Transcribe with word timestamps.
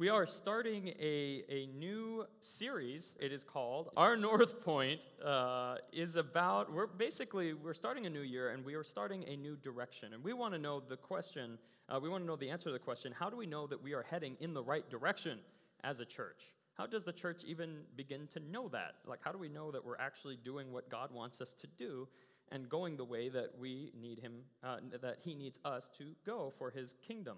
We 0.00 0.08
are 0.08 0.24
starting 0.24 0.94
a, 0.98 1.44
a 1.50 1.66
new 1.78 2.24
series. 2.38 3.14
It 3.20 3.32
is 3.32 3.44
called 3.44 3.90
Our 3.98 4.16
North 4.16 4.64
Point 4.64 5.06
uh, 5.22 5.74
is 5.92 6.16
about, 6.16 6.72
we're 6.72 6.86
basically, 6.86 7.52
we're 7.52 7.74
starting 7.74 8.06
a 8.06 8.08
new 8.08 8.22
year 8.22 8.48
and 8.48 8.64
we 8.64 8.72
are 8.76 8.82
starting 8.82 9.28
a 9.28 9.36
new 9.36 9.56
direction. 9.56 10.14
And 10.14 10.24
we 10.24 10.32
want 10.32 10.54
to 10.54 10.58
know 10.58 10.80
the 10.80 10.96
question, 10.96 11.58
uh, 11.90 12.00
we 12.00 12.08
want 12.08 12.22
to 12.22 12.26
know 12.26 12.36
the 12.36 12.48
answer 12.48 12.70
to 12.70 12.72
the 12.72 12.78
question, 12.78 13.12
how 13.12 13.28
do 13.28 13.36
we 13.36 13.44
know 13.44 13.66
that 13.66 13.82
we 13.82 13.92
are 13.92 14.02
heading 14.02 14.38
in 14.40 14.54
the 14.54 14.62
right 14.62 14.88
direction 14.88 15.38
as 15.84 16.00
a 16.00 16.06
church? 16.06 16.44
How 16.78 16.86
does 16.86 17.04
the 17.04 17.12
church 17.12 17.42
even 17.44 17.80
begin 17.94 18.26
to 18.28 18.40
know 18.40 18.68
that? 18.68 18.94
Like, 19.06 19.18
how 19.22 19.32
do 19.32 19.38
we 19.38 19.50
know 19.50 19.70
that 19.70 19.84
we're 19.84 19.98
actually 19.98 20.38
doing 20.42 20.72
what 20.72 20.88
God 20.88 21.12
wants 21.12 21.42
us 21.42 21.52
to 21.52 21.66
do 21.76 22.08
and 22.50 22.70
going 22.70 22.96
the 22.96 23.04
way 23.04 23.28
that 23.28 23.50
we 23.60 23.92
need 24.00 24.20
Him, 24.20 24.32
uh, 24.64 24.78
that 25.02 25.18
He 25.22 25.34
needs 25.34 25.60
us 25.62 25.90
to 25.98 26.04
go 26.24 26.54
for 26.56 26.70
His 26.70 26.94
kingdom? 27.06 27.36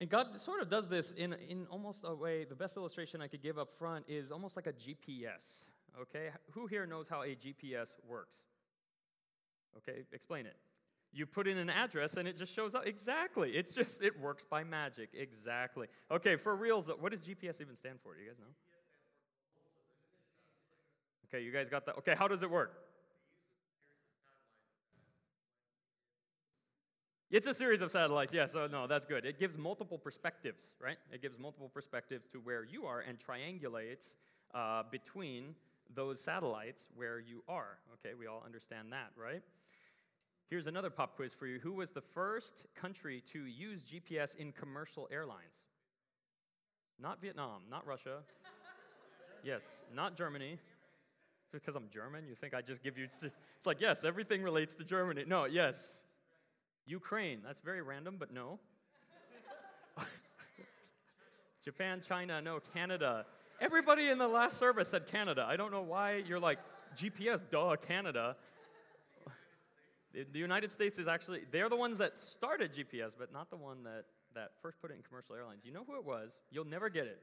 And 0.00 0.08
God 0.08 0.40
sort 0.40 0.62
of 0.62 0.70
does 0.70 0.88
this 0.88 1.12
in, 1.12 1.34
in 1.48 1.66
almost 1.70 2.04
a 2.06 2.14
way, 2.14 2.44
the 2.44 2.54
best 2.54 2.76
illustration 2.76 3.20
I 3.20 3.28
could 3.28 3.42
give 3.42 3.58
up 3.58 3.70
front 3.70 4.06
is 4.08 4.32
almost 4.32 4.56
like 4.56 4.66
a 4.66 4.72
GPS. 4.72 5.68
Okay? 6.00 6.30
Who 6.52 6.66
here 6.66 6.86
knows 6.86 7.06
how 7.06 7.22
a 7.22 7.36
GPS 7.36 7.94
works? 8.08 8.44
Okay, 9.76 10.00
explain 10.12 10.46
it. 10.46 10.56
You 11.12 11.26
put 11.26 11.46
in 11.46 11.58
an 11.58 11.68
address 11.68 12.16
and 12.16 12.26
it 12.26 12.36
just 12.36 12.54
shows 12.54 12.74
up. 12.74 12.86
Exactly. 12.86 13.50
It's 13.50 13.72
just, 13.72 14.02
it 14.02 14.18
works 14.18 14.44
by 14.44 14.64
magic. 14.64 15.10
Exactly. 15.12 15.88
Okay, 16.10 16.36
for 16.36 16.56
reals, 16.56 16.90
what 16.98 17.10
does 17.10 17.20
GPS 17.20 17.60
even 17.60 17.76
stand 17.76 18.00
for? 18.02 18.14
Do 18.14 18.22
you 18.22 18.28
guys 18.28 18.38
know? 18.38 18.46
Okay, 21.28 21.44
you 21.44 21.52
guys 21.52 21.68
got 21.68 21.84
that? 21.86 21.98
Okay, 21.98 22.14
how 22.16 22.26
does 22.26 22.42
it 22.42 22.50
work? 22.50 22.89
It's 27.30 27.46
a 27.46 27.54
series 27.54 27.80
of 27.80 27.92
satellites, 27.92 28.34
yeah, 28.34 28.46
so 28.46 28.66
no, 28.66 28.88
that's 28.88 29.06
good. 29.06 29.24
It 29.24 29.38
gives 29.38 29.56
multiple 29.56 29.98
perspectives, 29.98 30.74
right? 30.80 30.96
It 31.12 31.22
gives 31.22 31.38
multiple 31.38 31.70
perspectives 31.72 32.26
to 32.32 32.38
where 32.38 32.64
you 32.64 32.86
are 32.86 33.00
and 33.00 33.18
triangulates 33.20 34.14
uh, 34.52 34.82
between 34.90 35.54
those 35.94 36.20
satellites 36.20 36.88
where 36.96 37.20
you 37.20 37.44
are. 37.48 37.78
Okay, 37.94 38.14
we 38.18 38.26
all 38.26 38.42
understand 38.44 38.88
that, 38.90 39.12
right? 39.16 39.42
Here's 40.48 40.66
another 40.66 40.90
pop 40.90 41.14
quiz 41.14 41.32
for 41.32 41.46
you. 41.46 41.60
Who 41.60 41.74
was 41.74 41.90
the 41.90 42.00
first 42.00 42.66
country 42.74 43.22
to 43.32 43.44
use 43.44 43.84
GPS 43.84 44.34
in 44.34 44.50
commercial 44.50 45.08
airlines? 45.12 45.68
Not 47.00 47.22
Vietnam, 47.22 47.62
not 47.70 47.86
Russia. 47.86 48.18
yes, 49.44 49.84
not 49.94 50.16
Germany. 50.16 50.58
Because 51.52 51.76
I'm 51.76 51.88
German, 51.92 52.26
you 52.28 52.34
think 52.34 52.54
I 52.54 52.60
just 52.60 52.82
give 52.82 52.98
you. 52.98 53.06
It's 53.56 53.66
like, 53.66 53.80
yes, 53.80 54.04
everything 54.04 54.42
relates 54.42 54.74
to 54.76 54.84
Germany. 54.84 55.24
No, 55.26 55.44
yes, 55.44 56.00
Ukraine, 56.90 57.40
that's 57.44 57.60
very 57.60 57.82
random, 57.82 58.16
but 58.18 58.32
no. 58.32 58.58
Japan, 61.64 62.00
China, 62.06 62.42
no, 62.42 62.58
Canada. 62.74 63.26
Everybody 63.60 64.08
in 64.08 64.18
the 64.18 64.26
last 64.26 64.58
service 64.58 64.88
said 64.88 65.06
Canada. 65.06 65.46
I 65.48 65.56
don't 65.56 65.70
know 65.70 65.82
why 65.82 66.22
you're 66.26 66.40
like, 66.40 66.58
GPS, 66.96 67.44
duh, 67.48 67.76
Canada. 67.76 68.36
The 70.12 70.38
United 70.38 70.72
States 70.72 70.98
is 70.98 71.06
actually, 71.06 71.42
they're 71.52 71.68
the 71.68 71.76
ones 71.76 71.98
that 71.98 72.16
started 72.16 72.74
GPS, 72.74 73.14
but 73.16 73.32
not 73.32 73.48
the 73.50 73.56
one 73.56 73.84
that, 73.84 74.06
that 74.34 74.52
first 74.60 74.80
put 74.80 74.90
it 74.90 74.94
in 74.94 75.02
commercial 75.02 75.36
airlines. 75.36 75.64
You 75.64 75.72
know 75.72 75.84
who 75.86 75.96
it 75.96 76.04
was? 76.04 76.40
You'll 76.50 76.64
never 76.64 76.88
get 76.88 77.06
it. 77.06 77.20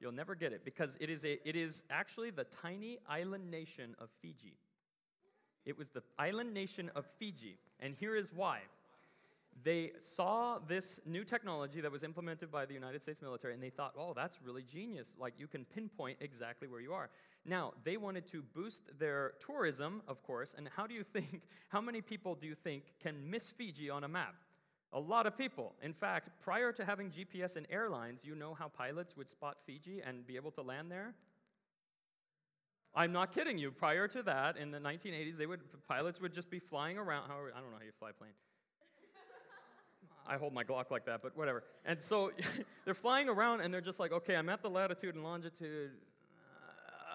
You'll 0.00 0.12
never 0.12 0.34
get 0.34 0.52
it 0.52 0.64
because 0.64 0.98
it 1.00 1.08
is, 1.08 1.24
a, 1.24 1.48
it 1.48 1.56
is 1.56 1.84
actually 1.88 2.30
the 2.30 2.44
tiny 2.44 2.98
island 3.08 3.50
nation 3.50 3.94
of 3.98 4.10
Fiji. 4.20 4.58
It 5.64 5.78
was 5.78 5.88
the 5.88 6.02
island 6.18 6.52
nation 6.52 6.90
of 6.94 7.06
Fiji. 7.18 7.58
And 7.80 7.94
here 7.94 8.14
is 8.14 8.30
why 8.34 8.60
they 9.62 9.92
saw 9.98 10.58
this 10.58 11.00
new 11.04 11.24
technology 11.24 11.80
that 11.80 11.92
was 11.92 12.02
implemented 12.02 12.50
by 12.50 12.64
the 12.64 12.74
United 12.74 13.02
States 13.02 13.20
military 13.20 13.54
and 13.54 13.62
they 13.62 13.70
thought, 13.70 13.92
oh, 13.98 14.12
that's 14.14 14.38
really 14.42 14.62
genius. 14.62 15.14
Like 15.18 15.34
you 15.38 15.46
can 15.46 15.64
pinpoint 15.64 16.18
exactly 16.20 16.68
where 16.68 16.80
you 16.80 16.92
are. 16.92 17.10
Now, 17.44 17.72
they 17.84 17.96
wanted 17.96 18.26
to 18.28 18.42
boost 18.42 18.98
their 18.98 19.32
tourism, 19.44 20.02
of 20.08 20.22
course, 20.22 20.54
and 20.56 20.68
how 20.76 20.86
do 20.86 20.94
you 20.94 21.04
think, 21.04 21.42
how 21.68 21.80
many 21.80 22.00
people 22.00 22.34
do 22.34 22.46
you 22.46 22.54
think 22.54 22.84
can 23.02 23.30
miss 23.30 23.48
Fiji 23.48 23.90
on 23.90 24.04
a 24.04 24.08
map? 24.08 24.34
A 24.92 25.00
lot 25.00 25.26
of 25.26 25.38
people. 25.38 25.74
In 25.82 25.92
fact, 25.92 26.30
prior 26.42 26.72
to 26.72 26.84
having 26.84 27.10
GPS 27.10 27.56
in 27.56 27.66
airlines, 27.70 28.24
you 28.24 28.34
know 28.34 28.54
how 28.54 28.68
pilots 28.68 29.16
would 29.16 29.30
spot 29.30 29.58
Fiji 29.64 30.00
and 30.04 30.26
be 30.26 30.36
able 30.36 30.50
to 30.52 30.62
land 30.62 30.90
there? 30.90 31.14
I'm 32.92 33.12
not 33.12 33.32
kidding 33.32 33.56
you. 33.56 33.70
Prior 33.70 34.08
to 34.08 34.22
that, 34.24 34.56
in 34.56 34.72
the 34.72 34.78
1980s, 34.78 35.36
they 35.36 35.46
would 35.46 35.60
pilots 35.86 36.20
would 36.20 36.34
just 36.34 36.50
be 36.50 36.58
flying 36.58 36.98
around. 36.98 37.28
How, 37.28 37.36
I 37.36 37.60
don't 37.60 37.70
know 37.70 37.78
how 37.78 37.84
you 37.84 37.92
fly 37.98 38.10
a 38.10 38.12
plane. 38.12 38.32
I 40.30 40.36
hold 40.36 40.54
my 40.54 40.62
Glock 40.62 40.92
like 40.92 41.06
that, 41.06 41.22
but 41.22 41.36
whatever. 41.36 41.64
And 41.84 42.00
so 42.00 42.30
they're 42.84 42.94
flying 42.94 43.28
around 43.28 43.62
and 43.62 43.74
they're 43.74 43.80
just 43.80 43.98
like, 43.98 44.12
okay, 44.12 44.36
I'm 44.36 44.48
at 44.48 44.62
the 44.62 44.70
latitude 44.70 45.16
and 45.16 45.24
longitude. 45.24 45.90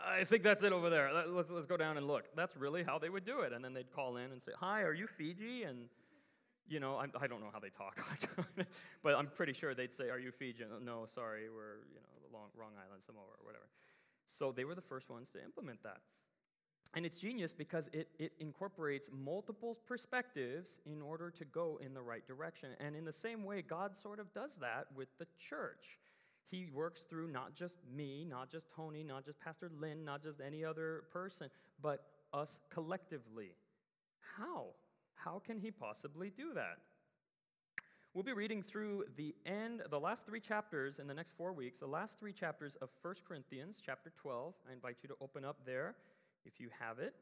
I 0.06 0.26
think 0.26 0.44
that's 0.44 0.64
it 0.64 0.74
over 0.74 0.90
there. 0.90 1.12
Let's, 1.28 1.50
let's 1.50 1.66
go 1.66 1.78
down 1.78 1.98
and 1.98 2.08
look. 2.08 2.26
That's 2.36 2.56
really 2.58 2.84
how 2.84 3.00
they 3.00 3.10
would 3.10 3.26
do 3.26 3.40
it. 3.40 3.54
And 3.54 3.64
then 3.64 3.74
they'd 3.74 3.92
call 3.92 4.18
in 4.18 4.32
and 4.32 4.42
say, 4.42 4.52
Hi, 4.60 4.82
are 4.82 4.94
you 4.94 5.08
Fiji? 5.08 5.64
And, 5.64 5.88
you 6.68 6.80
know, 6.80 6.98
I'm, 6.98 7.12
I 7.20 7.26
do 7.28 7.36
not 7.36 7.42
know 7.42 7.50
how 7.52 7.60
they 7.60 7.70
talk, 7.70 8.00
but 9.04 9.16
I'm 9.16 9.28
pretty 9.28 9.54
sure 9.54 9.74
they'd 9.74 9.94
say, 9.94 10.10
Are 10.10 10.20
you 10.20 10.32
Fiji? 10.32 10.64
No, 10.84 11.06
sorry, 11.08 11.50
we're, 11.50 11.88
you 11.90 12.02
know, 12.02 12.28
the 12.28 12.38
long, 12.38 12.50
wrong 12.56 12.74
island, 12.86 13.02
Samoa, 13.04 13.24
or 13.24 13.46
whatever. 13.46 13.66
So 14.28 14.52
they 14.52 14.66
were 14.66 14.76
the 14.76 14.82
first 14.82 15.10
ones 15.10 15.32
to 15.32 15.44
implement 15.44 15.82
that. 15.84 15.98
And 16.94 17.06
it's 17.06 17.20
genius 17.20 17.52
because 17.52 17.90
it, 17.92 18.08
it 18.20 18.32
incorporates 18.40 19.10
multiple 19.12 19.78
perspectives 19.86 20.78
in 20.86 21.02
order 21.02 21.30
to 21.32 21.44
go 21.46 21.80
in 21.84 21.94
the 21.94 22.02
right 22.02 22.26
direction. 22.26 22.70
And 22.80 22.96
in 22.96 23.04
the 23.04 23.12
same 23.12 23.44
way, 23.44 23.62
God 23.62 23.98
sort 23.98 24.20
of 24.20 24.34
does 24.34 24.58
that 24.58 24.88
with 24.96 25.10
the 25.20 25.28
church. 25.38 26.00
He 26.50 26.68
works 26.74 27.04
through 27.04 27.28
not 27.28 27.54
just 27.54 27.80
me, 27.94 28.24
not 28.24 28.50
just 28.50 28.68
Tony, 28.74 29.04
not 29.04 29.26
just 29.26 29.40
Pastor 29.40 29.70
Lynn, 29.80 30.06
not 30.06 30.24
just 30.24 30.40
any 30.40 30.64
other 30.64 31.04
person, 31.12 31.50
but 31.82 32.06
us 32.34 32.60
collectively. 32.70 33.56
How? 34.38 34.68
How 35.16 35.40
can 35.40 35.60
he 35.60 35.72
possibly 35.72 36.30
do 36.30 36.54
that? 36.54 36.78
We'll 38.14 38.24
be 38.24 38.32
reading 38.32 38.64
through 38.64 39.06
the 39.18 39.36
end, 39.46 39.82
the 39.90 40.00
last 40.00 40.26
three 40.26 40.40
chapters 40.40 41.00
in 41.00 41.08
the 41.08 41.14
next 41.14 41.34
four 41.36 41.52
weeks, 41.52 41.80
the 41.80 41.88
last 41.88 42.18
three 42.18 42.32
chapters 42.32 42.78
of 42.78 42.90
1 43.02 43.16
Corinthians, 43.28 43.82
chapter 43.86 44.14
12. 44.16 44.54
I 44.70 44.72
invite 44.72 44.98
you 45.04 45.10
to 45.10 45.16
open 45.20 45.44
up 45.44 45.58
there 45.66 45.96
if 46.46 46.60
you 46.60 46.70
have 46.80 47.00
it 47.00 47.14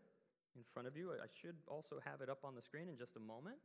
in 0.56 0.64
front 0.74 0.88
of 0.88 0.98
you. 0.98 1.12
I 1.12 1.28
should 1.34 1.56
also 1.68 2.00
have 2.04 2.22
it 2.22 2.30
up 2.30 2.40
on 2.44 2.56
the 2.56 2.62
screen 2.62 2.88
in 2.90 2.98
just 2.98 3.16
a 3.16 3.20
moment. 3.20 3.58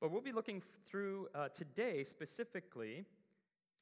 But 0.00 0.10
we'll 0.10 0.20
be 0.20 0.32
looking 0.32 0.62
through 0.86 1.28
uh, 1.34 1.48
today 1.48 2.02
specifically 2.04 3.04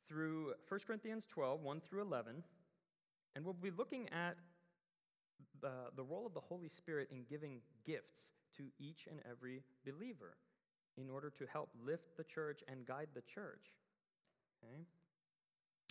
through 0.07 0.55
1 0.69 0.81
Corinthians 0.87 1.27
12, 1.27 1.63
1 1.63 1.81
through 1.81 2.03
11, 2.03 2.43
and 3.35 3.45
we'll 3.45 3.55
be 3.55 3.71
looking 3.71 4.09
at 4.11 4.37
the, 5.61 5.71
the 5.97 6.03
role 6.03 6.27
of 6.27 6.35
the 6.35 6.41
Holy 6.41 6.69
Spirit 6.69 7.09
in 7.11 7.25
giving 7.29 7.61
gifts 7.87 8.31
to 8.57 8.65
each 8.79 9.07
and 9.11 9.21
every 9.29 9.63
believer 9.87 10.37
in 10.99 11.09
order 11.09 11.31
to 11.31 11.47
help 11.47 11.71
lift 11.85 12.17
the 12.17 12.25
church 12.25 12.63
and 12.69 12.87
guide 12.87 13.09
the 13.15 13.23
church. 13.23 13.73
Okay? 14.63 14.83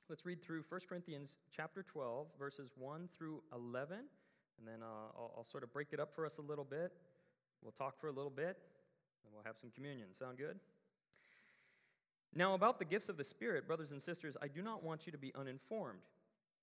Let's 0.10 0.26
read 0.26 0.44
through 0.44 0.64
1 0.68 0.82
Corinthians 0.88 1.38
chapter 1.56 1.84
12, 1.84 2.28
verses 2.38 2.72
1 2.78 3.10
through 3.18 3.42
11 3.54 4.06
and 4.62 4.68
then 4.68 4.84
uh, 4.84 5.18
I'll, 5.18 5.34
I'll 5.38 5.44
sort 5.44 5.64
of 5.64 5.74
break 5.74 5.88
it 5.92 6.00
up 6.00 6.14
for 6.14 6.26
us 6.26 6.38
a 6.38 6.42
little 6.42 6.64
bit. 6.64 6.92
We'll 7.64 7.72
talk 7.72 8.00
for 8.00 8.08
a 8.08 8.12
little 8.12 8.32
bit, 8.32 8.58
and 9.26 9.34
we'll 9.34 9.44
have 9.44 9.58
some 9.58 9.72
communion. 9.72 10.14
Sound 10.14 10.38
good? 10.38 10.60
Now, 12.34 12.54
about 12.54 12.78
the 12.80 12.86
gifts 12.86 13.10
of 13.10 13.18
the 13.18 13.24
Spirit, 13.24 13.68
brothers 13.68 13.92
and 13.92 14.02
sisters, 14.02 14.38
I 14.42 14.48
do 14.48 14.62
not 14.62 14.84
want 14.84 15.06
you 15.06 15.12
to 15.12 15.18
be 15.18 15.34
uninformed. 15.36 16.02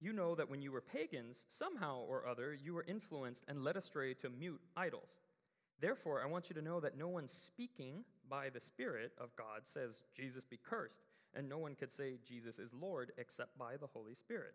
You 0.01 0.13
know 0.13 0.37
that 0.37 0.49
when 0.49 0.63
you 0.63 0.71
were 0.71 0.81
pagans, 0.81 1.43
somehow 1.49 2.05
or 2.09 2.27
other, 2.27 2.55
you 2.55 2.73
were 2.73 2.85
influenced 2.87 3.45
and 3.49 3.65
led 3.65 3.77
astray 3.77 4.15
to 4.15 4.31
mute 4.31 4.61
idols. 4.77 5.19
Therefore, 5.81 6.23
I 6.23 6.27
want 6.27 6.49
you 6.49 6.55
to 6.55 6.63
know 6.63 6.79
that 6.81 6.97
no 6.97 7.09
one 7.09 7.27
speaking 7.27 8.05
by 8.29 8.49
the 8.49 8.61
Spirit 8.61 9.13
of 9.19 9.35
God 9.37 9.65
says, 9.65 10.03
Jesus 10.15 10.45
be 10.45 10.59
cursed, 10.63 11.03
and 11.35 11.49
no 11.49 11.59
one 11.59 11.75
could 11.75 11.91
say, 11.91 12.19
Jesus 12.27 12.59
is 12.59 12.73
Lord, 12.73 13.13
except 13.19 13.59
by 13.59 13.77
the 13.77 13.89
Holy 13.89 14.15
Spirit. 14.15 14.55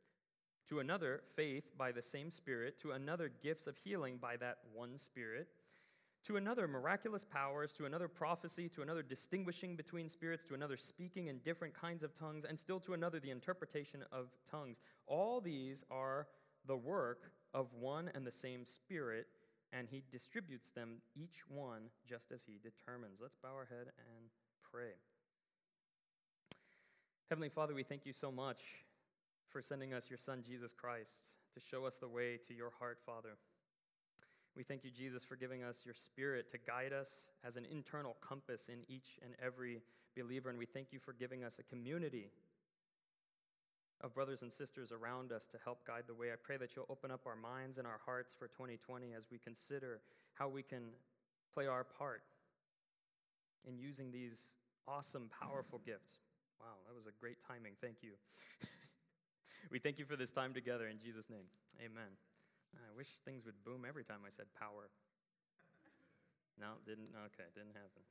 to 0.69 0.79
another, 0.79 1.21
faith 1.35 1.69
by 1.77 1.91
the 1.91 2.01
same 2.01 2.31
Spirit, 2.31 2.79
to 2.79 2.91
another, 2.91 3.31
gifts 3.41 3.67
of 3.67 3.77
healing 3.77 4.17
by 4.17 4.37
that 4.37 4.59
one 4.73 4.97
Spirit, 4.97 5.47
to 6.23 6.37
another, 6.37 6.67
miraculous 6.67 7.23
powers, 7.23 7.73
to 7.73 7.85
another, 7.85 8.07
prophecy, 8.07 8.69
to 8.69 8.81
another, 8.81 9.01
distinguishing 9.01 9.75
between 9.75 10.07
spirits, 10.07 10.45
to 10.45 10.53
another, 10.53 10.77
speaking 10.77 11.27
in 11.27 11.39
different 11.39 11.73
kinds 11.73 12.03
of 12.03 12.13
tongues, 12.13 12.45
and 12.45 12.59
still 12.59 12.79
to 12.79 12.93
another, 12.93 13.19
the 13.19 13.31
interpretation 13.31 14.03
of 14.11 14.27
tongues. 14.49 14.79
All 15.07 15.41
these 15.41 15.83
are 15.89 16.27
the 16.67 16.77
work 16.77 17.31
of 17.53 17.73
one 17.73 18.11
and 18.13 18.25
the 18.25 18.31
same 18.31 18.65
Spirit, 18.65 19.27
and 19.73 19.87
He 19.89 20.03
distributes 20.11 20.69
them 20.69 21.01
each 21.15 21.41
one 21.49 21.89
just 22.07 22.31
as 22.31 22.43
He 22.43 22.59
determines. 22.61 23.19
Let's 23.19 23.35
bow 23.35 23.55
our 23.55 23.65
head 23.65 23.87
and 23.97 24.29
pray. 24.71 24.93
Heavenly 27.29 27.49
Father, 27.49 27.73
we 27.73 27.83
thank 27.83 28.05
you 28.05 28.13
so 28.13 28.31
much 28.31 28.59
for 29.51 29.61
sending 29.61 29.93
us 29.93 30.09
your 30.09 30.17
Son, 30.17 30.43
Jesus 30.45 30.73
Christ, 30.73 31.29
to 31.53 31.59
show 31.59 31.85
us 31.85 31.97
the 31.97 32.07
way 32.07 32.39
to 32.47 32.53
your 32.53 32.71
heart, 32.79 32.99
Father. 33.05 33.35
We 34.55 34.63
thank 34.63 34.83
you, 34.83 34.91
Jesus, 34.91 35.23
for 35.23 35.35
giving 35.35 35.63
us 35.63 35.83
your 35.85 35.93
Spirit 35.93 36.49
to 36.51 36.57
guide 36.57 36.93
us 36.93 37.29
as 37.45 37.57
an 37.57 37.65
internal 37.69 38.15
compass 38.21 38.69
in 38.69 38.79
each 38.87 39.19
and 39.23 39.33
every 39.43 39.81
believer. 40.15 40.49
And 40.49 40.57
we 40.57 40.65
thank 40.65 40.91
you 40.91 40.99
for 40.99 41.13
giving 41.13 41.43
us 41.43 41.59
a 41.59 41.63
community 41.63 42.29
of 44.01 44.13
brothers 44.13 44.41
and 44.41 44.51
sisters 44.51 44.91
around 44.91 45.31
us 45.31 45.47
to 45.47 45.57
help 45.63 45.85
guide 45.85 46.03
the 46.07 46.13
way. 46.13 46.31
I 46.31 46.35
pray 46.41 46.57
that 46.57 46.75
you'll 46.75 46.87
open 46.89 47.11
up 47.11 47.21
our 47.25 47.35
minds 47.35 47.77
and 47.77 47.85
our 47.85 47.99
hearts 48.05 48.33
for 48.37 48.47
2020 48.47 49.13
as 49.13 49.25
we 49.31 49.37
consider 49.37 49.99
how 50.33 50.47
we 50.47 50.63
can 50.63 50.83
play 51.53 51.67
our 51.67 51.83
part 51.83 52.23
in 53.67 53.77
using 53.77 54.11
these 54.11 54.55
awesome, 54.87 55.29
powerful 55.41 55.79
gifts. 55.85 56.15
Wow, 56.59 56.77
that 56.87 56.95
was 56.95 57.05
a 57.05 57.11
great 57.19 57.37
timing. 57.45 57.73
Thank 57.79 57.97
you. 58.01 58.11
we 59.69 59.79
thank 59.79 59.99
you 59.99 60.05
for 60.05 60.15
this 60.15 60.31
time 60.31 60.53
together 60.53 60.87
in 60.87 60.97
Jesus' 60.99 61.29
name. 61.29 61.45
Amen. 61.79 62.17
I 62.75 62.95
wish 62.95 63.07
things 63.25 63.45
would 63.45 63.63
boom 63.63 63.85
every 63.87 64.03
time 64.03 64.19
I 64.25 64.29
said 64.29 64.45
power. 64.57 64.89
No, 66.59 66.73
didn't. 66.85 67.09
Okay, 67.25 67.47
didn't 67.55 67.73
happen. 67.73 68.03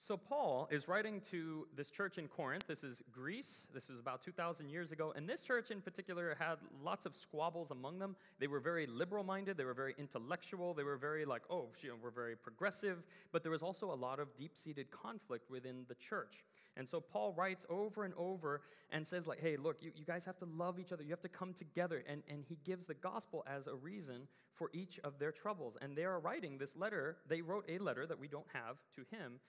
So, 0.00 0.16
Paul 0.16 0.68
is 0.70 0.88
writing 0.88 1.20
to 1.32 1.66
this 1.76 1.90
church 1.90 2.18
in 2.18 2.28
Corinth. 2.28 2.66
This 2.66 2.82
is 2.82 3.02
Greece. 3.12 3.66
This 3.74 3.90
was 3.90 4.00
about 4.00 4.22
2,000 4.22 4.70
years 4.70 4.90
ago. 4.90 5.12
And 5.14 5.28
this 5.28 5.42
church 5.42 5.70
in 5.70 5.80
particular 5.80 6.34
had 6.38 6.56
lots 6.82 7.04
of 7.04 7.14
squabbles 7.14 7.70
among 7.70 7.98
them. 7.98 8.16
They 8.38 8.46
were 8.46 8.60
very 8.60 8.86
liberal 8.86 9.22
minded, 9.22 9.56
they 9.56 9.64
were 9.64 9.74
very 9.74 9.94
intellectual, 9.98 10.72
they 10.72 10.84
were 10.84 10.96
very 10.96 11.24
like, 11.24 11.42
oh, 11.50 11.66
you 11.82 11.90
know, 11.90 11.96
we're 12.02 12.10
very 12.10 12.36
progressive. 12.36 13.02
But 13.32 13.42
there 13.42 13.52
was 13.52 13.62
also 13.62 13.92
a 13.92 13.94
lot 13.94 14.18
of 14.18 14.34
deep 14.34 14.56
seated 14.56 14.90
conflict 14.90 15.50
within 15.50 15.84
the 15.88 15.96
church. 15.96 16.44
And 16.78 16.88
so, 16.88 17.00
Paul 17.00 17.34
writes 17.36 17.66
over 17.68 18.04
and 18.04 18.14
over 18.16 18.62
and 18.90 19.06
says, 19.06 19.26
like, 19.26 19.40
hey, 19.40 19.56
look, 19.56 19.76
you, 19.80 19.90
you 19.94 20.04
guys 20.06 20.24
have 20.24 20.38
to 20.38 20.46
love 20.46 20.78
each 20.78 20.92
other, 20.92 21.02
you 21.02 21.10
have 21.10 21.20
to 21.20 21.28
come 21.28 21.52
together. 21.52 22.02
And, 22.08 22.22
and 22.30 22.44
he 22.48 22.58
gives 22.64 22.86
the 22.86 22.94
gospel 22.94 23.44
as 23.46 23.66
a 23.66 23.74
reason 23.74 24.28
for 24.54 24.70
each 24.72 24.98
of 25.04 25.18
their 25.18 25.32
troubles. 25.32 25.76
And 25.82 25.94
they 25.94 26.04
are 26.04 26.18
writing 26.18 26.56
this 26.56 26.76
letter, 26.76 27.18
they 27.28 27.42
wrote 27.42 27.66
a 27.68 27.78
letter 27.78 28.06
that 28.06 28.18
we 28.18 28.28
don't 28.28 28.46
have 28.54 28.78
to 28.94 29.04
him 29.14 29.40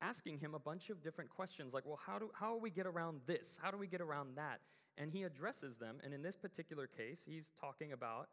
asking 0.00 0.38
him 0.38 0.54
a 0.54 0.58
bunch 0.58 0.90
of 0.90 1.02
different 1.02 1.30
questions 1.30 1.74
like, 1.74 1.84
well, 1.84 1.98
how 2.04 2.18
do, 2.18 2.30
how 2.34 2.54
do 2.54 2.60
we 2.60 2.70
get 2.70 2.86
around 2.86 3.20
this? 3.26 3.58
How 3.60 3.70
do 3.70 3.76
we 3.76 3.86
get 3.86 4.00
around 4.00 4.36
that? 4.36 4.60
And 4.96 5.12
he 5.12 5.22
addresses 5.22 5.76
them. 5.76 5.96
And 6.04 6.12
in 6.12 6.22
this 6.22 6.36
particular 6.36 6.86
case, 6.86 7.24
he's 7.26 7.52
talking 7.60 7.92
about 7.92 8.28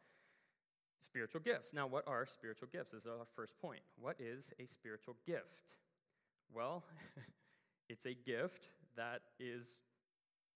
spiritual 1.00 1.42
gifts. 1.42 1.74
Now, 1.74 1.88
what 1.88 2.04
are 2.07 2.25
spiritual 2.25 2.68
gifts? 2.72 2.92
This 2.92 3.02
is 3.02 3.07
our 3.07 3.25
first 3.36 3.60
point. 3.60 3.81
What 4.00 4.16
is 4.19 4.52
a 4.60 4.66
spiritual 4.66 5.16
gift? 5.25 5.75
Well, 6.54 6.84
it's 7.90 8.06
a 8.06 8.14
gift 8.14 8.68
that 8.96 9.22
is 9.40 9.82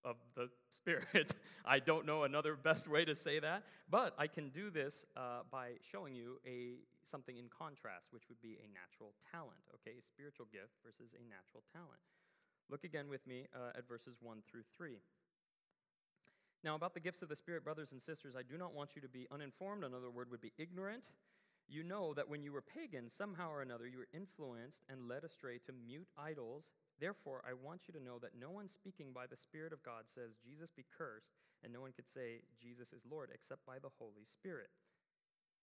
of 0.06 0.16
the 0.36 0.50
Spirit. 0.72 1.34
I 1.66 1.80
don't 1.80 2.06
know 2.06 2.24
another 2.24 2.56
best 2.56 2.88
way 2.88 3.06
to 3.06 3.16
say 3.16 3.40
that, 3.40 3.64
but 3.90 4.14
I 4.18 4.28
can 4.28 4.50
do 4.50 4.70
this 4.70 5.06
uh, 5.18 5.42
by 5.52 5.72
showing 5.92 6.16
you 6.16 6.40
a 6.48 6.78
something 7.04 7.38
in 7.38 7.46
contrast, 7.50 8.08
which 8.12 8.30
would 8.30 8.42
be 8.42 8.58
a 8.64 8.68
natural 8.68 9.14
talent. 9.32 9.60
Okay, 9.76 9.98
a 10.00 10.02
spiritual 10.02 10.48
gift 10.52 10.78
versus 10.86 11.14
a 11.14 11.24
natural 11.24 11.64
talent. 11.74 12.00
Look 12.70 12.84
again 12.84 13.10
with 13.10 13.26
me 13.28 13.48
uh, 13.54 13.78
at 13.78 13.88
verses 13.88 14.18
one 14.22 14.40
through 14.50 14.64
three. 14.78 15.00
Now, 16.64 16.76
about 16.76 16.94
the 16.94 17.00
gifts 17.00 17.22
of 17.22 17.30
the 17.30 17.36
Spirit, 17.36 17.64
brothers 17.64 17.94
and 17.94 18.02
sisters, 18.02 18.36
I 18.36 18.44
do 18.44 18.58
not 18.58 18.74
want 18.74 18.96
you 18.96 19.02
to 19.02 19.08
be 19.08 19.28
uninformed. 19.32 19.84
Another 19.84 20.10
word 20.10 20.30
would 20.30 20.42
be 20.42 20.52
ignorant. 20.58 21.06
You 21.70 21.84
know 21.84 22.14
that 22.16 22.28
when 22.28 22.44
you 22.44 22.52
were 22.52 22.62
pagans, 22.62 23.14
somehow 23.14 23.50
or 23.50 23.62
another, 23.62 23.88
you 23.88 24.00
were 24.00 24.08
influenced 24.14 24.84
and 24.90 25.08
led 25.08 25.24
astray 25.24 25.60
to 25.66 25.72
mute 25.72 26.08
idols 26.18 26.72
Therefore, 27.00 27.42
I 27.48 27.54
want 27.54 27.82
you 27.88 27.94
to 27.94 28.04
know 28.04 28.20
that 28.20 28.38
no 28.40 28.52
one 28.52 28.68
speaking 28.68 29.14
by 29.14 29.26
the 29.28 29.38
Spirit 29.38 29.72
of 29.72 29.84
God 29.84 30.04
says, 30.06 30.36
Jesus 30.44 30.72
be 30.72 30.86
cursed, 30.98 31.34
and 31.64 31.72
no 31.72 31.82
one 31.82 31.92
could 31.92 32.10
say, 32.10 32.42
Jesus 32.62 32.92
is 32.94 33.06
Lord, 33.10 33.30
except 33.34 33.66
by 33.66 33.80
the 33.80 33.90
Holy 33.98 34.26
Spirit. 34.26 34.70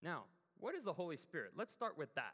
Now, 0.01 0.23
what 0.59 0.75
is 0.75 0.83
the 0.83 0.93
Holy 0.93 1.17
Spirit? 1.17 1.51
Let's 1.55 1.73
start 1.73 1.97
with 1.97 2.13
that, 2.15 2.33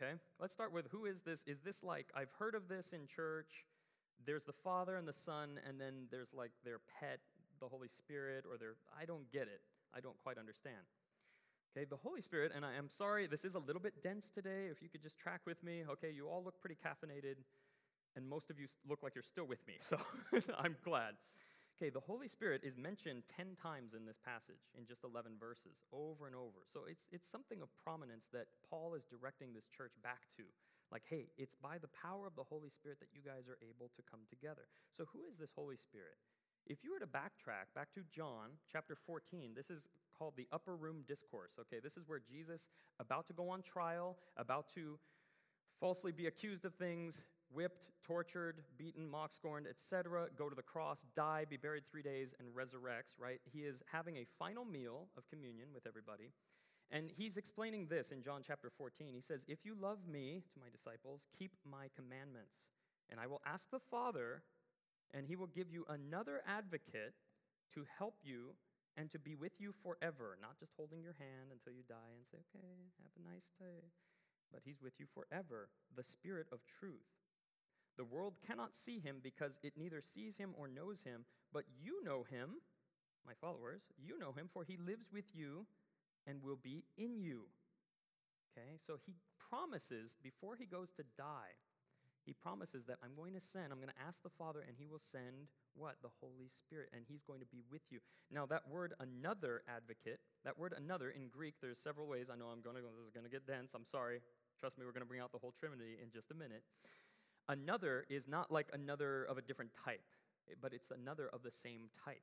okay? 0.00 0.12
Let's 0.40 0.52
start 0.52 0.72
with 0.72 0.86
who 0.90 1.06
is 1.06 1.22
this? 1.22 1.42
Is 1.44 1.58
this 1.60 1.82
like, 1.82 2.06
I've 2.14 2.32
heard 2.38 2.54
of 2.54 2.68
this 2.68 2.92
in 2.92 3.06
church, 3.06 3.64
there's 4.24 4.44
the 4.44 4.52
Father 4.52 4.96
and 4.96 5.06
the 5.06 5.12
Son, 5.12 5.60
and 5.66 5.80
then 5.80 6.06
there's 6.10 6.32
like 6.32 6.52
their 6.64 6.78
pet, 7.00 7.20
the 7.60 7.66
Holy 7.66 7.88
Spirit, 7.88 8.44
or 8.48 8.56
their, 8.56 8.74
I 8.96 9.04
don't 9.04 9.30
get 9.32 9.42
it. 9.42 9.60
I 9.94 10.00
don't 10.00 10.18
quite 10.22 10.38
understand. 10.38 10.76
Okay, 11.76 11.86
the 11.88 11.96
Holy 11.96 12.20
Spirit, 12.20 12.52
and 12.54 12.64
I 12.64 12.74
am 12.74 12.88
sorry, 12.88 13.26
this 13.26 13.44
is 13.44 13.54
a 13.54 13.58
little 13.58 13.80
bit 13.80 14.02
dense 14.02 14.30
today. 14.30 14.68
If 14.70 14.82
you 14.82 14.88
could 14.88 15.02
just 15.02 15.18
track 15.18 15.40
with 15.46 15.62
me, 15.62 15.82
okay, 15.90 16.10
you 16.10 16.28
all 16.28 16.42
look 16.44 16.60
pretty 16.60 16.76
caffeinated 16.76 17.36
and 18.16 18.28
most 18.28 18.50
of 18.50 18.58
you 18.58 18.66
look 18.88 19.02
like 19.02 19.14
you're 19.14 19.22
still 19.22 19.46
with 19.46 19.66
me, 19.66 19.74
so 19.80 19.98
I'm 20.58 20.76
glad. 20.84 21.14
Okay, 21.78 21.90
the 21.90 22.00
Holy 22.00 22.26
Spirit 22.26 22.62
is 22.64 22.76
mentioned 22.76 23.22
10 23.36 23.54
times 23.54 23.94
in 23.94 24.04
this 24.04 24.18
passage 24.18 24.66
in 24.76 24.84
just 24.84 25.04
11 25.04 25.38
verses, 25.38 25.78
over 25.92 26.26
and 26.26 26.34
over. 26.34 26.66
So 26.66 26.80
it's, 26.90 27.06
it's 27.12 27.30
something 27.30 27.62
of 27.62 27.68
prominence 27.78 28.26
that 28.32 28.50
Paul 28.68 28.94
is 28.94 29.06
directing 29.06 29.54
this 29.54 29.68
church 29.70 29.94
back 30.02 30.26
to. 30.36 30.42
Like, 30.90 31.04
hey, 31.08 31.30
it's 31.38 31.54
by 31.54 31.78
the 31.78 31.86
power 31.94 32.26
of 32.26 32.34
the 32.34 32.42
Holy 32.42 32.68
Spirit 32.68 32.98
that 32.98 33.14
you 33.14 33.20
guys 33.22 33.46
are 33.46 33.62
able 33.62 33.92
to 33.94 34.02
come 34.02 34.26
together. 34.28 34.66
So, 34.90 35.04
who 35.12 35.20
is 35.30 35.38
this 35.38 35.52
Holy 35.54 35.76
Spirit? 35.76 36.18
If 36.66 36.82
you 36.82 36.92
were 36.92 36.98
to 36.98 37.06
backtrack 37.06 37.70
back 37.74 37.92
to 37.94 38.00
John 38.10 38.58
chapter 38.70 38.96
14, 38.96 39.52
this 39.54 39.70
is 39.70 39.88
called 40.18 40.34
the 40.36 40.48
upper 40.50 40.74
room 40.74 41.04
discourse. 41.06 41.52
Okay, 41.60 41.78
this 41.80 41.96
is 41.96 42.08
where 42.08 42.18
Jesus, 42.18 42.68
about 42.98 43.26
to 43.28 43.32
go 43.32 43.50
on 43.50 43.62
trial, 43.62 44.16
about 44.36 44.66
to 44.74 44.98
falsely 45.78 46.12
be 46.12 46.26
accused 46.26 46.64
of 46.64 46.74
things, 46.74 47.22
whipped, 47.52 47.88
tortured, 48.04 48.62
beaten, 48.76 49.06
mock 49.08 49.32
scorned, 49.32 49.66
etc., 49.66 50.26
go 50.36 50.48
to 50.48 50.54
the 50.54 50.62
cross, 50.62 51.06
die, 51.14 51.44
be 51.48 51.56
buried 51.56 51.84
three 51.90 52.02
days, 52.02 52.34
and 52.38 52.48
resurrects, 52.54 53.14
right? 53.18 53.40
He 53.44 53.60
is 53.60 53.82
having 53.90 54.16
a 54.16 54.26
final 54.38 54.64
meal 54.64 55.08
of 55.16 55.28
communion 55.28 55.68
with 55.74 55.86
everybody. 55.86 56.32
And 56.90 57.10
he's 57.14 57.36
explaining 57.36 57.86
this 57.86 58.12
in 58.12 58.22
John 58.22 58.42
chapter 58.46 58.70
14. 58.70 59.12
He 59.14 59.20
says, 59.20 59.44
If 59.46 59.64
you 59.64 59.74
love 59.78 59.98
me, 60.10 60.42
to 60.54 60.60
my 60.60 60.70
disciples, 60.72 61.26
keep 61.38 61.52
my 61.64 61.88
commandments. 61.94 62.70
And 63.10 63.20
I 63.20 63.26
will 63.26 63.42
ask 63.44 63.70
the 63.70 63.80
Father, 63.80 64.42
and 65.12 65.26
he 65.26 65.36
will 65.36 65.48
give 65.48 65.70
you 65.70 65.84
another 65.88 66.42
advocate 66.46 67.14
to 67.74 67.84
help 67.98 68.16
you 68.22 68.54
and 68.96 69.10
to 69.10 69.18
be 69.18 69.34
with 69.34 69.60
you 69.60 69.72
forever, 69.72 70.36
not 70.40 70.58
just 70.58 70.72
holding 70.76 71.02
your 71.02 71.14
hand 71.18 71.52
until 71.52 71.72
you 71.72 71.84
die 71.88 72.16
and 72.16 72.26
say, 72.26 72.38
Okay, 72.48 72.88
have 73.02 73.12
a 73.16 73.32
nice 73.34 73.52
day. 73.58 73.92
But 74.50 74.62
he's 74.64 74.80
with 74.80 74.94
you 74.98 75.06
forever, 75.06 75.68
the 75.94 76.02
Spirit 76.02 76.46
of 76.50 76.60
truth 76.64 77.17
the 77.98 78.04
world 78.04 78.34
cannot 78.46 78.74
see 78.74 79.00
him 79.00 79.16
because 79.22 79.58
it 79.62 79.74
neither 79.76 80.00
sees 80.00 80.36
him 80.36 80.54
or 80.56 80.68
knows 80.68 81.02
him, 81.02 81.24
but 81.52 81.64
you 81.82 82.02
know 82.04 82.24
him, 82.30 82.54
my 83.26 83.34
followers, 83.40 83.82
you 83.98 84.18
know 84.18 84.32
him, 84.32 84.48
for 84.50 84.64
he 84.64 84.78
lives 84.78 85.08
with 85.12 85.34
you 85.34 85.66
and 86.26 86.42
will 86.42 86.58
be 86.62 86.84
in 86.96 87.18
you. 87.18 87.42
Okay, 88.56 88.78
so 88.78 88.94
he 89.04 89.16
promises 89.50 90.16
before 90.22 90.56
he 90.56 90.64
goes 90.64 90.92
to 90.92 91.02
die, 91.16 91.58
he 92.24 92.32
promises 92.32 92.84
that 92.84 92.98
I'm 93.02 93.14
going 93.16 93.34
to 93.34 93.40
send, 93.40 93.72
I'm 93.72 93.80
going 93.80 93.92
to 93.92 94.06
ask 94.06 94.22
the 94.22 94.30
Father, 94.30 94.60
and 94.60 94.76
he 94.78 94.86
will 94.86 94.98
send 94.98 95.48
what? 95.74 95.96
The 96.02 96.10
Holy 96.20 96.48
Spirit, 96.48 96.90
and 96.92 97.02
he's 97.08 97.22
going 97.22 97.40
to 97.40 97.46
be 97.46 97.62
with 97.70 97.82
you. 97.90 98.00
Now, 98.30 98.46
that 98.46 98.68
word 98.68 98.94
another 99.00 99.62
advocate, 99.68 100.20
that 100.44 100.58
word 100.58 100.74
another 100.76 101.10
in 101.10 101.28
Greek, 101.28 101.54
there's 101.62 101.78
several 101.78 102.06
ways. 102.06 102.28
I 102.30 102.36
know 102.36 102.46
I'm 102.46 102.60
going 102.60 102.76
to 102.76 102.82
this 102.82 103.06
is 103.06 103.14
going 103.14 103.24
to 103.24 103.30
get 103.30 103.46
dense. 103.46 103.72
I'm 103.74 103.86
sorry. 103.86 104.20
Trust 104.58 104.76
me, 104.76 104.84
we're 104.84 104.92
going 104.92 105.06
to 105.06 105.08
bring 105.08 105.20
out 105.20 105.32
the 105.32 105.38
whole 105.38 105.54
Trinity 105.58 105.96
in 106.02 106.10
just 106.10 106.30
a 106.30 106.34
minute. 106.34 106.62
Another 107.48 108.04
is 108.10 108.28
not 108.28 108.50
like 108.50 108.68
another 108.72 109.24
of 109.24 109.38
a 109.38 109.42
different 109.42 109.70
type, 109.84 110.04
but 110.60 110.72
it's 110.72 110.90
another 110.90 111.28
of 111.32 111.42
the 111.42 111.50
same 111.50 111.88
type. 112.04 112.22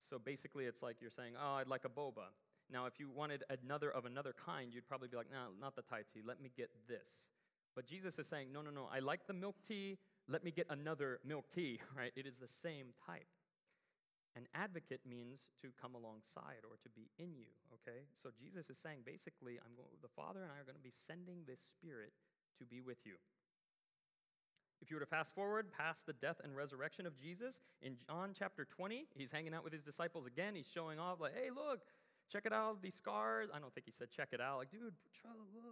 So 0.00 0.18
basically, 0.18 0.64
it's 0.64 0.82
like 0.82 0.96
you're 1.00 1.10
saying, 1.10 1.34
oh, 1.40 1.54
I'd 1.56 1.68
like 1.68 1.84
a 1.84 1.88
boba. 1.88 2.32
Now, 2.70 2.86
if 2.86 2.98
you 2.98 3.10
wanted 3.10 3.44
another 3.50 3.90
of 3.90 4.06
another 4.06 4.34
kind, 4.34 4.72
you'd 4.72 4.88
probably 4.88 5.08
be 5.08 5.16
like, 5.16 5.30
no, 5.30 5.52
not 5.60 5.76
the 5.76 5.82
Thai 5.82 6.02
tea, 6.12 6.20
let 6.24 6.40
me 6.40 6.50
get 6.56 6.70
this. 6.88 7.28
But 7.74 7.86
Jesus 7.86 8.18
is 8.18 8.26
saying, 8.26 8.52
no, 8.52 8.62
no, 8.62 8.70
no, 8.70 8.88
I 8.92 9.00
like 9.00 9.26
the 9.26 9.32
milk 9.32 9.56
tea, 9.66 9.98
let 10.28 10.44
me 10.44 10.50
get 10.50 10.66
another 10.70 11.20
milk 11.24 11.46
tea, 11.54 11.80
right? 11.96 12.12
It 12.16 12.26
is 12.26 12.38
the 12.38 12.48
same 12.48 12.86
type. 13.06 13.26
An 14.36 14.46
advocate 14.54 15.00
means 15.08 15.48
to 15.62 15.68
come 15.80 15.94
alongside 15.94 16.64
or 16.68 16.76
to 16.82 16.88
be 16.88 17.10
in 17.18 17.36
you, 17.36 17.54
okay? 17.72 18.06
So 18.14 18.30
Jesus 18.36 18.68
is 18.68 18.78
saying 18.78 19.00
basically, 19.04 19.58
I'm 19.64 19.76
going, 19.76 19.90
the 20.02 20.08
Father 20.08 20.42
and 20.42 20.50
I 20.50 20.60
are 20.60 20.64
going 20.64 20.76
to 20.76 20.82
be 20.82 20.90
sending 20.90 21.44
this 21.46 21.60
Spirit 21.60 22.12
to 22.58 22.64
be 22.64 22.80
with 22.80 22.98
you. 23.04 23.14
If 24.82 24.90
you 24.90 24.96
were 24.96 25.00
to 25.00 25.06
fast 25.06 25.34
forward 25.34 25.72
past 25.72 26.06
the 26.06 26.12
death 26.12 26.40
and 26.44 26.54
resurrection 26.54 27.06
of 27.06 27.16
Jesus, 27.16 27.60
in 27.80 27.96
John 28.08 28.32
chapter 28.38 28.64
20, 28.64 29.06
he's 29.16 29.30
hanging 29.30 29.54
out 29.54 29.64
with 29.64 29.72
his 29.72 29.82
disciples 29.82 30.26
again. 30.26 30.54
He's 30.54 30.68
showing 30.72 30.98
off, 30.98 31.20
like, 31.20 31.34
hey, 31.34 31.48
look, 31.54 31.80
check 32.30 32.46
it 32.46 32.52
out, 32.52 32.82
these 32.82 32.94
scars. 32.94 33.48
I 33.54 33.58
don't 33.58 33.72
think 33.72 33.86
he 33.86 33.92
said 33.92 34.08
check 34.10 34.28
it 34.32 34.40
out. 34.40 34.58
Like, 34.58 34.70
dude, 34.70 34.92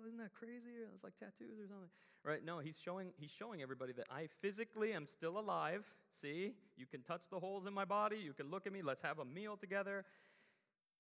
isn't 0.07 0.19
that 0.19 0.33
crazy? 0.33 0.81
It's 0.95 1.05
like 1.05 1.15
tattoos 1.19 1.59
or 1.59 1.69
something. 1.69 1.89
Right? 2.25 2.45
No, 2.45 2.61
he's 2.61 2.79
showing, 2.79 3.13
he's 3.19 3.31
showing 3.31 3.63
everybody 3.63 3.93
that 3.95 4.07
I 4.11 4.29
physically 4.41 4.93
am 4.93 5.07
still 5.07 5.39
alive. 5.39 5.85
See? 6.13 6.55
You 6.77 6.87
can 6.87 7.03
touch 7.03 7.29
the 7.31 7.41
holes 7.41 7.67
in 7.67 7.75
my 7.75 7.85
body. 7.85 8.19
You 8.23 8.33
can 8.33 8.51
look 8.51 8.67
at 8.67 8.73
me. 8.73 8.81
Let's 8.83 9.03
have 9.03 9.19
a 9.19 9.25
meal 9.25 9.57
together. 9.57 10.05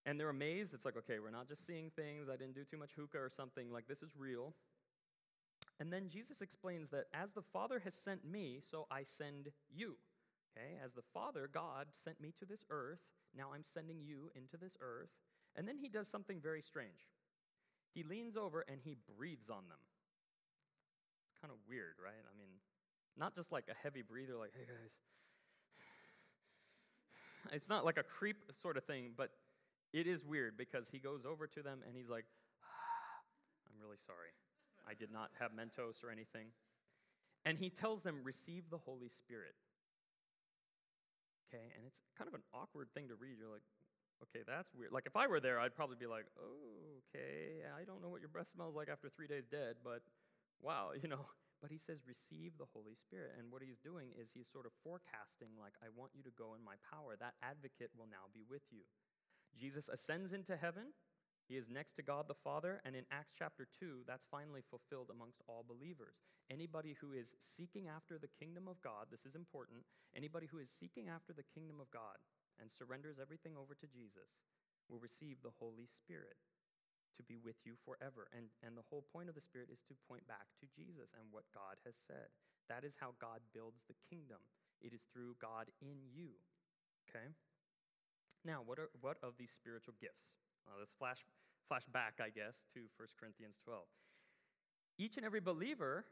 And 0.04 0.18
they're 0.18 0.30
amazed. 0.30 0.75
It's 0.75 0.85
like, 0.85 0.97
okay, 0.97 1.21
we're 1.21 1.30
not 1.30 1.47
just 1.47 1.64
seeing 1.64 1.90
things. 1.94 2.28
I 2.28 2.37
didn't 2.37 2.54
do 2.54 2.64
too 2.64 2.76
much 2.76 2.90
hookah 2.97 3.18
or 3.18 3.30
something. 3.30 3.71
Like, 3.71 3.87
this 3.87 4.02
is 4.02 4.14
real. 4.18 4.52
And 5.82 5.92
then 5.92 6.08
Jesus 6.08 6.42
explains 6.42 6.90
that 6.90 7.06
as 7.12 7.32
the 7.32 7.42
Father 7.42 7.80
has 7.80 7.92
sent 7.92 8.24
me, 8.24 8.60
so 8.60 8.86
I 8.88 9.02
send 9.02 9.48
you. 9.68 9.96
Okay, 10.56 10.78
as 10.84 10.92
the 10.92 11.02
Father, 11.12 11.50
God, 11.52 11.88
sent 11.90 12.20
me 12.20 12.32
to 12.38 12.44
this 12.44 12.64
earth, 12.70 13.00
now 13.36 13.50
I'm 13.52 13.64
sending 13.64 14.00
you 14.00 14.30
into 14.36 14.56
this 14.56 14.76
earth. 14.80 15.10
And 15.56 15.66
then 15.66 15.78
he 15.78 15.88
does 15.88 16.06
something 16.06 16.38
very 16.40 16.62
strange. 16.62 17.10
He 17.92 18.04
leans 18.04 18.36
over 18.36 18.64
and 18.68 18.78
he 18.84 18.96
breathes 19.18 19.50
on 19.50 19.64
them. 19.68 19.82
It's 21.26 21.40
kind 21.40 21.50
of 21.50 21.58
weird, 21.68 21.94
right? 22.00 22.12
I 22.32 22.38
mean, 22.38 22.60
not 23.18 23.34
just 23.34 23.50
like 23.50 23.64
a 23.68 23.74
heavy 23.82 24.02
breather, 24.02 24.36
like, 24.36 24.52
hey 24.56 24.66
guys. 24.66 24.94
It's 27.52 27.68
not 27.68 27.84
like 27.84 27.98
a 27.98 28.04
creep 28.04 28.36
sort 28.52 28.76
of 28.76 28.84
thing, 28.84 29.14
but 29.16 29.30
it 29.92 30.06
is 30.06 30.24
weird 30.24 30.56
because 30.56 30.90
he 30.90 31.00
goes 31.00 31.26
over 31.26 31.48
to 31.48 31.60
them 31.60 31.80
and 31.84 31.96
he's 31.96 32.08
like, 32.08 32.26
ah, 32.62 33.66
I'm 33.66 33.82
really 33.82 33.98
sorry. 33.98 34.30
I 34.88 34.94
did 34.94 35.12
not 35.12 35.30
have 35.38 35.52
Mentos 35.52 36.04
or 36.04 36.10
anything. 36.10 36.48
And 37.44 37.58
he 37.58 37.70
tells 37.70 38.02
them, 38.02 38.20
receive 38.22 38.70
the 38.70 38.78
Holy 38.78 39.08
Spirit. 39.08 39.54
Okay, 41.48 41.72
and 41.76 41.84
it's 41.86 42.00
kind 42.16 42.28
of 42.28 42.34
an 42.34 42.42
awkward 42.54 42.88
thing 42.94 43.08
to 43.08 43.14
read. 43.14 43.36
You're 43.38 43.52
like, 43.52 43.66
okay, 44.22 44.44
that's 44.46 44.72
weird. 44.74 44.92
Like 44.92 45.06
if 45.06 45.16
I 45.16 45.26
were 45.26 45.40
there, 45.40 45.58
I'd 45.58 45.74
probably 45.74 45.96
be 45.98 46.06
like, 46.06 46.24
oh, 46.40 47.02
okay, 47.10 47.66
I 47.68 47.84
don't 47.84 48.00
know 48.00 48.08
what 48.08 48.20
your 48.20 48.30
breath 48.30 48.48
smells 48.54 48.74
like 48.74 48.88
after 48.88 49.08
three 49.08 49.26
days 49.26 49.44
dead, 49.50 49.76
but 49.84 50.02
wow, 50.62 50.90
you 51.02 51.08
know. 51.08 51.26
But 51.60 51.70
he 51.70 51.78
says, 51.78 52.02
receive 52.08 52.58
the 52.58 52.66
Holy 52.74 52.98
Spirit. 52.98 53.38
And 53.38 53.52
what 53.52 53.62
he's 53.62 53.78
doing 53.78 54.10
is 54.18 54.34
he's 54.34 54.50
sort 54.50 54.66
of 54.66 54.72
forecasting, 54.82 55.54
like, 55.62 55.78
I 55.78 55.94
want 55.94 56.10
you 56.10 56.24
to 56.24 56.34
go 56.34 56.58
in 56.58 56.64
my 56.64 56.74
power. 56.90 57.14
That 57.14 57.38
advocate 57.38 57.94
will 57.94 58.10
now 58.10 58.26
be 58.34 58.42
with 58.42 58.66
you. 58.72 58.82
Jesus 59.54 59.88
ascends 59.88 60.32
into 60.32 60.56
heaven. 60.56 60.90
He 61.49 61.56
is 61.56 61.68
next 61.68 61.94
to 61.94 62.02
God 62.02 62.28
the 62.28 62.38
Father, 62.38 62.80
and 62.84 62.94
in 62.94 63.04
Acts 63.11 63.34
chapter 63.37 63.66
2, 63.78 64.06
that's 64.06 64.26
finally 64.30 64.62
fulfilled 64.62 65.11
amongst 65.11 65.42
all 65.49 65.64
believers. 65.66 66.22
Anybody 66.50 66.96
who 67.00 67.12
is 67.12 67.34
seeking 67.40 67.88
after 67.88 68.18
the 68.18 68.30
kingdom 68.30 68.68
of 68.68 68.80
God, 68.80 69.11
this 69.11 69.26
is 69.26 69.34
important, 69.34 69.84
anybody 70.16 70.46
who 70.46 70.58
is 70.58 70.70
seeking 70.70 71.08
after 71.08 71.32
the 71.32 71.46
kingdom 71.54 71.80
of 71.80 71.90
God 71.90 72.22
and 72.61 72.70
surrenders 72.70 73.18
everything 73.20 73.56
over 73.58 73.75
to 73.75 73.90
Jesus 73.90 74.38
will 74.88 75.02
receive 75.02 75.42
the 75.42 75.56
Holy 75.58 75.87
Spirit 75.87 76.38
to 77.16 77.22
be 77.22 77.37
with 77.37 77.56
you 77.64 77.75
forever. 77.84 78.28
And, 78.32 78.49
and 78.64 78.76
the 78.76 78.87
whole 78.88 79.04
point 79.12 79.28
of 79.28 79.34
the 79.34 79.44
Spirit 79.44 79.68
is 79.72 79.82
to 79.88 79.94
point 80.08 80.26
back 80.28 80.49
to 80.61 80.70
Jesus 80.70 81.12
and 81.12 81.28
what 81.30 81.44
God 81.52 81.76
has 81.84 81.96
said. 81.96 82.32
That 82.68 82.84
is 82.84 82.96
how 82.99 83.18
God 83.20 83.40
builds 83.52 83.84
the 83.84 83.99
kingdom, 84.08 84.40
it 84.80 84.92
is 84.92 85.06
through 85.12 85.37
God 85.40 85.68
in 85.80 86.06
you. 86.08 86.38
Okay? 87.08 87.34
Now, 88.44 88.62
what, 88.64 88.78
are, 88.78 88.90
what 89.00 89.18
of 89.22 89.38
these 89.38 89.52
spiritual 89.52 89.94
gifts? 90.00 90.41
Well, 90.66 90.76
let's 90.78 90.95
flash, 90.95 91.25
flash 91.69 91.85
back, 91.92 92.21
I 92.21 92.31
guess, 92.31 92.64
to 92.75 92.81
1 92.97 93.09
Corinthians 93.19 93.61
12. 93.64 93.83
Each 94.99 95.16
and 95.16 95.26
every 95.26 95.40
believer 95.40 96.04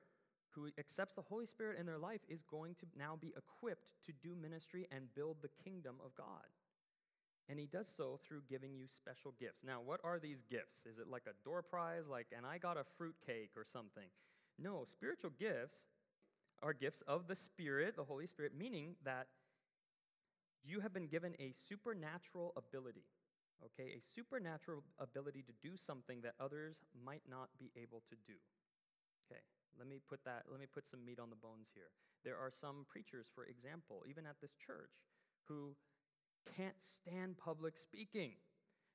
who 0.54 0.69
accepts 0.78 1.14
the 1.14 1.23
Holy 1.23 1.47
Spirit 1.47 1.78
in 1.78 1.87
their 1.87 1.99
life 1.99 2.23
is 2.28 2.42
going 2.42 2.75
to 2.76 2.87
now 2.99 3.16
be 3.21 3.33
equipped 3.37 3.88
to 4.07 4.12
do 4.12 4.35
ministry 4.35 4.88
and 4.90 5.14
build 5.14 5.37
the 5.42 5.50
kingdom 5.64 5.97
of 6.04 6.14
God. 6.16 6.49
And 7.49 7.59
he 7.59 7.66
does 7.66 7.88
so 7.88 8.19
through 8.26 8.42
giving 8.49 8.75
you 8.75 8.87
special 8.87 9.35
gifts. 9.38 9.64
Now, 9.64 9.80
what 9.85 10.00
are 10.04 10.19
these 10.19 10.42
gifts? 10.42 10.87
Is 10.87 10.99
it 10.99 11.09
like 11.09 11.25
a 11.26 11.45
door 11.45 11.62
prize, 11.62 12.07
like, 12.09 12.28
and 12.37 12.47
I 12.47 12.59
got 12.59 12.76
a 12.76 12.85
fruit 12.85 13.16
cake 13.26 13.50
or 13.57 13.64
something? 13.64 14.07
No, 14.59 14.85
spiritual 14.85 15.30
gifts 15.38 15.83
are 16.62 16.73
gifts 16.73 17.02
of 17.09 17.26
the 17.26 17.35
Spirit, 17.35 17.97
the 17.97 18.04
Holy 18.04 18.26
Spirit, 18.26 18.52
meaning 18.57 18.95
that 19.04 19.26
you 20.62 20.80
have 20.80 20.92
been 20.92 21.07
given 21.07 21.35
a 21.38 21.52
supernatural 21.52 22.52
ability, 22.57 23.04
okay? 23.66 23.92
A 23.96 24.00
supernatural 24.00 24.82
ability 24.98 25.42
to 25.42 25.52
do 25.62 25.76
something 25.76 26.20
that 26.22 26.34
others 26.40 26.82
might 26.94 27.22
not 27.28 27.48
be 27.58 27.70
able 27.76 28.02
to 28.08 28.16
do. 28.26 28.38
Okay, 29.26 29.40
let 29.78 29.88
me 29.88 30.00
put 30.08 30.24
that, 30.24 30.44
let 30.50 30.60
me 30.60 30.66
put 30.66 30.86
some 30.86 31.04
meat 31.04 31.18
on 31.18 31.30
the 31.30 31.36
bones 31.36 31.70
here. 31.74 31.92
There 32.24 32.36
are 32.36 32.50
some 32.50 32.86
preachers, 32.88 33.26
for 33.34 33.44
example, 33.44 34.02
even 34.08 34.26
at 34.26 34.40
this 34.40 34.52
church, 34.54 34.92
who 35.48 35.74
can't 36.56 36.76
stand 36.78 37.38
public 37.38 37.76
speaking. 37.76 38.32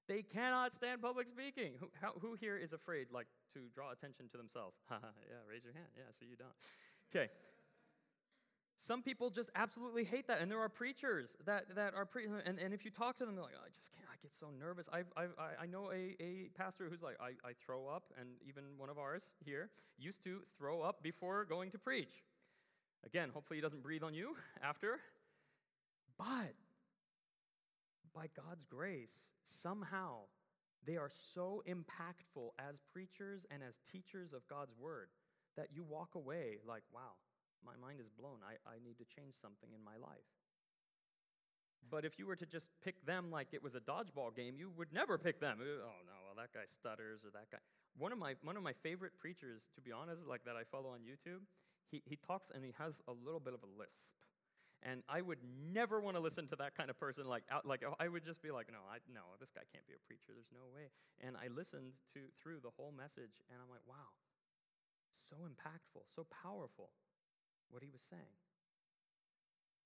They 0.07 0.21
cannot 0.21 0.73
stand 0.73 1.01
public 1.01 1.27
speaking. 1.27 1.73
Who, 1.79 1.89
how, 1.99 2.13
who 2.21 2.35
here 2.35 2.57
is 2.57 2.73
afraid, 2.73 3.07
like, 3.11 3.27
to 3.53 3.61
draw 3.73 3.91
attention 3.91 4.29
to 4.31 4.37
themselves? 4.37 4.77
yeah, 4.91 5.41
raise 5.49 5.63
your 5.63 5.73
hand. 5.73 5.87
Yeah, 5.97 6.13
so 6.13 6.25
you 6.29 6.35
don't. 6.35 6.53
Okay. 7.09 7.31
Some 8.77 9.01
people 9.01 9.29
just 9.29 9.49
absolutely 9.55 10.03
hate 10.03 10.27
that, 10.27 10.41
and 10.41 10.51
there 10.51 10.59
are 10.59 10.69
preachers 10.69 11.35
that, 11.45 11.75
that 11.75 11.93
are 11.93 12.05
pre- 12.05 12.25
and, 12.25 12.59
and 12.59 12.73
if 12.73 12.83
you 12.83 12.91
talk 12.91 13.17
to 13.17 13.25
them, 13.25 13.35
they're 13.35 13.43
like, 13.43 13.53
oh, 13.57 13.65
I 13.65 13.69
just 13.73 13.91
can't. 13.93 14.07
I 14.11 14.17
get 14.21 14.33
so 14.33 14.47
nervous. 14.59 14.89
I've, 14.91 15.11
I've, 15.15 15.31
I 15.61 15.65
know 15.65 15.91
a, 15.91 16.15
a 16.21 16.49
pastor 16.57 16.87
who's 16.89 17.01
like, 17.01 17.15
I, 17.21 17.29
I 17.47 17.53
throw 17.65 17.87
up, 17.87 18.11
and 18.19 18.29
even 18.45 18.63
one 18.77 18.89
of 18.89 18.97
ours 18.97 19.31
here 19.43 19.69
used 19.97 20.23
to 20.25 20.41
throw 20.57 20.81
up 20.81 21.01
before 21.01 21.45
going 21.45 21.71
to 21.71 21.77
preach. 21.77 22.23
Again, 23.05 23.29
hopefully 23.33 23.57
he 23.57 23.61
doesn't 23.61 23.83
breathe 23.83 24.03
on 24.03 24.13
you 24.13 24.35
after. 24.63 24.99
But 26.17 26.55
by 28.13 28.27
God's 28.35 28.65
grace, 28.65 29.29
somehow 29.43 30.21
they 30.85 30.97
are 30.97 31.09
so 31.09 31.63
impactful 31.67 32.49
as 32.59 32.81
preachers 32.91 33.45
and 33.51 33.61
as 33.63 33.79
teachers 33.89 34.33
of 34.33 34.47
God's 34.47 34.73
word 34.77 35.09
that 35.57 35.67
you 35.73 35.83
walk 35.83 36.15
away 36.15 36.57
like, 36.67 36.83
wow, 36.93 37.13
my 37.65 37.75
mind 37.81 37.99
is 37.99 38.09
blown. 38.09 38.45
I, 38.45 38.61
I 38.69 38.77
need 38.83 38.97
to 39.01 39.05
change 39.05 39.33
something 39.35 39.69
in 39.73 39.83
my 39.83 39.97
life. 39.97 40.29
But 41.89 42.05
if 42.05 42.17
you 42.17 42.25
were 42.25 42.35
to 42.35 42.45
just 42.45 42.69
pick 42.83 43.05
them 43.05 43.29
like 43.29 43.49
it 43.51 43.61
was 43.61 43.75
a 43.75 43.79
dodgeball 43.79 44.35
game, 44.35 44.55
you 44.57 44.71
would 44.77 44.93
never 44.93 45.17
pick 45.17 45.39
them. 45.39 45.59
Oh 45.61 46.01
no, 46.05 46.17
well 46.25 46.35
that 46.37 46.53
guy 46.53 46.65
stutters 46.65 47.21
or 47.23 47.29
that 47.31 47.51
guy. 47.51 47.59
One 47.97 48.11
of 48.11 48.17
my 48.17 48.35
one 48.43 48.57
of 48.57 48.63
my 48.63 48.73
favorite 48.73 49.13
preachers, 49.19 49.69
to 49.75 49.81
be 49.81 49.91
honest, 49.91 50.25
like 50.27 50.43
that 50.45 50.55
I 50.55 50.63
follow 50.63 50.89
on 50.89 50.99
YouTube, 50.99 51.45
he, 51.91 52.01
he 52.05 52.15
talks 52.15 52.49
and 52.53 52.65
he 52.65 52.73
has 52.77 53.01
a 53.07 53.13
little 53.13 53.39
bit 53.39 53.53
of 53.53 53.61
a 53.61 53.69
lisp. 53.79 54.13
And 54.83 55.01
I 55.09 55.21
would 55.21 55.41
never 55.73 55.99
want 55.99 56.15
to 56.15 56.21
listen 56.21 56.45
to 56.53 56.55
that 56.57 56.77
kind 56.77 56.91
of 56.91 56.99
person. 56.99 57.25
Like, 57.25 57.41
out, 57.49 57.65
like 57.65 57.81
I 57.99 58.07
would 58.07 58.23
just 58.23 58.43
be 58.43 58.51
like, 58.51 58.69
no, 58.69 58.85
I, 58.85 59.01
no, 59.09 59.33
this 59.39 59.49
guy 59.49 59.65
can't 59.73 59.87
be 59.87 59.97
a 59.97 60.03
preacher. 60.05 60.29
There's 60.29 60.53
no 60.53 60.69
way. 60.69 60.93
And 61.25 61.33
I 61.33 61.49
listened 61.49 61.97
to 62.13 62.29
through 62.37 62.61
the 62.61 62.69
whole 62.77 62.93
message, 62.93 63.41
and 63.49 63.57
I'm 63.57 63.71
like, 63.71 63.81
wow, 63.89 64.13
so 65.09 65.41
impactful, 65.41 66.05
so 66.05 66.27
powerful 66.29 66.93
what 67.69 67.83
he 67.83 67.89
was 67.89 68.01
saying. 68.01 68.39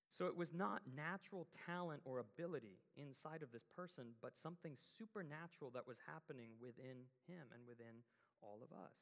So 0.10 0.26
it 0.26 0.36
was 0.36 0.52
not 0.52 0.82
natural 0.90 1.48
talent 1.70 2.02
or 2.04 2.18
ability 2.18 2.82
inside 2.98 3.44
of 3.46 3.54
this 3.54 3.64
person, 3.64 4.18
but 4.22 4.36
something 4.36 4.74
supernatural 4.76 5.70
that 5.72 5.88
was 5.88 6.02
happening 6.10 6.58
within 6.60 7.08
him 7.30 7.46
and 7.54 7.64
within 7.70 8.04
all 8.42 8.60
of 8.66 8.74
us. 8.74 8.98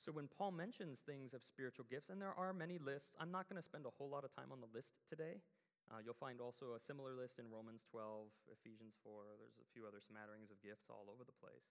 So 0.00 0.10
when 0.10 0.32
Paul 0.32 0.56
mentions 0.56 1.00
things 1.00 1.36
of 1.36 1.44
spiritual 1.44 1.84
gifts, 1.84 2.08
and 2.08 2.20
there 2.20 2.34
are 2.34 2.52
many 2.52 2.80
lists, 2.80 3.12
I'm 3.20 3.30
not 3.30 3.48
going 3.48 3.60
to 3.60 3.64
spend 3.64 3.84
a 3.84 3.94
whole 3.94 4.08
lot 4.08 4.24
of 4.24 4.34
time 4.34 4.48
on 4.50 4.60
the 4.60 4.72
list 4.72 4.96
today. 5.04 5.44
Uh, 5.92 6.00
you'll 6.00 6.18
find 6.18 6.40
also 6.40 6.72
a 6.72 6.80
similar 6.80 7.12
list 7.12 7.38
in 7.38 7.52
Romans 7.52 7.84
12, 7.84 8.32
Ephesians 8.48 8.96
4. 9.04 9.36
There's 9.38 9.60
a 9.60 9.68
few 9.76 9.84
other 9.84 10.00
smatterings 10.00 10.48
of 10.50 10.60
gifts 10.64 10.88
all 10.88 11.12
over 11.12 11.22
the 11.22 11.36
place. 11.36 11.68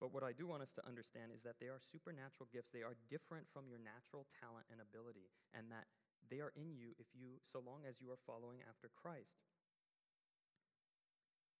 But 0.00 0.16
what 0.16 0.24
I 0.24 0.32
do 0.32 0.48
want 0.48 0.64
us 0.64 0.72
to 0.80 0.86
understand 0.88 1.28
is 1.28 1.44
that 1.44 1.60
they 1.60 1.68
are 1.68 1.78
supernatural 1.78 2.48
gifts. 2.48 2.72
They 2.72 2.80
are 2.80 2.96
different 3.12 3.44
from 3.52 3.68
your 3.68 3.76
natural 3.76 4.24
talent 4.40 4.64
and 4.72 4.80
ability, 4.80 5.28
and 5.52 5.68
that 5.68 5.84
they 6.32 6.40
are 6.40 6.56
in 6.56 6.72
you 6.72 6.96
if 6.96 7.12
you, 7.12 7.36
so 7.44 7.60
long 7.60 7.84
as 7.84 8.00
you 8.00 8.08
are 8.08 8.20
following 8.24 8.64
after 8.64 8.88
Christ. 8.96 9.44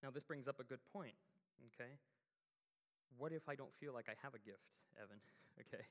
Now, 0.00 0.08
this 0.08 0.24
brings 0.24 0.48
up 0.48 0.56
a 0.56 0.64
good 0.64 0.80
point, 0.88 1.20
okay? 1.68 2.00
What 3.20 3.36
if 3.36 3.44
I 3.44 3.54
don't 3.54 3.74
feel 3.76 3.92
like 3.92 4.08
I 4.08 4.16
have 4.24 4.32
a 4.32 4.40
gift, 4.40 4.72
Evan? 4.96 5.20
okay. 5.60 5.84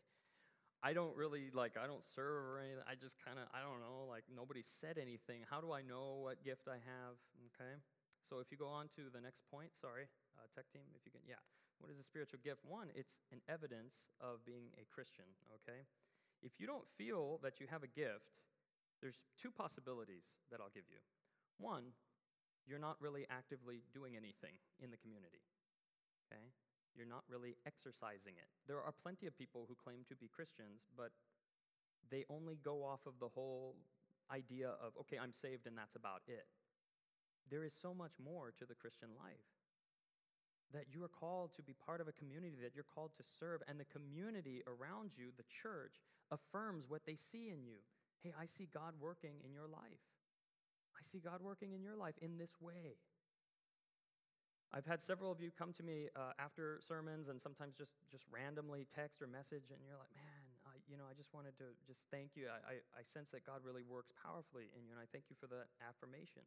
I 0.81 0.95
don't 0.95 1.11
really 1.15 1.51
like 1.51 1.75
I 1.75 1.91
don't 1.91 2.03
serve 2.07 2.55
or 2.55 2.63
anything. 2.63 2.87
I 2.87 2.95
just 2.95 3.19
kind 3.19 3.35
of 3.35 3.51
I 3.51 3.59
don't 3.59 3.83
know, 3.83 4.07
like 4.07 4.23
nobody 4.31 4.63
said 4.63 4.95
anything. 4.95 5.43
How 5.43 5.59
do 5.59 5.75
I 5.75 5.83
know 5.83 6.23
what 6.23 6.41
gift 6.41 6.71
I 6.71 6.79
have? 6.79 7.19
Okay? 7.51 7.75
So 8.23 8.39
if 8.39 8.47
you 8.49 8.57
go 8.57 8.71
on 8.71 8.87
to 8.95 9.11
the 9.11 9.19
next 9.19 9.43
point, 9.51 9.75
sorry, 9.75 10.07
uh, 10.39 10.47
tech 10.55 10.71
team, 10.71 10.87
if 10.95 11.03
you 11.03 11.11
can, 11.11 11.21
yeah. 11.27 11.43
What 11.79 11.89
is 11.89 11.99
a 11.99 12.03
spiritual 12.03 12.39
gift? 12.43 12.61
One, 12.67 12.87
it's 12.93 13.19
an 13.31 13.41
evidence 13.47 14.11
of 14.19 14.45
being 14.45 14.71
a 14.75 14.85
Christian, 14.93 15.25
okay? 15.55 15.87
If 16.43 16.59
you 16.59 16.67
don't 16.67 16.87
feel 16.97 17.39
that 17.43 17.59
you 17.59 17.67
have 17.71 17.83
a 17.83 17.87
gift, 17.87 18.35
there's 19.01 19.23
two 19.39 19.51
possibilities 19.51 20.39
that 20.51 20.59
I'll 20.59 20.73
give 20.75 20.87
you. 20.91 20.99
One, 21.57 21.95
you're 22.67 22.79
not 22.79 22.99
really 22.99 23.25
actively 23.31 23.83
doing 23.93 24.15
anything 24.15 24.59
in 24.83 24.91
the 24.91 24.97
community, 24.99 25.43
okay? 26.27 26.51
You're 26.95 27.07
not 27.07 27.23
really 27.29 27.55
exercising 27.65 28.35
it. 28.35 28.51
There 28.67 28.81
are 28.83 28.91
plenty 28.91 29.25
of 29.25 29.37
people 29.37 29.65
who 29.67 29.75
claim 29.75 30.03
to 30.09 30.15
be 30.15 30.27
Christians, 30.27 30.83
but 30.95 31.11
they 32.11 32.25
only 32.29 32.59
go 32.61 32.83
off 32.83 33.05
of 33.07 33.19
the 33.19 33.29
whole 33.29 33.75
idea 34.31 34.69
of, 34.83 34.93
okay, 34.99 35.17
I'm 35.17 35.33
saved 35.33 35.65
and 35.65 35.77
that's 35.77 35.95
about 35.95 36.21
it. 36.27 36.45
There 37.49 37.63
is 37.63 37.73
so 37.73 37.93
much 37.93 38.13
more 38.23 38.51
to 38.59 38.65
the 38.65 38.75
Christian 38.75 39.09
life. 39.17 39.58
That 40.73 40.85
you 40.93 41.03
are 41.03 41.09
called 41.09 41.53
to 41.55 41.61
be 41.61 41.73
part 41.73 42.01
of 42.01 42.07
a 42.07 42.11
community, 42.11 42.57
that 42.61 42.75
you're 42.75 42.85
called 42.95 43.11
to 43.17 43.23
serve, 43.23 43.61
and 43.67 43.79
the 43.79 43.85
community 43.85 44.61
around 44.67 45.11
you, 45.17 45.33
the 45.35 45.47
church, 45.49 46.01
affirms 46.31 46.85
what 46.87 47.05
they 47.05 47.15
see 47.15 47.49
in 47.49 47.65
you. 47.65 47.81
Hey, 48.21 48.33
I 48.39 48.45
see 48.45 48.67
God 48.71 48.93
working 48.99 49.41
in 49.43 49.53
your 49.53 49.67
life. 49.67 50.05
I 50.93 51.01
see 51.01 51.19
God 51.19 51.41
working 51.41 51.73
in 51.73 51.81
your 51.81 51.95
life 51.95 52.15
in 52.21 52.37
this 52.37 52.59
way. 52.59 52.99
I've 54.69 54.85
had 54.85 55.01
several 55.01 55.31
of 55.31 55.41
you 55.41 55.49
come 55.49 55.73
to 55.73 55.83
me 55.83 56.13
uh, 56.13 56.37
after 56.37 56.77
sermons 56.85 57.25
and 57.29 57.41
sometimes 57.41 57.73
just, 57.73 57.95
just 58.11 58.25
randomly 58.29 58.85
text 58.85 59.21
or 59.23 59.25
message, 59.25 59.73
and 59.73 59.81
you're 59.81 59.97
like, 59.97 60.13
man, 60.13 60.43
I, 60.69 60.77
you 60.85 60.93
know, 60.93 61.09
I 61.09 61.17
just 61.17 61.33
wanted 61.33 61.57
to 61.57 61.73
just 61.89 62.05
thank 62.13 62.37
you. 62.37 62.45
I, 62.45 62.77
I, 62.77 63.01
I 63.01 63.01
sense 63.01 63.33
that 63.33 63.41
God 63.41 63.65
really 63.65 63.81
works 63.81 64.13
powerfully 64.13 64.69
in 64.77 64.85
you, 64.85 64.93
and 64.93 65.01
I 65.01 65.09
thank 65.09 65.33
you 65.33 65.37
for 65.39 65.49
the 65.49 65.65
affirmation. 65.81 66.45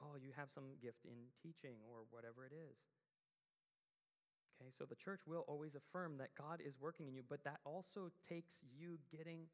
Oh, 0.00 0.16
you 0.20 0.32
have 0.36 0.50
some 0.50 0.76
gift 0.80 1.04
in 1.04 1.30
teaching 1.42 1.76
or 1.88 2.04
whatever 2.10 2.44
it 2.44 2.52
is. 2.52 2.78
Okay, 4.60 4.70
so 4.76 4.84
the 4.84 4.94
church 4.94 5.20
will 5.26 5.44
always 5.48 5.74
affirm 5.74 6.18
that 6.18 6.30
God 6.38 6.60
is 6.64 6.74
working 6.80 7.08
in 7.08 7.14
you, 7.14 7.22
but 7.28 7.44
that 7.44 7.58
also 7.64 8.10
takes 8.28 8.62
you 8.78 8.98
getting 9.10 9.46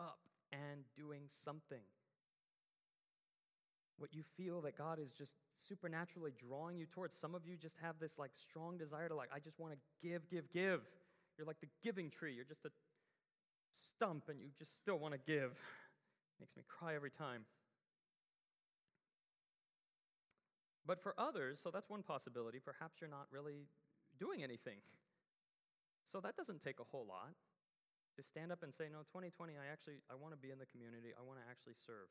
up 0.00 0.18
and 0.52 0.84
doing 0.96 1.22
something. 1.28 1.82
What 3.98 4.14
you 4.14 4.22
feel 4.22 4.60
that 4.62 4.76
God 4.76 4.98
is 4.98 5.12
just 5.12 5.36
supernaturally 5.56 6.32
drawing 6.36 6.76
you 6.76 6.86
towards. 6.86 7.16
Some 7.16 7.34
of 7.34 7.46
you 7.46 7.56
just 7.56 7.76
have 7.82 7.98
this 7.98 8.18
like 8.18 8.32
strong 8.34 8.76
desire 8.76 9.08
to 9.08 9.14
like, 9.14 9.30
I 9.34 9.38
just 9.38 9.58
want 9.58 9.72
to 9.72 9.78
give, 10.06 10.28
give, 10.28 10.50
give. 10.52 10.82
You're 11.36 11.46
like 11.46 11.60
the 11.60 11.68
giving 11.82 12.10
tree. 12.10 12.34
You're 12.34 12.44
just 12.44 12.64
a 12.64 12.70
stump 13.72 14.28
and 14.28 14.40
you 14.40 14.48
just 14.58 14.76
still 14.76 14.98
want 14.98 15.14
to 15.14 15.20
give. 15.20 15.58
Makes 16.40 16.56
me 16.56 16.62
cry 16.68 16.94
every 16.94 17.10
time. 17.10 17.44
But 20.86 21.02
for 21.02 21.14
others, 21.18 21.58
so 21.60 21.70
that's 21.70 21.90
one 21.90 22.02
possibility, 22.02 22.62
perhaps 22.62 23.00
you're 23.00 23.10
not 23.10 23.26
really 23.30 23.66
doing 24.18 24.42
anything. 24.42 24.78
So 26.06 26.22
that 26.22 26.38
doesn't 26.38 26.62
take 26.62 26.78
a 26.78 26.86
whole 26.86 27.02
lot. 27.02 27.34
To 28.14 28.22
stand 28.22 28.54
up 28.54 28.62
and 28.62 28.70
say, 28.70 28.86
no, 28.86 29.02
2020, 29.10 29.58
I 29.58 29.66
actually 29.66 29.98
I 30.06 30.14
want 30.14 30.30
to 30.30 30.38
be 30.38 30.54
in 30.54 30.62
the 30.62 30.70
community. 30.70 31.10
I 31.10 31.20
want 31.26 31.42
to 31.42 31.46
actually 31.50 31.74
serve. 31.74 32.06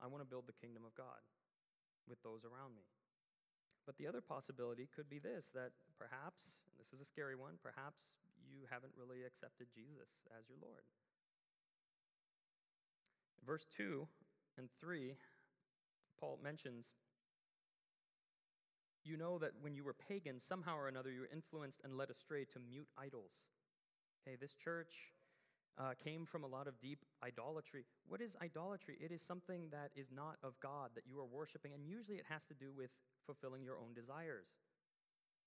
I 0.00 0.08
want 0.08 0.24
to 0.24 0.28
build 0.28 0.48
the 0.48 0.56
kingdom 0.56 0.80
of 0.88 0.96
God 0.96 1.20
with 2.08 2.24
those 2.24 2.48
around 2.48 2.72
me. 2.72 2.88
But 3.84 4.00
the 4.00 4.08
other 4.08 4.24
possibility 4.24 4.88
could 4.88 5.12
be 5.12 5.20
this 5.20 5.52
that 5.52 5.76
perhaps, 6.00 6.64
this 6.80 6.96
is 6.96 7.04
a 7.04 7.08
scary 7.08 7.36
one, 7.36 7.60
perhaps 7.60 8.16
you 8.48 8.64
haven't 8.72 8.96
really 8.96 9.28
accepted 9.28 9.68
Jesus 9.68 10.24
as 10.32 10.48
your 10.48 10.56
Lord. 10.56 10.88
Verse 13.44 13.68
2 13.76 14.08
and 14.56 14.68
3, 14.80 15.16
Paul 16.18 16.40
mentions 16.42 16.96
you 19.08 19.16
know 19.16 19.38
that 19.38 19.52
when 19.60 19.74
you 19.74 19.82
were 19.82 19.94
pagan, 19.94 20.38
somehow 20.38 20.76
or 20.76 20.88
another, 20.88 21.10
you 21.10 21.20
were 21.20 21.30
influenced 21.32 21.80
and 21.82 21.96
led 21.96 22.10
astray 22.10 22.44
to 22.52 22.58
mute 22.60 22.88
idols. 22.98 23.48
Okay, 24.20 24.36
this 24.38 24.54
church 24.54 25.14
uh, 25.78 25.94
came 26.02 26.26
from 26.26 26.44
a 26.44 26.46
lot 26.46 26.66
of 26.66 26.78
deep 26.80 27.04
idolatry. 27.24 27.86
What 28.06 28.20
is 28.20 28.36
idolatry? 28.42 28.98
It 29.00 29.12
is 29.12 29.22
something 29.22 29.70
that 29.70 29.90
is 29.96 30.10
not 30.12 30.36
of 30.42 30.58
God 30.60 30.90
that 30.94 31.06
you 31.06 31.18
are 31.18 31.26
worshiping, 31.26 31.72
and 31.72 31.86
usually 31.86 32.18
it 32.18 32.26
has 32.28 32.44
to 32.46 32.54
do 32.54 32.72
with 32.76 32.90
fulfilling 33.24 33.62
your 33.62 33.78
own 33.78 33.94
desires. 33.94 34.58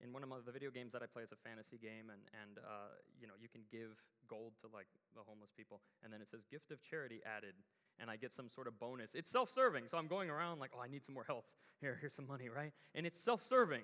In 0.01 0.13
one 0.13 0.24
of 0.24 0.32
the 0.46 0.51
video 0.51 0.72
games 0.72 0.94
that 0.94 1.03
I 1.03 1.06
play, 1.06 1.22
it's 1.22 1.32
a 1.32 1.38
fantasy 1.46 1.77
game, 1.77 2.10
and, 2.10 2.25
and 2.34 2.58
uh, 2.58 2.98
you 3.20 3.27
know 3.27 3.38
you 3.38 3.50
can 3.50 3.62
give 3.70 4.01
gold 4.25 4.58
to 4.65 4.68
like 4.74 4.89
the 5.13 5.22
homeless 5.22 5.51
people, 5.53 5.82
and 6.01 6.10
then 6.10 6.22
it 6.22 6.27
says 6.27 6.41
gift 6.50 6.72
of 6.72 6.82
charity 6.82 7.22
added 7.22 7.53
and 8.00 8.10
I 8.10 8.16
get 8.16 8.34
some 8.34 8.50
sort 8.50 8.68
of 8.68 8.80
bonus. 8.80 9.16
It's 9.16 9.30
self 9.30 9.50
serving, 9.50 9.88
so 9.88 9.98
I'm 9.98 10.08
going 10.08 10.30
around 10.30 10.60
like, 10.60 10.72
oh, 10.76 10.82
I 10.82 10.88
need 10.88 11.04
some 11.04 11.16
more 11.16 11.26
health. 11.26 11.46
Here, 11.80 11.98
here's 12.00 12.14
some 12.14 12.28
money, 12.28 12.50
right? 12.50 12.74
And 12.96 13.06
it's 13.06 13.20
self 13.20 13.42
serving, 13.42 13.84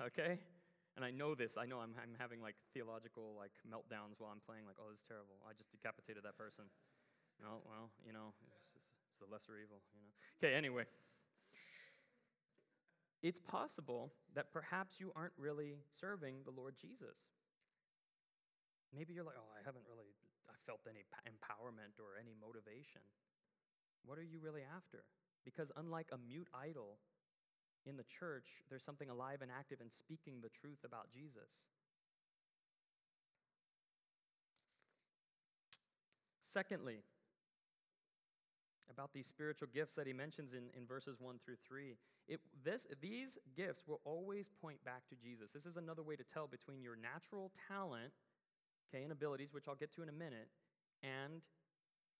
okay? 0.00 0.38
And 0.96 1.04
I 1.04 1.10
know 1.10 1.34
this. 1.34 1.56
I 1.58 1.66
know 1.66 1.78
I'm, 1.78 1.94
I'm 1.98 2.14
having 2.18 2.40
like 2.40 2.54
theological 2.72 3.34
like 3.36 3.52
meltdowns 3.66 4.18
while 4.18 4.30
I'm 4.30 4.42
playing, 4.46 4.66
like, 4.66 4.76
oh, 4.78 4.90
this 4.90 5.00
is 5.00 5.06
terrible. 5.06 5.36
I 5.48 5.52
just 5.56 5.70
decapitated 5.70 6.22
that 6.24 6.38
person. 6.38 6.64
No, 7.42 7.66
well, 7.66 7.90
you 8.06 8.12
know, 8.12 8.30
it's, 8.62 8.70
just, 8.70 8.94
it's 9.10 9.18
the 9.18 9.26
lesser 9.26 9.58
evil, 9.58 9.82
you 9.90 10.02
know. 10.02 10.14
Okay, 10.38 10.54
anyway. 10.54 10.84
It's 13.24 13.40
possible 13.40 14.12
that 14.36 14.52
perhaps 14.52 15.00
you 15.00 15.10
aren't 15.16 15.32
really 15.40 15.80
serving 15.88 16.44
the 16.44 16.52
Lord 16.52 16.76
Jesus. 16.76 17.16
Maybe 18.92 19.16
you're 19.16 19.24
like, 19.24 19.40
oh, 19.40 19.50
I 19.50 19.64
haven't 19.64 19.88
really 19.88 20.12
I 20.48 20.56
felt 20.66 20.84
any 20.86 21.02
empowerment 21.26 21.98
or 21.98 22.20
any 22.20 22.36
motivation. 22.36 23.02
What 24.04 24.18
are 24.18 24.24
you 24.24 24.38
really 24.38 24.62
after? 24.62 25.04
Because 25.44 25.72
unlike 25.76 26.08
a 26.12 26.18
mute 26.18 26.48
idol 26.54 26.98
in 27.86 27.96
the 27.96 28.04
church, 28.04 28.46
there's 28.70 28.84
something 28.84 29.10
alive 29.10 29.42
and 29.42 29.50
active 29.50 29.80
in 29.80 29.90
speaking 29.90 30.40
the 30.40 30.48
truth 30.48 30.84
about 30.84 31.10
Jesus. 31.12 31.68
Secondly, 36.40 37.02
about 38.90 39.12
these 39.12 39.26
spiritual 39.26 39.68
gifts 39.72 39.94
that 39.94 40.06
he 40.06 40.12
mentions 40.12 40.52
in, 40.52 40.64
in 40.76 40.86
verses 40.86 41.16
1 41.18 41.38
through 41.44 41.56
3. 41.66 41.96
It, 42.28 42.40
this, 42.62 42.86
these 43.00 43.38
gifts 43.56 43.82
will 43.86 44.00
always 44.04 44.48
point 44.62 44.82
back 44.84 45.06
to 45.08 45.16
Jesus. 45.16 45.52
This 45.52 45.66
is 45.66 45.76
another 45.76 46.02
way 46.02 46.16
to 46.16 46.24
tell 46.24 46.46
between 46.46 46.80
your 46.80 46.96
natural 46.96 47.50
talent, 47.68 48.12
okay, 48.88 49.02
and 49.02 49.12
abilities, 49.12 49.52
which 49.52 49.64
I'll 49.68 49.74
get 49.74 49.92
to 49.96 50.02
in 50.02 50.08
a 50.08 50.12
minute, 50.12 50.48
and 51.02 51.42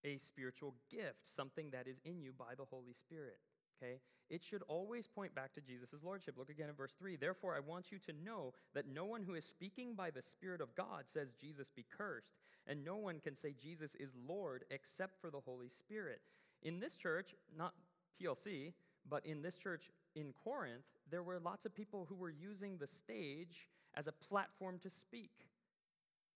a 0.04 0.18
spiritual 0.18 0.74
gift, 0.90 1.20
something 1.24 1.70
that 1.70 1.86
is 1.86 2.00
in 2.04 2.20
you 2.20 2.32
by 2.36 2.54
the 2.56 2.64
Holy 2.64 2.92
Spirit. 2.92 3.38
Okay? 3.82 4.00
It 4.30 4.42
should 4.42 4.62
always 4.68 5.06
point 5.06 5.34
back 5.34 5.52
to 5.54 5.60
Jesus' 5.60 6.02
Lordship. 6.02 6.36
Look 6.38 6.50
again 6.50 6.68
at 6.68 6.76
verse 6.76 6.94
3. 6.98 7.16
Therefore, 7.16 7.54
I 7.54 7.60
want 7.60 7.92
you 7.92 7.98
to 8.00 8.12
know 8.12 8.54
that 8.74 8.88
no 8.88 9.04
one 9.04 9.22
who 9.22 9.34
is 9.34 9.44
speaking 9.44 9.94
by 9.94 10.10
the 10.10 10.22
Spirit 10.22 10.60
of 10.60 10.74
God 10.74 11.04
says, 11.06 11.34
Jesus 11.34 11.70
be 11.70 11.84
cursed. 11.96 12.34
And 12.66 12.84
no 12.84 12.96
one 12.96 13.20
can 13.20 13.34
say 13.34 13.54
Jesus 13.60 13.94
is 13.94 14.14
Lord 14.26 14.64
except 14.70 15.20
for 15.20 15.30
the 15.30 15.40
Holy 15.40 15.68
Spirit. 15.68 16.20
In 16.62 16.80
this 16.80 16.96
church, 16.96 17.34
not 17.56 17.74
TLC, 18.20 18.72
but 19.08 19.26
in 19.26 19.42
this 19.42 19.58
church 19.58 19.90
in 20.14 20.32
Corinth, 20.32 20.92
there 21.10 21.22
were 21.22 21.38
lots 21.38 21.66
of 21.66 21.74
people 21.74 22.06
who 22.08 22.14
were 22.14 22.30
using 22.30 22.78
the 22.78 22.86
stage 22.86 23.68
as 23.94 24.06
a 24.06 24.12
platform 24.12 24.78
to 24.82 24.88
speak. 24.88 25.32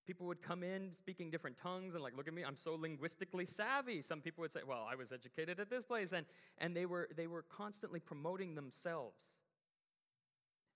People 0.09 0.27
would 0.27 0.41
come 0.41 0.63
in 0.63 0.95
speaking 0.95 1.31
different 1.31 1.59
tongues 1.59 1.93
and 1.93 2.03
like, 2.03 2.17
look 2.17 2.27
at 2.27 2.33
me, 2.33 2.43
I'm 2.43 2.57
so 2.57 2.75
linguistically 2.75 3.45
savvy. 3.45 4.01
Some 4.01 4.23
people 4.23 4.41
would 4.41 4.51
say, 4.51 4.61
well, 4.67 4.87
I 4.91 4.95
was 4.95 5.13
educated 5.13 5.61
at 5.61 5.69
this 5.69 5.85
place. 5.85 6.13
And, 6.13 6.25
and 6.57 6.75
they, 6.75 6.87
were, 6.87 7.11
they 7.15 7.27
were 7.27 7.43
constantly 7.43 8.01
promoting 8.01 8.55
themselves. 8.55 9.21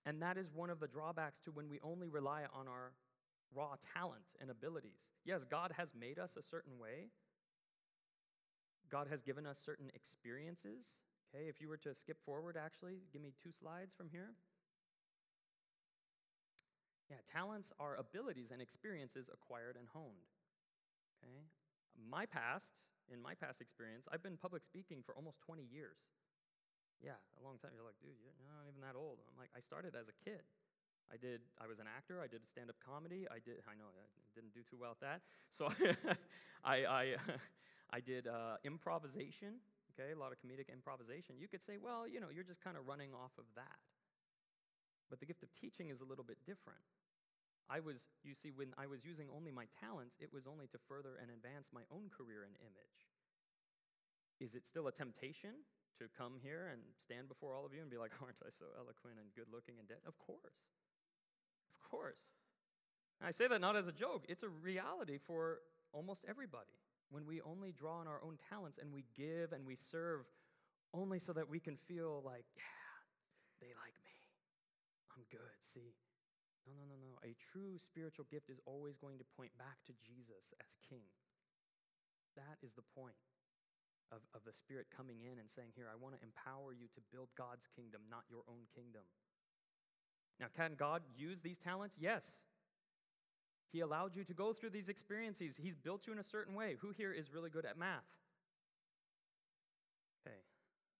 And 0.05 0.21
that 0.21 0.37
is 0.37 0.51
one 0.53 0.68
of 0.68 0.81
the 0.81 0.87
drawbacks 0.87 1.40
to 1.40 1.51
when 1.51 1.71
we 1.71 1.81
only 1.83 2.11
rely 2.11 2.42
on 2.55 2.68
our 2.68 2.92
raw 3.55 3.77
talent 3.95 4.25
and 4.38 4.51
abilities. 4.51 5.07
Yes, 5.25 5.47
God 5.47 5.73
has 5.79 5.95
made 5.99 6.18
us 6.18 6.37
a 6.37 6.42
certain 6.42 6.79
way. 6.79 7.09
God 8.90 9.07
has 9.09 9.23
given 9.23 9.47
us 9.47 9.59
certain 9.59 9.90
experiences. 9.95 10.99
Okay, 11.35 11.49
if 11.49 11.59
you 11.59 11.71
were 11.71 11.79
to 11.79 11.95
skip 11.95 12.18
forward, 12.27 12.59
actually, 12.62 12.99
give 13.14 13.23
me 13.23 13.33
two 13.42 13.51
slides 13.51 13.95
from 13.97 14.11
here. 14.11 14.35
Yeah, 17.12 17.20
talents 17.29 17.77
are 17.77 18.01
abilities 18.01 18.57
and 18.57 18.64
experiences 18.64 19.29
acquired 19.29 19.77
and 19.77 19.85
honed. 19.92 20.33
Okay? 21.20 21.44
My 21.92 22.25
past, 22.25 22.81
in 23.12 23.20
my 23.20 23.37
past 23.37 23.61
experience, 23.61 24.09
I've 24.09 24.25
been 24.25 24.40
public 24.40 24.64
speaking 24.64 25.05
for 25.05 25.12
almost 25.12 25.44
20 25.44 25.61
years. 25.61 26.01
Yeah, 27.05 27.20
a 27.37 27.44
long 27.44 27.61
time. 27.61 27.77
You're 27.77 27.85
like, 27.85 28.01
dude, 28.01 28.16
you're 28.16 28.48
not 28.48 28.64
even 28.64 28.81
that 28.81 28.96
old. 28.96 29.20
I'm 29.29 29.37
like, 29.37 29.53
I 29.53 29.61
started 29.61 29.92
as 29.92 30.09
a 30.09 30.16
kid. 30.25 30.40
I 31.12 31.20
did. 31.20 31.44
I 31.61 31.68
was 31.68 31.85
an 31.85 31.85
actor. 31.85 32.25
I 32.25 32.33
did 32.33 32.48
stand-up 32.48 32.81
comedy. 32.81 33.29
I 33.29 33.44
did. 33.44 33.61
I 33.68 33.77
know 33.77 33.92
I 33.92 34.09
didn't 34.33 34.57
do 34.57 34.64
too 34.64 34.81
well 34.81 34.96
at 34.96 35.05
that. 35.05 35.20
So 35.53 35.68
I, 36.64 36.88
I, 36.88 37.05
I 37.92 38.01
did 38.01 38.25
uh, 38.25 38.57
improvisation. 38.64 39.61
Okay, 39.92 40.16
a 40.16 40.18
lot 40.18 40.33
of 40.33 40.40
comedic 40.40 40.72
improvisation. 40.72 41.37
You 41.37 41.44
could 41.44 41.61
say, 41.61 41.77
well, 41.77 42.09
you 42.09 42.25
know, 42.25 42.33
you're 42.33 42.48
just 42.48 42.64
kind 42.64 42.81
of 42.81 42.88
running 42.88 43.12
off 43.12 43.37
of 43.37 43.44
that. 43.53 43.85
But 45.12 45.20
the 45.20 45.29
gift 45.29 45.42
of 45.42 45.53
teaching 45.53 45.90
is 45.90 46.01
a 46.01 46.09
little 46.09 46.25
bit 46.25 46.38
different. 46.48 46.81
I 47.70 47.81
was, 47.81 48.07
you 48.25 48.35
see, 48.35 48.51
when 48.51 48.75
I 48.77 48.87
was 48.87 49.05
using 49.05 49.29
only 49.35 49.51
my 49.51 49.66
talents, 49.81 50.16
it 50.20 50.33
was 50.33 50.46
only 50.46 50.66
to 50.68 50.79
further 50.88 51.16
and 51.20 51.31
advance 51.31 51.68
my 51.72 51.83
own 51.90 52.11
career 52.11 52.44
and 52.44 52.55
image. 52.61 53.09
Is 54.40 54.55
it 54.55 54.66
still 54.66 54.88
a 54.88 54.92
temptation 54.92 55.64
to 55.98 56.09
come 56.16 56.35
here 56.42 56.68
and 56.72 56.83
stand 56.98 57.29
before 57.29 57.55
all 57.55 57.64
of 57.64 57.72
you 57.72 57.81
and 57.81 57.90
be 57.90 57.96
like, 57.98 58.12
aren't 58.22 58.42
I 58.44 58.51
so 58.51 58.66
eloquent 58.77 59.22
and 59.22 59.31
good 59.35 59.46
looking 59.53 59.79
and 59.79 59.88
dead? 59.88 60.03
Of 60.07 60.18
course. 60.18 60.66
Of 61.70 61.90
course. 61.90 62.22
And 63.20 63.29
I 63.29 63.31
say 63.31 63.46
that 63.46 63.61
not 63.61 63.77
as 63.77 63.87
a 63.87 63.92
joke, 63.92 64.25
it's 64.29 64.42
a 64.42 64.48
reality 64.48 65.18
for 65.18 65.61
almost 65.92 66.25
everybody. 66.29 66.75
When 67.11 67.27
we 67.27 67.40
only 67.42 67.72
draw 67.72 68.01
on 68.01 68.09
our 68.09 68.20
own 68.25 68.38
talents 68.51 68.79
and 68.81 68.92
we 68.92 69.05
give 69.14 69.53
and 69.53 69.66
we 69.66 69.77
serve 69.77 70.25
only 70.94 71.18
so 71.18 71.33
that 71.33 71.48
we 71.48 71.61
can 71.61 71.77
feel 71.77 72.22
like, 72.25 72.44
yeah, 72.57 72.62
they 73.61 73.68
like 73.79 73.94
me. 74.05 74.16
I'm 75.14 75.25
good. 75.31 75.61
See, 75.61 75.94
no, 76.66 76.72
no, 76.75 76.85
no, 76.87 76.96
no. 76.98 77.14
A 77.27 77.35
true 77.38 77.79
spiritual 77.79 78.27
gift 78.31 78.51
is 78.51 78.61
always 78.66 78.96
going 78.96 79.18
to 79.18 79.27
point 79.37 79.53
back 79.59 79.83
to 79.87 79.92
Jesus 79.98 80.55
as 80.62 80.79
King. 80.83 81.07
That 82.37 82.59
is 82.62 82.72
the 82.72 82.87
point 82.94 83.18
of, 84.12 84.20
of 84.35 84.44
the 84.44 84.53
Spirit 84.53 84.87
coming 84.94 85.25
in 85.25 85.38
and 85.38 85.48
saying, 85.51 85.75
Here, 85.75 85.88
I 85.90 85.96
want 85.96 86.14
to 86.14 86.22
empower 86.22 86.72
you 86.72 86.87
to 86.94 87.01
build 87.11 87.29
God's 87.37 87.66
kingdom, 87.66 88.03
not 88.11 88.25
your 88.31 88.44
own 88.48 88.68
kingdom. 88.75 89.03
Now, 90.40 90.46
can 90.55 90.75
God 90.77 91.03
use 91.16 91.40
these 91.40 91.59
talents? 91.59 91.96
Yes. 92.01 92.40
He 93.72 93.81
allowed 93.81 94.14
you 94.14 94.25
to 94.25 94.35
go 94.35 94.53
through 94.53 94.70
these 94.70 94.88
experiences. 94.88 95.57
He's 95.57 95.77
built 95.77 96.07
you 96.07 96.12
in 96.12 96.18
a 96.18 96.22
certain 96.22 96.55
way. 96.55 96.77
Who 96.81 96.90
here 96.90 97.12
is 97.12 97.33
really 97.33 97.48
good 97.48 97.64
at 97.64 97.79
math? 97.79 98.05
Okay. 100.27 100.37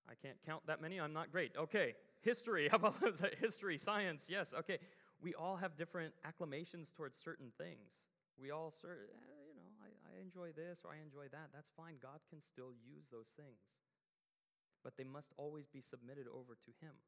I 0.09 0.15
can't 0.15 0.39
count 0.47 0.67
that 0.67 0.81
many. 0.81 0.99
I'm 0.99 1.13
not 1.13 1.31
great. 1.31 1.53
Okay. 1.57 1.95
History. 2.23 2.69
How 2.71 2.77
about 2.77 2.97
history, 3.41 3.77
science? 3.77 4.29
Yes. 4.31 4.55
Okay. 4.59 4.79
We 5.23 5.35
all 5.35 5.57
have 5.57 5.77
different 5.79 6.15
acclamations 6.27 6.91
towards 6.91 7.17
certain 7.17 7.55
things. 7.57 8.03
We 8.35 8.51
all, 8.51 8.75
sort 8.75 9.07
eh, 9.15 9.47
you 9.47 9.55
know, 9.55 9.71
I, 9.79 10.19
I 10.19 10.21
enjoy 10.21 10.51
this 10.51 10.83
or 10.85 10.91
I 10.91 10.99
enjoy 10.99 11.31
that. 11.31 11.55
That's 11.55 11.71
fine. 11.79 12.03
God 12.03 12.19
can 12.29 12.43
still 12.43 12.75
use 12.75 13.07
those 13.07 13.31
things. 13.39 13.63
But 14.83 14.99
they 14.99 15.07
must 15.07 15.31
always 15.39 15.71
be 15.71 15.81
submitted 15.81 16.27
over 16.27 16.59
to 16.59 16.71
Him. 16.83 16.99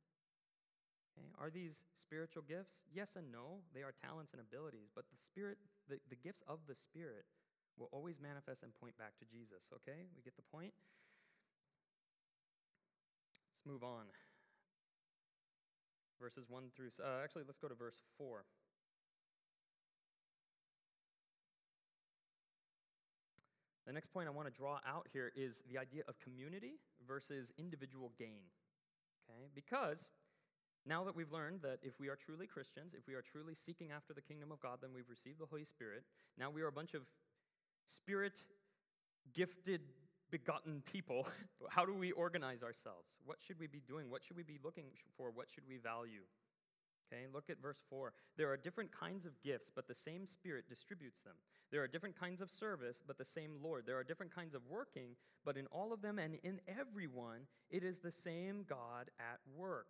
Okay? 1.10 1.26
Are 1.42 1.50
these 1.50 1.82
spiritual 1.98 2.46
gifts? 2.46 2.86
Yes 2.92 3.16
and 3.18 3.34
no. 3.34 3.66
They 3.74 3.82
are 3.82 3.90
talents 3.90 4.30
and 4.30 4.40
abilities. 4.40 4.94
But 4.94 5.10
the 5.10 5.18
Spirit, 5.18 5.58
the, 5.88 5.98
the 6.08 6.16
gifts 6.16 6.42
of 6.46 6.70
the 6.70 6.74
Spirit, 6.74 7.26
will 7.78 7.90
always 7.90 8.22
manifest 8.22 8.62
and 8.62 8.70
point 8.74 8.96
back 8.98 9.18
to 9.18 9.26
Jesus. 9.26 9.74
Okay? 9.82 10.06
We 10.14 10.22
get 10.22 10.36
the 10.36 10.46
point? 10.46 10.74
Let's 13.50 13.66
move 13.66 13.82
on. 13.82 14.06
Verses 16.24 16.48
1 16.48 16.62
through, 16.74 16.88
uh, 17.04 17.22
actually, 17.22 17.42
let's 17.46 17.58
go 17.58 17.68
to 17.68 17.74
verse 17.74 18.00
4. 18.16 18.46
The 23.86 23.92
next 23.92 24.06
point 24.06 24.26
I 24.26 24.30
want 24.30 24.48
to 24.48 24.54
draw 24.54 24.78
out 24.88 25.06
here 25.12 25.32
is 25.36 25.62
the 25.70 25.76
idea 25.76 26.02
of 26.08 26.18
community 26.20 26.80
versus 27.06 27.52
individual 27.58 28.10
gain. 28.18 28.40
Okay? 29.28 29.48
Because 29.54 30.08
now 30.86 31.04
that 31.04 31.14
we've 31.14 31.30
learned 31.30 31.60
that 31.60 31.80
if 31.82 32.00
we 32.00 32.08
are 32.08 32.16
truly 32.16 32.46
Christians, 32.46 32.94
if 32.94 33.06
we 33.06 33.12
are 33.12 33.20
truly 33.20 33.54
seeking 33.54 33.90
after 33.90 34.14
the 34.14 34.22
kingdom 34.22 34.50
of 34.50 34.60
God, 34.60 34.78
then 34.80 34.92
we've 34.94 35.10
received 35.10 35.38
the 35.38 35.46
Holy 35.46 35.66
Spirit. 35.66 36.04
Now 36.38 36.48
we 36.48 36.62
are 36.62 36.68
a 36.68 36.72
bunch 36.72 36.94
of 36.94 37.02
spirit 37.86 38.46
gifted, 39.34 39.82
begotten 40.34 40.82
people. 40.92 41.28
How 41.68 41.84
do 41.84 41.94
we 41.94 42.10
organize 42.10 42.64
ourselves? 42.64 43.18
What 43.24 43.36
should 43.40 43.60
we 43.60 43.68
be 43.68 43.80
doing? 43.86 44.10
What 44.10 44.24
should 44.24 44.36
we 44.36 44.42
be 44.42 44.58
looking 44.64 44.86
for? 45.16 45.30
What 45.30 45.46
should 45.48 45.62
we 45.68 45.76
value? 45.76 46.26
Okay, 47.06 47.26
look 47.32 47.50
at 47.50 47.62
verse 47.62 47.78
4. 47.88 48.12
There 48.36 48.50
are 48.50 48.56
different 48.56 48.90
kinds 48.90 49.26
of 49.26 49.40
gifts, 49.44 49.70
but 49.72 49.86
the 49.86 49.94
same 49.94 50.26
Spirit 50.26 50.68
distributes 50.68 51.22
them. 51.22 51.34
There 51.70 51.84
are 51.84 51.86
different 51.86 52.18
kinds 52.18 52.40
of 52.40 52.50
service, 52.50 53.00
but 53.06 53.16
the 53.16 53.24
same 53.24 53.58
Lord. 53.62 53.84
There 53.86 53.96
are 53.96 54.02
different 54.02 54.34
kinds 54.34 54.54
of 54.54 54.62
working, 54.68 55.10
but 55.44 55.56
in 55.56 55.66
all 55.66 55.92
of 55.92 56.02
them 56.02 56.18
and 56.18 56.34
in 56.42 56.60
everyone, 56.66 57.46
it 57.70 57.84
is 57.84 58.00
the 58.00 58.10
same 58.10 58.64
God 58.68 59.10
at 59.20 59.38
work. 59.56 59.86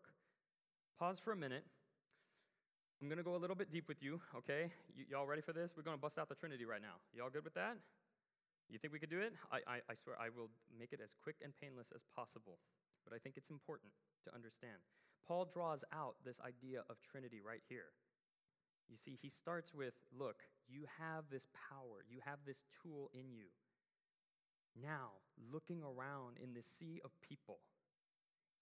Pause 0.99 1.21
for 1.21 1.33
a 1.33 1.37
minute. 1.37 1.65
I'm 3.01 3.09
going 3.09 3.17
to 3.17 3.25
go 3.25 3.35
a 3.35 3.41
little 3.41 3.57
bit 3.57 3.73
deep 3.73 3.89
with 3.89 4.03
you, 4.03 4.21
okay? 4.37 4.71
Y- 4.95 5.05
y'all 5.09 5.27
ready 5.27 5.43
for 5.43 5.55
this? 5.55 5.73
We're 5.75 5.85
going 5.85 5.97
to 5.97 6.01
bust 6.01 6.19
out 6.19 6.29
the 6.29 6.35
Trinity 6.35 6.67
right 6.67 6.83
now. 6.83 6.97
Y'all 7.15 7.31
good 7.31 7.45
with 7.45 7.55
that? 7.55 7.79
You 8.69 8.79
think 8.79 8.93
we 8.93 8.99
could 8.99 9.11
do 9.11 9.21
it? 9.21 9.35
I, 9.53 9.59
I, 9.67 9.77
I 9.91 9.95
swear 9.95 10.17
I 10.19 10.29
will 10.31 10.51
make 10.73 10.93
it 10.93 11.01
as 11.03 11.15
quick 11.23 11.37
and 11.45 11.53
painless 11.55 11.93
as 11.95 12.03
possible, 12.15 12.59
but 13.05 13.15
I 13.15 13.19
think 13.19 13.37
it's 13.37 13.51
important 13.51 13.93
to 14.25 14.35
understand. 14.35 14.81
Paul 15.27 15.45
draws 15.45 15.85
out 15.93 16.17
this 16.25 16.41
idea 16.41 16.85
of 16.89 17.01
Trinity 17.01 17.41
right 17.45 17.63
here. 17.69 17.93
You 18.89 18.97
see, 18.97 19.17
he 19.21 19.29
starts 19.29 19.73
with 19.73 19.95
look, 20.13 20.45
you 20.69 20.85
have 21.01 21.25
this 21.31 21.47
power, 21.53 22.05
you 22.09 22.21
have 22.25 22.45
this 22.47 22.65
tool 22.83 23.11
in 23.13 23.33
you. 23.33 23.49
Now, 24.75 25.23
looking 25.39 25.83
around 25.83 26.37
in 26.43 26.53
the 26.53 26.63
sea 26.63 27.01
of 27.05 27.13
people, 27.23 27.61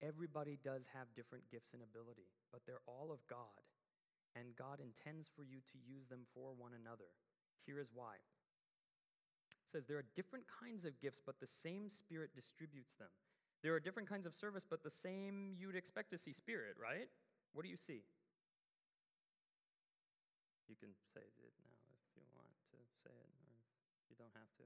everybody 0.01 0.59
does 0.63 0.87
have 0.93 1.15
different 1.15 1.49
gifts 1.49 1.73
and 1.73 1.81
ability, 1.81 2.29
but 2.51 2.61
they're 2.65 2.85
all 2.85 3.11
of 3.11 3.25
God, 3.27 3.65
and 4.35 4.55
God 4.55 4.79
intends 4.79 5.27
for 5.27 5.43
you 5.43 5.59
to 5.73 5.77
use 5.81 6.05
them 6.07 6.27
for 6.33 6.53
one 6.53 6.71
another. 6.77 7.11
Here 7.65 7.79
is 7.79 7.89
why. 7.93 8.21
Says 9.73 9.87
there 9.87 9.97
are 9.97 10.05
different 10.15 10.45
kinds 10.61 10.85
of 10.85 11.01
gifts, 11.01 11.19
but 11.25 11.39
the 11.39 11.47
same 11.47 11.89
Spirit 11.89 12.29
distributes 12.35 12.93
them. 12.93 13.09
There 13.63 13.73
are 13.73 13.79
different 13.79 14.07
kinds 14.07 14.27
of 14.27 14.35
service, 14.35 14.65
but 14.69 14.83
the 14.83 14.91
same 14.91 15.55
you'd 15.57 15.75
expect 15.75 16.11
to 16.11 16.17
see 16.17 16.33
spirit, 16.33 16.75
right? 16.79 17.07
What 17.53 17.63
do 17.63 17.71
you 17.71 17.77
see? 17.77 18.03
You 20.67 20.75
can 20.75 20.89
say 21.13 21.21
it 21.21 21.53
now 21.63 21.73
if 21.89 22.05
you 22.13 22.21
want 22.35 22.51
to 22.69 22.85
say 23.01 23.09
it, 23.09 23.33
or 23.33 23.57
you 24.09 24.15
don't 24.15 24.35
have 24.35 24.51
to. 24.57 24.63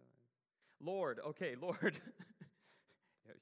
Lord, 0.84 1.20
okay, 1.26 1.56
Lord. 1.62 2.02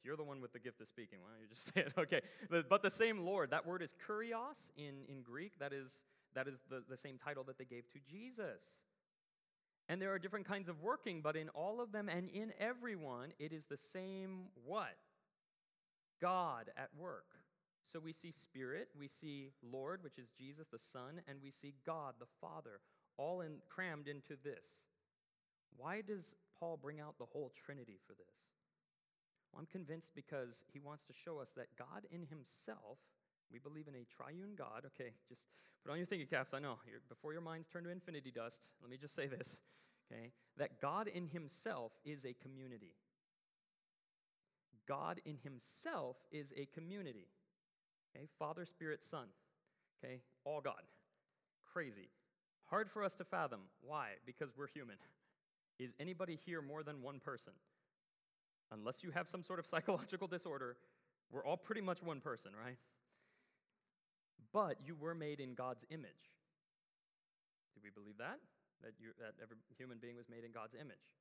You're 0.03 0.17
the 0.17 0.23
one 0.23 0.39
with 0.39 0.53
the 0.53 0.59
gift 0.59 0.81
of 0.81 0.87
speaking. 0.87 1.19
Why 1.21 1.29
don't 1.31 1.41
you 1.41 1.47
just 1.47 1.65
say 1.73 1.81
it? 1.81 1.93
Okay. 1.97 2.21
But 2.69 2.83
the 2.83 2.91
same 2.91 3.25
Lord, 3.25 3.49
that 3.49 3.65
word 3.65 3.81
is 3.81 3.95
kurios 4.07 4.69
in, 4.77 5.05
in 5.09 5.23
Greek. 5.23 5.57
That 5.59 5.73
is, 5.73 6.03
that 6.35 6.47
is 6.47 6.61
the, 6.69 6.83
the 6.87 6.97
same 6.97 7.17
title 7.17 7.43
that 7.45 7.57
they 7.57 7.65
gave 7.65 7.89
to 7.93 7.99
Jesus. 7.99 8.61
And 9.87 10.01
there 10.01 10.11
are 10.13 10.19
different 10.19 10.47
kinds 10.47 10.67
of 10.67 10.81
working, 10.81 11.21
but 11.21 11.35
in 11.35 11.49
all 11.49 11.79
of 11.79 11.91
them 11.91 12.09
and 12.09 12.27
in 12.29 12.53
everyone, 12.59 13.33
it 13.39 13.53
is 13.53 13.65
the 13.65 13.77
same 13.77 14.45
what? 14.65 14.95
God 16.19 16.71
at 16.75 16.89
work. 16.97 17.25
So 17.83 17.99
we 17.99 18.13
see 18.13 18.31
Spirit, 18.31 18.89
we 18.97 19.07
see 19.07 19.51
Lord, 19.61 20.03
which 20.03 20.17
is 20.17 20.31
Jesus 20.31 20.67
the 20.67 20.79
Son, 20.79 21.21
and 21.27 21.37
we 21.41 21.51
see 21.51 21.75
God 21.85 22.15
the 22.19 22.25
Father, 22.41 22.79
all 23.17 23.41
in, 23.41 23.57
crammed 23.69 24.07
into 24.07 24.35
this. 24.43 24.87
Why 25.77 26.01
does 26.01 26.33
Paul 26.59 26.77
bring 26.81 26.99
out 26.99 27.19
the 27.19 27.25
whole 27.25 27.51
Trinity 27.65 27.99
for 28.07 28.13
this? 28.13 28.33
Well, 29.51 29.59
I'm 29.59 29.67
convinced 29.67 30.11
because 30.15 30.63
he 30.73 30.79
wants 30.79 31.05
to 31.05 31.13
show 31.13 31.39
us 31.39 31.51
that 31.51 31.75
God 31.77 32.07
in 32.11 32.23
himself, 32.23 32.97
we 33.51 33.59
believe 33.59 33.87
in 33.87 33.95
a 33.95 34.05
triune 34.05 34.55
God. 34.57 34.83
Okay, 34.87 35.11
just 35.27 35.49
put 35.83 35.91
on 35.91 35.97
your 35.97 36.05
thinking 36.05 36.27
caps. 36.27 36.53
I 36.53 36.59
know, 36.59 36.77
before 37.09 37.33
your 37.33 37.41
minds 37.41 37.67
turn 37.67 37.83
to 37.83 37.89
infinity 37.89 38.31
dust, 38.31 38.69
let 38.81 38.89
me 38.89 38.97
just 38.97 39.15
say 39.15 39.27
this, 39.27 39.61
okay? 40.11 40.31
That 40.57 40.81
God 40.81 41.07
in 41.07 41.27
himself 41.27 41.91
is 42.03 42.25
a 42.25 42.33
community. 42.33 42.93
God 44.87 45.21
in 45.25 45.37
himself 45.43 46.17
is 46.31 46.53
a 46.57 46.65
community. 46.67 47.27
Okay, 48.15 48.27
Father, 48.39 48.65
Spirit, 48.65 49.03
Son. 49.03 49.27
Okay, 50.03 50.21
all 50.43 50.61
God. 50.61 50.83
Crazy. 51.73 52.09
Hard 52.69 52.89
for 52.89 53.03
us 53.03 53.15
to 53.15 53.23
fathom. 53.23 53.61
Why? 53.81 54.09
Because 54.25 54.49
we're 54.57 54.67
human. 54.67 54.95
Is 55.77 55.93
anybody 55.99 56.39
here 56.45 56.61
more 56.61 56.83
than 56.83 57.01
one 57.01 57.19
person? 57.19 57.53
Unless 58.71 59.03
you 59.03 59.11
have 59.11 59.27
some 59.27 59.43
sort 59.43 59.59
of 59.59 59.65
psychological 59.67 60.27
disorder, 60.27 60.77
we're 61.31 61.45
all 61.45 61.57
pretty 61.57 61.81
much 61.81 62.01
one 62.01 62.21
person, 62.21 62.51
right? 62.63 62.77
But 64.55 64.79
you 64.79 64.95
were 64.95 65.11
made 65.11 65.43
in 65.43 65.51
God's 65.51 65.83
image. 65.91 66.31
Do 67.75 67.83
we 67.83 67.91
believe 67.91 68.15
that? 68.23 68.39
That, 68.79 68.95
you, 68.95 69.11
that 69.19 69.35
every 69.43 69.59
human 69.75 69.99
being 69.99 70.15
was 70.15 70.31
made 70.31 70.47
in 70.47 70.55
God's 70.55 70.79
image? 70.79 71.11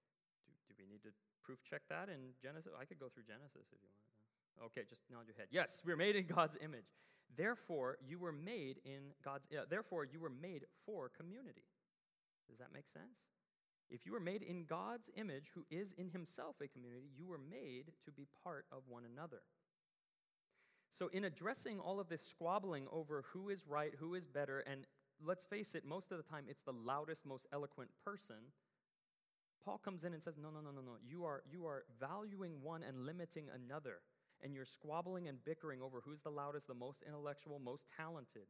Do, 0.47 0.55
do 0.71 0.75
we 0.79 0.87
need 0.87 1.03
to 1.03 1.11
proof 1.43 1.59
check 1.67 1.83
that 1.91 2.07
in 2.07 2.39
Genesis? 2.39 2.71
I 2.79 2.87
could 2.87 3.03
go 3.03 3.11
through 3.11 3.27
Genesis 3.27 3.67
if 3.75 3.83
you 3.83 3.91
want. 3.91 4.71
Okay, 4.71 4.87
just 4.87 5.03
nod 5.11 5.27
your 5.27 5.35
head. 5.35 5.51
Yes, 5.51 5.83
we're 5.83 5.99
made 5.99 6.15
in 6.15 6.31
God's 6.31 6.55
image. 6.63 6.95
Therefore, 7.35 7.99
you 8.07 8.23
were 8.23 8.31
made 8.31 8.79
in 8.87 9.11
God's. 9.25 9.49
Uh, 9.51 9.67
therefore, 9.69 10.07
you 10.07 10.21
were 10.21 10.31
made 10.31 10.71
for 10.87 11.11
community. 11.11 11.67
Does 12.47 12.63
that 12.63 12.71
make 12.71 12.87
sense? 12.87 13.19
If 13.91 14.07
you 14.07 14.13
were 14.13 14.23
made 14.23 14.43
in 14.43 14.63
God's 14.63 15.11
image, 15.17 15.51
who 15.55 15.67
is 15.75 15.91
in 15.99 16.11
Himself 16.11 16.63
a 16.63 16.69
community, 16.69 17.11
you 17.19 17.27
were 17.27 17.41
made 17.43 17.91
to 18.05 18.13
be 18.13 18.27
part 18.45 18.67
of 18.71 18.87
one 18.87 19.03
another. 19.03 19.43
So, 20.95 21.09
in 21.09 21.25
addressing 21.25 21.81
all 21.81 21.99
of 21.99 22.09
this 22.09 22.25
squabbling 22.25 22.87
over 22.91 23.25
who 23.33 23.49
is 23.51 23.67
right, 23.67 23.93
who 23.99 24.15
is 24.15 24.27
better, 24.27 24.61
and 24.61 24.87
let's 25.23 25.45
face 25.45 25.75
it, 25.75 25.85
most 25.85 26.13
of 26.13 26.19
the 26.19 26.23
time 26.23 26.45
it's 26.49 26.63
the 26.63 26.73
loudest, 26.73 27.27
most 27.27 27.47
eloquent 27.53 27.91
person 28.05 28.37
Paul 29.65 29.79
comes 29.79 30.05
in 30.05 30.13
and 30.13 30.23
says, 30.23 30.37
No, 30.41 30.51
no, 30.51 30.61
no, 30.61 30.71
no, 30.71 30.83
no. 30.83 30.97
You 31.07 31.25
are, 31.25 31.43
you 31.51 31.67
are 31.67 31.85
valuing 31.99 32.63
one 32.63 32.83
and 32.83 33.07
limiting 33.07 33.47
another. 33.55 34.01
And 34.43 34.55
you're 34.55 34.67
squabbling 34.67 35.29
and 35.29 35.43
bickering 35.43 35.81
over 35.81 36.03
who's 36.05 36.21
the 36.21 36.31
loudest, 36.31 36.67
the 36.67 36.75
most 36.75 37.03
intellectual, 37.07 37.59
most 37.59 37.87
talented. 37.97 38.45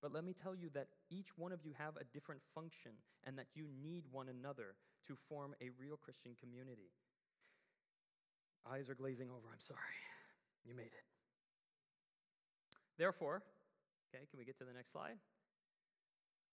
But 0.00 0.12
let 0.12 0.24
me 0.24 0.32
tell 0.32 0.54
you 0.54 0.70
that 0.74 0.86
each 1.10 1.36
one 1.36 1.50
of 1.50 1.64
you 1.64 1.72
have 1.76 1.96
a 1.96 2.04
different 2.04 2.40
function 2.54 2.92
and 3.24 3.36
that 3.36 3.48
you 3.54 3.66
need 3.82 4.04
one 4.12 4.28
another 4.28 4.76
to 5.08 5.16
form 5.28 5.54
a 5.60 5.70
real 5.78 5.96
Christian 5.96 6.32
community. 6.40 6.92
Eyes 8.70 8.88
are 8.88 8.94
glazing 8.94 9.28
over. 9.28 9.48
I'm 9.52 9.60
sorry. 9.60 9.80
You 10.64 10.74
made 10.74 10.92
it. 10.92 11.19
Therefore, 13.00 13.42
okay, 14.14 14.26
can 14.28 14.38
we 14.38 14.44
get 14.44 14.58
to 14.58 14.64
the 14.64 14.74
next 14.74 14.92
slide? 14.92 15.16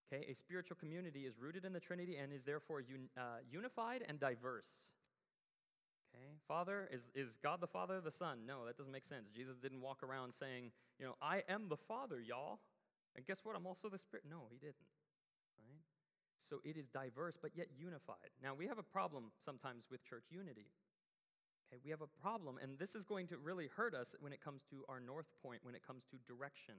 Okay, 0.08 0.26
a 0.32 0.34
spiritual 0.34 0.78
community 0.78 1.26
is 1.26 1.38
rooted 1.38 1.66
in 1.66 1.74
the 1.74 1.80
Trinity 1.82 2.16
and 2.16 2.32
is 2.32 2.46
therefore 2.46 2.80
un, 2.80 3.10
uh, 3.18 3.40
unified 3.52 4.06
and 4.08 4.18
diverse. 4.18 4.72
Okay, 6.16 6.24
Father, 6.48 6.88
is, 6.90 7.10
is 7.14 7.38
God 7.44 7.60
the 7.60 7.68
Father 7.68 8.00
the 8.00 8.14
Son? 8.14 8.46
No, 8.48 8.66
that 8.66 8.78
doesn't 8.78 8.94
make 8.94 9.04
sense. 9.04 9.30
Jesus 9.36 9.58
didn't 9.58 9.82
walk 9.82 10.04
around 10.04 10.34
saying, 10.34 10.72
you 10.98 11.06
know, 11.06 11.16
I 11.22 11.42
am 11.50 11.68
the 11.68 11.76
Father, 11.76 12.22
y'all. 12.22 12.60
And 13.18 13.26
guess 13.26 13.42
what? 13.44 13.58
I'm 13.58 13.68
also 13.68 13.90
the 13.90 13.98
Spirit. 13.98 14.24
No, 14.30 14.48
he 14.50 14.58
didn't. 14.58 14.88
Right? 15.60 15.82
So 16.40 16.62
it 16.64 16.78
is 16.78 16.88
diverse, 16.88 17.36
but 17.42 17.52
yet 17.56 17.68
unified. 17.78 18.32
Now, 18.42 18.56
we 18.56 18.68
have 18.68 18.78
a 18.78 18.84
problem 18.84 19.32
sometimes 19.38 19.88
with 19.92 20.02
church 20.06 20.28
unity. 20.30 20.68
Okay, 21.68 21.82
we 21.84 21.92
have 21.92 22.02
a 22.02 22.08
problem, 22.22 22.58
and 22.62 22.80
this 22.80 22.96
is 22.96 23.04
going 23.04 23.28
to 23.28 23.38
really 23.38 23.68
hurt 23.68 23.94
us 23.94 24.16
when 24.22 24.32
it 24.32 24.42
comes 24.42 24.64
to 24.70 24.86
our 24.88 25.02
north 25.02 25.28
point, 25.44 25.60
when 25.64 25.76
it 25.76 25.86
comes 25.86 26.06
to 26.06 26.18
direction. 26.26 26.76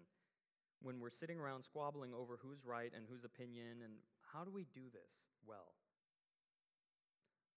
when 0.83 1.01
we're 1.01 1.11
sitting 1.11 1.38
around 1.38 1.62
squabbling 1.62 2.14
over 2.14 2.38
who's 2.38 2.64
right 2.64 2.92
and 2.94 3.07
whose 3.11 3.24
opinion 3.24 3.83
and 3.83 3.98
how 4.33 4.44
do 4.44 4.51
we 4.51 4.66
do 4.70 4.87
this 4.92 5.27
well? 5.42 5.74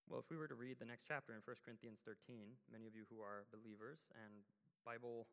Well, 0.09 0.19
if 0.19 0.29
we 0.29 0.35
were 0.35 0.49
to 0.49 0.57
read 0.57 0.79
the 0.79 0.89
next 0.89 1.05
chapter 1.07 1.31
in 1.31 1.39
1 1.45 1.55
Corinthians 1.63 2.01
13, 2.03 2.57
many 2.67 2.87
of 2.87 2.97
you 2.97 3.07
who 3.07 3.21
are 3.21 3.47
believers 3.53 4.09
and 4.11 4.43
Bible 4.83 5.27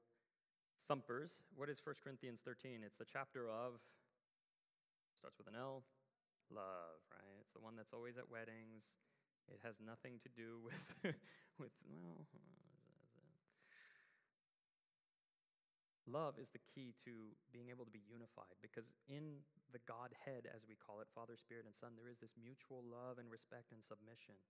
thumpers, 0.87 1.41
what 1.57 1.73
is 1.73 1.81
1 1.83 1.97
Corinthians 2.05 2.45
13? 2.45 2.85
It's 2.85 3.01
the 3.01 3.09
chapter 3.09 3.49
of, 3.49 3.81
starts 5.19 5.41
with 5.41 5.49
an 5.49 5.59
L, 5.59 5.83
love, 6.53 7.01
right? 7.11 7.37
It's 7.41 7.57
the 7.57 7.65
one 7.65 7.75
that's 7.75 7.97
always 7.97 8.21
at 8.21 8.31
weddings. 8.31 8.95
It 9.49 9.61
has 9.65 9.81
nothing 9.81 10.21
to 10.23 10.31
do 10.31 10.61
with, 10.65 11.15
with 11.59 11.73
well, 11.89 12.27
Love 16.09 16.41
is 16.41 16.49
the 16.49 16.65
key 16.65 16.97
to 17.05 17.37
being 17.53 17.69
able 17.69 17.85
to 17.85 17.93
be 17.93 18.01
unified 18.09 18.57
because 18.65 18.89
in 19.05 19.45
the 19.77 19.85
Godhead, 19.85 20.49
as 20.49 20.65
we 20.65 20.73
call 20.73 21.05
it, 21.05 21.13
Father, 21.13 21.37
Spirit, 21.37 21.69
and 21.69 21.77
Son, 21.77 21.93
there 22.01 22.09
is 22.09 22.17
this 22.17 22.33
mutual 22.41 22.81
love 22.81 23.21
and 23.21 23.29
respect 23.29 23.77
and 23.77 23.85
submission 23.85 24.41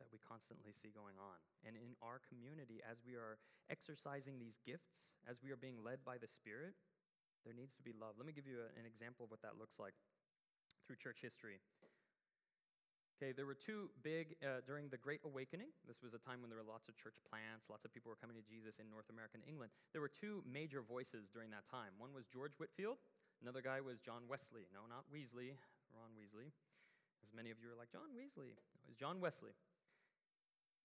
that 0.00 0.08
we 0.08 0.16
constantly 0.24 0.72
see 0.72 0.88
going 0.88 1.20
on. 1.20 1.36
And 1.68 1.76
in 1.76 1.92
our 2.00 2.16
community, 2.24 2.80
as 2.80 3.04
we 3.04 3.12
are 3.12 3.36
exercising 3.68 4.40
these 4.40 4.56
gifts, 4.64 5.12
as 5.28 5.44
we 5.44 5.52
are 5.52 5.60
being 5.60 5.84
led 5.84 6.00
by 6.00 6.16
the 6.16 6.26
Spirit, 6.26 6.74
there 7.44 7.52
needs 7.52 7.76
to 7.76 7.84
be 7.84 7.92
love. 7.92 8.16
Let 8.16 8.24
me 8.24 8.32
give 8.32 8.48
you 8.48 8.64
an 8.74 8.88
example 8.88 9.28
of 9.28 9.30
what 9.30 9.44
that 9.44 9.60
looks 9.60 9.76
like 9.76 9.94
through 10.88 10.96
church 10.96 11.20
history. 11.20 11.60
Okay, 13.14 13.30
there 13.30 13.46
were 13.46 13.54
two 13.54 13.94
big, 14.02 14.34
uh, 14.42 14.58
during 14.66 14.90
the 14.90 14.98
Great 14.98 15.22
Awakening, 15.22 15.70
this 15.86 16.02
was 16.02 16.18
a 16.18 16.22
time 16.22 16.42
when 16.42 16.50
there 16.50 16.58
were 16.58 16.66
lots 16.66 16.90
of 16.90 16.98
church 16.98 17.14
plants, 17.22 17.70
lots 17.70 17.86
of 17.86 17.94
people 17.94 18.10
were 18.10 18.18
coming 18.18 18.34
to 18.34 18.42
Jesus 18.42 18.82
in 18.82 18.90
North 18.90 19.06
America 19.06 19.38
and 19.38 19.46
England. 19.46 19.70
There 19.94 20.02
were 20.02 20.10
two 20.10 20.42
major 20.42 20.82
voices 20.82 21.30
during 21.30 21.54
that 21.54 21.62
time. 21.62 21.94
One 21.94 22.10
was 22.10 22.26
George 22.26 22.58
Whitefield, 22.58 22.98
another 23.38 23.62
guy 23.62 23.78
was 23.78 24.02
John 24.02 24.26
Wesley. 24.26 24.66
No, 24.74 24.90
not 24.90 25.06
Weasley, 25.14 25.54
Ron 25.94 26.10
Weasley. 26.18 26.50
As 27.22 27.30
many 27.30 27.54
of 27.54 27.62
you 27.62 27.70
are 27.70 27.78
like, 27.78 27.94
John 27.94 28.10
Weasley. 28.18 28.50
it 28.50 28.82
was 28.90 28.98
John 28.98 29.22
Wesley. 29.22 29.54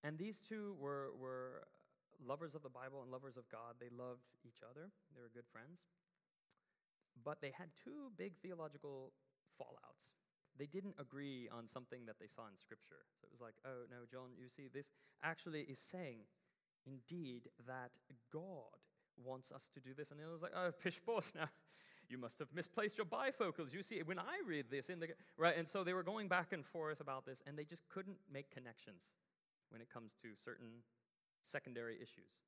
And 0.06 0.22
these 0.22 0.46
two 0.46 0.78
were, 0.78 1.10
were 1.18 1.66
lovers 2.22 2.54
of 2.54 2.62
the 2.62 2.70
Bible 2.70 3.02
and 3.02 3.10
lovers 3.10 3.42
of 3.42 3.50
God. 3.50 3.82
They 3.82 3.90
loved 3.90 4.30
each 4.46 4.62
other, 4.62 4.94
they 5.18 5.22
were 5.26 5.34
good 5.34 5.50
friends. 5.50 5.82
But 7.26 7.42
they 7.42 7.58
had 7.58 7.74
two 7.74 8.14
big 8.14 8.38
theological 8.38 9.18
fallouts 9.58 10.14
they 10.60 10.68
didn't 10.68 10.96
agree 11.00 11.50
on 11.58 11.66
something 11.66 12.06
that 12.06 12.20
they 12.20 12.28
saw 12.28 12.44
in 12.52 12.58
Scripture. 12.58 13.02
So 13.20 13.26
it 13.26 13.32
was 13.32 13.42
like, 13.42 13.56
oh, 13.66 13.88
no, 13.90 14.06
John, 14.12 14.36
you 14.38 14.50
see, 14.50 14.68
this 14.72 14.92
actually 15.24 15.62
is 15.62 15.80
saying, 15.80 16.20
indeed, 16.86 17.50
that 17.66 17.92
God 18.32 18.78
wants 19.26 19.52
us 19.52 19.70
to 19.74 19.80
do 19.80 19.94
this. 19.98 20.12
And 20.12 20.20
it 20.20 20.30
was 20.30 20.42
like, 20.42 20.52
oh, 20.56 20.72
pish 20.84 21.00
posh, 21.06 21.32
now 21.34 21.50
you 22.10 22.18
must 22.18 22.40
have 22.40 22.50
misplaced 22.54 22.98
your 22.98 23.06
bifocals. 23.06 23.74
You 23.74 23.82
see, 23.82 24.02
when 24.04 24.20
I 24.20 24.42
read 24.46 24.66
this 24.70 24.90
in 24.90 25.00
the, 25.00 25.08
right? 25.38 25.58
And 25.58 25.68
so 25.68 25.84
they 25.84 25.94
were 25.94 26.04
going 26.04 26.28
back 26.28 26.52
and 26.52 26.66
forth 26.66 27.00
about 27.00 27.26
this, 27.26 27.42
and 27.48 27.58
they 27.58 27.66
just 27.66 27.88
couldn't 27.88 28.18
make 28.32 28.52
connections 28.52 29.14
when 29.70 29.82
it 29.82 29.90
comes 29.90 30.16
to 30.22 30.30
certain 30.36 30.84
secondary 31.42 31.96
issues. 31.96 32.42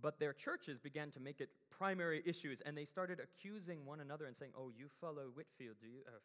But 0.00 0.18
their 0.18 0.32
churches 0.32 0.78
began 0.78 1.10
to 1.10 1.20
make 1.20 1.40
it 1.40 1.50
primary 1.70 2.22
issues, 2.24 2.62
and 2.62 2.76
they 2.76 2.84
started 2.84 3.20
accusing 3.20 3.84
one 3.84 4.00
another 4.00 4.24
and 4.24 4.36
saying, 4.36 4.52
oh, 4.56 4.70
you 4.74 4.86
follow 5.00 5.28
Whitefield, 5.34 5.76
do 5.80 5.88
you? 5.88 6.00
Uh, 6.06 6.20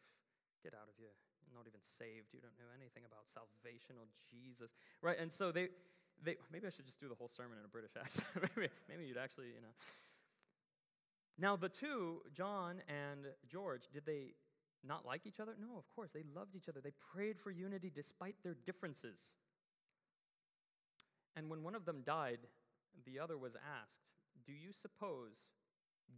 Get 0.66 0.74
out 0.74 0.90
of 0.90 0.98
here. 0.98 1.14
You're 1.46 1.54
not 1.54 1.70
even 1.70 1.78
saved. 1.78 2.34
You 2.34 2.42
don't 2.42 2.58
know 2.58 2.66
anything 2.74 3.06
about 3.06 3.30
salvation 3.30 3.94
or 4.02 4.10
Jesus. 4.26 4.74
Right? 4.98 5.14
And 5.14 5.30
so 5.30 5.54
they, 5.54 5.70
they 6.18 6.42
maybe 6.50 6.66
I 6.66 6.74
should 6.74 6.90
just 6.90 6.98
do 6.98 7.06
the 7.06 7.14
whole 7.14 7.30
sermon 7.30 7.54
in 7.54 7.64
a 7.64 7.70
British 7.70 7.94
accent. 8.02 8.26
maybe, 8.34 8.66
maybe 8.90 9.06
you'd 9.06 9.16
actually, 9.16 9.54
you 9.54 9.62
know. 9.62 9.70
Now, 11.38 11.54
the 11.54 11.68
two, 11.68 12.26
John 12.34 12.82
and 12.90 13.30
George, 13.46 13.86
did 13.94 14.06
they 14.06 14.34
not 14.82 15.06
like 15.06 15.22
each 15.22 15.38
other? 15.38 15.54
No, 15.54 15.78
of 15.78 15.86
course. 15.94 16.10
They 16.10 16.26
loved 16.34 16.56
each 16.56 16.68
other. 16.68 16.80
They 16.82 16.98
prayed 17.14 17.38
for 17.38 17.52
unity 17.52 17.92
despite 17.94 18.34
their 18.42 18.56
differences. 18.66 19.38
And 21.36 21.48
when 21.48 21.62
one 21.62 21.76
of 21.76 21.84
them 21.84 22.02
died, 22.04 22.40
the 23.04 23.20
other 23.20 23.38
was 23.38 23.54
asked, 23.54 24.00
Do 24.44 24.52
you 24.52 24.72
suppose, 24.72 25.46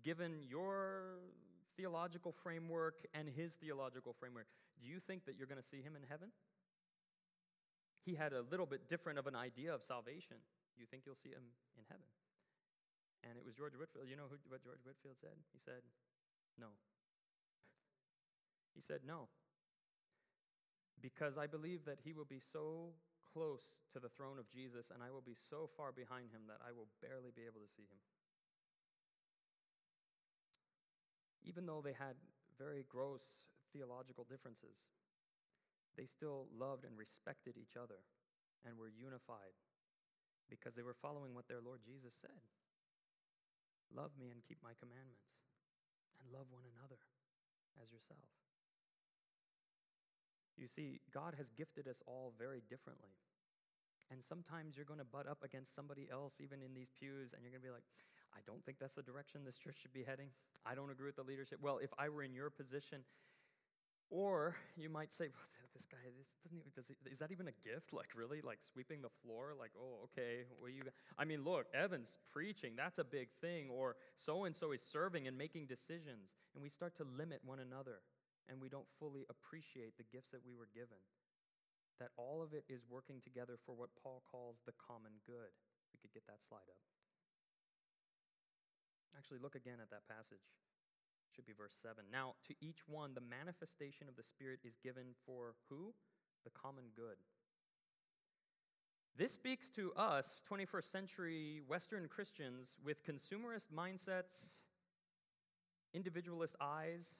given 0.02 0.40
your 0.48 1.20
theological 1.79 2.33
framework 2.33 3.07
and 3.14 3.29
his 3.29 3.55
theological 3.55 4.12
framework, 4.12 4.47
do 4.83 4.87
you 4.87 4.99
think 4.99 5.25
that 5.25 5.38
you're 5.38 5.47
going 5.47 5.61
to 5.61 5.67
see 5.67 5.81
him 5.81 5.95
in 5.95 6.03
heaven? 6.09 6.29
He 8.05 8.14
had 8.14 8.33
a 8.33 8.43
little 8.51 8.67
bit 8.67 8.88
different 8.88 9.19
of 9.19 9.27
an 9.27 9.37
idea 9.37 9.73
of 9.73 9.83
salvation. 9.83 10.43
You 10.77 10.87
think 10.87 11.05
you'll 11.07 11.19
see 11.19 11.31
him 11.31 11.55
in 11.79 11.85
heaven? 11.88 12.11
And 13.23 13.38
it 13.38 13.45
was 13.45 13.55
George 13.55 13.75
Whitefield. 13.75 14.11
You 14.11 14.17
know 14.17 14.31
who, 14.31 14.38
what 14.49 14.62
George 14.62 14.83
Whitefield 14.83 15.19
said? 15.19 15.38
He 15.53 15.59
said, 15.59 15.87
No. 16.59 16.75
He 18.75 18.81
said, 18.81 19.01
No. 19.07 19.29
Because 21.01 21.38
I 21.38 21.47
believe 21.47 21.85
that 21.87 21.99
he 22.03 22.12
will 22.12 22.27
be 22.27 22.43
so 22.43 22.95
close 23.23 23.79
to 23.93 24.01
the 24.01 24.09
throne 24.09 24.38
of 24.38 24.51
Jesus 24.51 24.91
and 24.91 25.03
I 25.03 25.11
will 25.11 25.23
be 25.23 25.37
so 25.37 25.69
far 25.77 25.93
behind 25.93 26.35
him 26.35 26.47
that 26.49 26.59
I 26.59 26.75
will 26.75 26.88
barely 27.03 27.31
be 27.35 27.47
able 27.47 27.62
to 27.62 27.71
see 27.71 27.87
him. 27.87 28.03
Even 31.44 31.66
though 31.66 31.83
they 31.83 31.94
had 31.94 32.16
very 32.59 32.85
gross 32.88 33.46
theological 33.72 34.24
differences, 34.24 34.88
they 35.96 36.07
still 36.07 36.46
loved 36.55 36.85
and 36.85 36.98
respected 36.98 37.57
each 37.59 37.77
other 37.77 38.07
and 38.66 38.79
were 38.79 38.90
unified 38.90 39.55
because 40.51 40.74
they 40.74 40.83
were 40.83 40.96
following 40.96 41.35
what 41.35 41.46
their 41.46 41.61
Lord 41.61 41.81
Jesus 41.85 42.14
said 42.14 42.42
Love 43.88 44.12
me 44.20 44.29
and 44.29 44.44
keep 44.44 44.61
my 44.61 44.77
commandments, 44.77 45.33
and 46.20 46.29
love 46.29 46.53
one 46.53 46.68
another 46.77 47.01
as 47.81 47.88
yourself. 47.88 48.29
You 50.61 50.66
see, 50.66 51.01
God 51.09 51.35
has 51.38 51.48
gifted 51.57 51.88
us 51.88 52.03
all 52.05 52.35
very 52.37 52.61
differently. 52.68 53.16
And 54.11 54.24
sometimes 54.24 54.77
you're 54.77 54.88
going 54.88 55.01
to 55.01 55.09
butt 55.09 55.29
up 55.29 55.44
against 55.44 55.74
somebody 55.74 56.09
else, 56.11 56.40
even 56.40 56.61
in 56.61 56.74
these 56.74 56.90
pews, 56.90 57.33
and 57.33 57.44
you're 57.44 57.53
going 57.53 57.62
to 57.62 57.68
be 57.68 57.72
like, 57.72 57.87
I 58.38 58.40
don't 58.46 58.64
think 58.64 58.79
that's 58.79 58.94
the 58.94 59.03
direction 59.03 59.42
this 59.44 59.59
church 59.59 59.79
should 59.83 59.92
be 59.92 60.05
heading. 60.05 60.29
I 60.64 60.77
don't 60.77 60.90
agree 60.90 61.07
with 61.07 61.16
the 61.16 61.27
leadership. 61.27 61.59
Well, 61.61 61.79
if 61.83 61.90
I 61.98 62.09
were 62.09 62.22
in 62.22 62.33
your 62.33 62.51
position, 62.51 63.03
or 64.11 64.55
you 64.77 64.88
might 64.88 65.12
say, 65.12 65.27
well, 65.27 65.42
this 65.74 65.85
guy, 65.87 65.98
this 66.16 66.35
doesn't 66.42 66.57
even, 66.57 66.70
does 66.74 66.87
he, 66.87 66.94
is 67.11 67.18
that 67.18 67.33
even 67.33 67.48
a 67.48 67.57
gift? 67.66 67.92
Like, 67.92 68.14
really? 68.14 68.40
Like 68.40 68.62
sweeping 68.62 69.03
the 69.03 69.11
floor? 69.22 69.59
Like, 69.59 69.72
oh, 69.74 70.07
okay. 70.07 70.46
Well, 70.61 70.70
you, 70.70 70.83
I 71.18 71.24
mean, 71.24 71.42
look, 71.42 71.66
Evan's 71.74 72.18
preaching. 72.31 72.74
That's 72.77 72.98
a 72.98 73.05
big 73.05 73.31
thing. 73.40 73.68
Or 73.70 73.96
so 74.16 74.44
and 74.44 74.55
so 74.55 74.70
is 74.70 74.83
serving 74.83 75.27
and 75.27 75.37
making 75.37 75.66
decisions. 75.66 76.31
And 76.55 76.62
we 76.62 76.70
start 76.70 76.96
to 76.96 77.05
limit 77.05 77.40
one 77.44 77.59
another, 77.59 78.07
and 78.48 78.61
we 78.61 78.68
don't 78.68 78.88
fully 78.98 79.27
appreciate 79.29 79.98
the 79.98 80.07
gifts 80.11 80.31
that 80.31 80.46
we 80.46 80.55
were 80.55 80.68
given. 80.72 81.03
That 81.98 82.14
all 82.16 82.42
of 82.42 82.55
it 82.55 82.64
is 82.68 82.87
working 82.88 83.20
together 83.20 83.59
for 83.66 83.74
what 83.74 83.90
Paul 84.01 84.22
calls 84.31 84.62
the 84.64 84.72
common 84.79 85.18
good. 85.27 85.51
We 85.92 85.98
could 86.01 86.14
get 86.14 86.27
that 86.27 86.46
slide 86.46 86.70
up. 86.70 86.97
Actually, 89.18 89.38
look 89.42 89.57
again 89.57 89.78
at 89.83 89.90
that 89.90 90.07
passage. 90.07 90.38
It 90.38 91.35
should 91.35 91.46
be 91.46 91.52
verse 91.52 91.74
7. 91.83 92.04
Now, 92.12 92.35
to 92.46 92.54
each 92.61 92.87
one, 92.87 93.14
the 93.14 93.20
manifestation 93.20 94.09
of 94.09 94.14
the 94.14 94.22
Spirit 94.22 94.61
is 94.64 94.78
given 94.78 95.16
for 95.26 95.54
who? 95.68 95.92
The 96.44 96.50
common 96.50 96.85
good. 96.94 97.16
This 99.16 99.33
speaks 99.33 99.68
to 99.70 99.92
us, 99.94 100.40
21st 100.48 100.85
century 100.85 101.61
Western 101.66 102.07
Christians, 102.07 102.78
with 102.85 103.04
consumerist 103.04 103.66
mindsets, 103.74 104.59
individualist 105.92 106.54
eyes, 106.61 107.18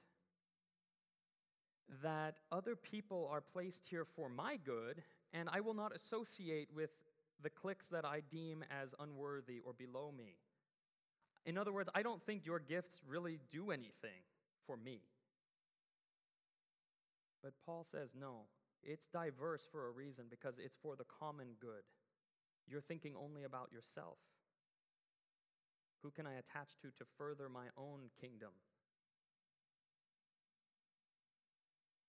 that 2.03 2.39
other 2.53 2.77
people 2.77 3.29
are 3.33 3.41
placed 3.41 3.89
here 3.89 4.05
for 4.05 4.29
my 4.29 4.57
good, 4.57 5.03
and 5.33 5.49
I 5.51 5.59
will 5.59 5.75
not 5.75 5.93
associate 5.93 6.69
with 6.73 6.91
the 7.43 7.51
cliques 7.51 7.89
that 7.89 8.05
I 8.05 8.21
deem 8.21 8.65
as 8.71 8.95
unworthy 9.01 9.59
or 9.65 9.73
below 9.73 10.13
me. 10.17 10.37
In 11.47 11.57
other 11.57 11.73
words, 11.73 11.89
I 11.95 12.03
don't 12.03 12.23
think 12.23 12.45
your 12.45 12.59
gifts 12.59 13.01
really 13.07 13.39
do 13.51 13.71
anything 13.71 14.23
for 14.67 14.77
me. 14.77 15.01
But 17.43 17.53
Paul 17.65 17.85
says, 17.85 18.15
no, 18.19 18.47
it's 18.83 19.07
diverse 19.07 19.67
for 19.71 19.89
a 19.89 19.91
reason 19.91 20.27
because 20.29 20.59
it's 20.59 20.77
for 20.83 20.97
the 20.97 21.05
common 21.05 21.55
good. 21.61 21.85
You're 22.67 22.81
thinking 22.81 23.15
only 23.17 23.45
about 23.45 23.73
yourself. 23.73 24.19
Who 26.03 26.11
can 26.11 26.27
I 26.27 26.35
attach 26.35 26.77
to 26.83 26.89
to 26.99 27.05
further 27.17 27.49
my 27.49 27.67
own 27.77 28.11
kingdom? 28.21 28.51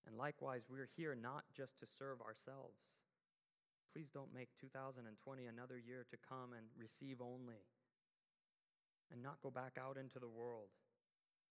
And 0.06 0.18
likewise, 0.18 0.66
we're 0.70 0.90
here 0.98 1.16
not 1.16 1.44
just 1.56 1.80
to 1.80 1.86
serve 1.86 2.22
ourselves. 2.22 2.98
Please 3.94 4.10
don't 4.10 4.34
make 4.34 4.50
2020 4.60 5.46
another 5.46 5.78
year 5.78 6.06
to 6.10 6.18
come 6.18 6.54
and 6.58 6.68
receive 6.78 7.22
only 7.22 7.66
and 9.12 9.22
not 9.22 9.42
go 9.42 9.50
back 9.50 9.78
out 9.80 9.98
into 9.98 10.20
the 10.20 10.30
world 10.30 10.70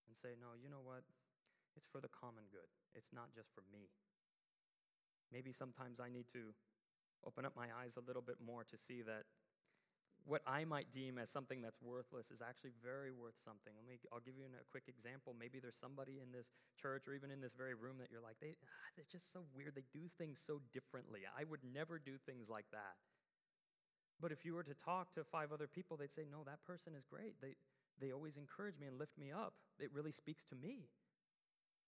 and 0.07 0.17
say, 0.17 0.35
no, 0.39 0.55
you 0.55 0.71
know 0.71 0.83
what? 0.83 1.03
It's 1.77 1.87
for 1.87 2.01
the 2.01 2.09
common 2.09 2.45
good. 2.51 2.71
It's 2.95 3.13
not 3.13 3.35
just 3.35 3.51
for 3.55 3.63
me. 3.71 3.91
Maybe 5.31 5.53
sometimes 5.53 6.01
I 6.01 6.09
need 6.09 6.27
to 6.33 6.57
open 7.27 7.45
up 7.45 7.55
my 7.55 7.69
eyes 7.83 7.97
a 7.97 8.07
little 8.07 8.23
bit 8.23 8.37
more 8.41 8.65
to 8.65 8.77
see 8.77 9.03
that 9.03 9.29
what 10.27 10.43
I 10.47 10.65
might 10.65 10.91
deem 10.93 11.17
as 11.17 11.31
something 11.31 11.63
that's 11.63 11.81
worthless 11.81 12.31
is 12.31 12.43
actually 12.43 12.73
very 12.83 13.11
worth 13.11 13.41
something. 13.41 13.73
Let 13.73 13.87
me, 13.89 13.97
I'll 14.13 14.21
give 14.21 14.37
you 14.37 14.45
a 14.45 14.67
quick 14.71 14.85
example. 14.89 15.33
Maybe 15.33 15.59
there's 15.59 15.79
somebody 15.79 16.21
in 16.21 16.33
this 16.33 16.53
church 16.77 17.09
or 17.09 17.15
even 17.15 17.31
in 17.31 17.41
this 17.41 17.55
very 17.55 17.73
room 17.73 17.97
that 17.99 18.11
you're 18.11 18.21
like, 18.21 18.37
they, 18.41 18.57
ah, 18.61 18.89
they're 18.97 19.09
just 19.09 19.33
so 19.33 19.49
weird. 19.57 19.75
They 19.75 19.89
do 19.93 20.11
things 20.19 20.37
so 20.39 20.61
differently. 20.73 21.21
I 21.25 21.45
would 21.45 21.65
never 21.65 21.99
do 21.99 22.19
things 22.19 22.51
like 22.51 22.67
that. 22.73 23.01
But 24.21 24.33
if 24.33 24.45
you 24.45 24.55
were 24.55 24.65
to 24.65 24.75
talk 24.75 25.13
to 25.15 25.23
five 25.23 25.53
other 25.53 25.67
people, 25.67 25.97
they'd 25.97 26.13
say, 26.13 26.27
no, 26.31 26.43
that 26.45 26.65
person 26.67 26.95
is 26.99 27.07
great. 27.07 27.41
They, 27.41 27.55
they 28.01 28.13
always 28.13 28.37
encourage 28.37 28.79
me 28.79 28.87
and 28.87 28.99
lift 28.99 29.17
me 29.17 29.31
up. 29.31 29.55
It 29.79 29.91
really 29.95 30.11
speaks 30.11 30.45
to 30.47 30.57
me. 30.57 30.91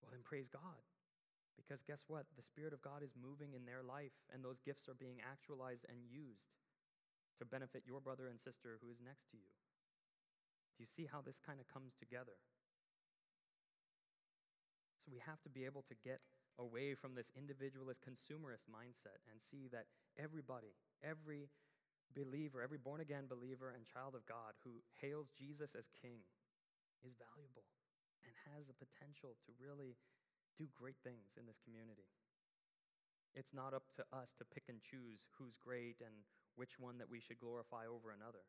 Well, 0.00 0.10
then 0.12 0.22
praise 0.22 0.48
God. 0.48 0.86
Because 1.58 1.82
guess 1.82 2.04
what? 2.06 2.26
The 2.36 2.42
Spirit 2.42 2.72
of 2.72 2.82
God 2.82 3.02
is 3.02 3.12
moving 3.18 3.52
in 3.52 3.66
their 3.66 3.82
life, 3.82 4.14
and 4.32 4.44
those 4.44 4.60
gifts 4.60 4.88
are 4.88 4.94
being 4.94 5.18
actualized 5.20 5.84
and 5.88 5.98
used 6.08 6.54
to 7.38 7.44
benefit 7.44 7.82
your 7.86 8.00
brother 8.00 8.28
and 8.28 8.38
sister 8.38 8.78
who 8.80 8.90
is 8.90 9.02
next 9.04 9.30
to 9.30 9.36
you. 9.36 9.52
Do 10.76 10.82
you 10.82 10.86
see 10.86 11.08
how 11.10 11.20
this 11.20 11.40
kind 11.44 11.60
of 11.60 11.66
comes 11.68 11.94
together? 11.94 12.38
So 15.04 15.10
we 15.12 15.20
have 15.26 15.42
to 15.42 15.50
be 15.50 15.64
able 15.64 15.82
to 15.88 15.94
get 16.04 16.20
away 16.58 16.94
from 16.94 17.14
this 17.14 17.32
individualist, 17.36 18.04
consumerist 18.04 18.68
mindset 18.68 19.24
and 19.30 19.40
see 19.40 19.68
that 19.72 19.86
everybody, 20.18 20.76
every 21.02 21.48
believer, 22.14 22.62
every 22.62 22.78
born 22.78 23.00
again 23.00 23.24
believer 23.28 23.72
and 23.74 23.86
child 23.86 24.14
of 24.14 24.26
God 24.26 24.58
who 24.64 24.82
hails 25.00 25.30
Jesus 25.36 25.74
as 25.74 25.88
King 25.94 26.26
is 27.02 27.14
valuable 27.16 27.66
and 28.24 28.32
has 28.52 28.68
the 28.68 28.76
potential 28.76 29.36
to 29.46 29.52
really 29.56 29.96
do 30.58 30.68
great 30.74 30.98
things 31.02 31.38
in 31.38 31.46
this 31.46 31.60
community. 31.62 32.10
It's 33.34 33.54
not 33.54 33.72
up 33.72 33.86
to 33.96 34.04
us 34.12 34.34
to 34.38 34.44
pick 34.44 34.66
and 34.68 34.82
choose 34.82 35.30
who's 35.38 35.54
great 35.56 36.02
and 36.02 36.26
which 36.56 36.78
one 36.78 36.98
that 36.98 37.08
we 37.08 37.20
should 37.20 37.38
glorify 37.38 37.86
over 37.86 38.10
another. 38.10 38.42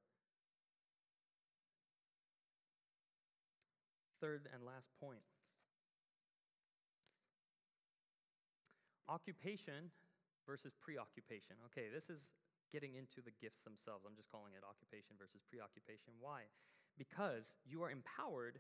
Third 4.20 4.50
and 4.54 4.66
last 4.66 4.90
point 5.00 5.22
occupation 9.12 9.92
versus 10.48 10.74
preoccupation. 10.80 11.58
Okay, 11.68 11.88
this 11.94 12.10
is 12.10 12.32
getting 12.72 12.96
into 12.96 13.22
the 13.22 13.36
gifts 13.42 13.64
themselves. 13.64 14.06
I'm 14.08 14.16
just 14.16 14.32
calling 14.32 14.54
it 14.56 14.64
occupation 14.64 15.16
versus 15.20 15.44
preoccupation. 15.44 16.18
Why? 16.20 16.50
Because 16.98 17.56
you 17.68 17.84
are 17.84 17.92
empowered, 17.92 18.60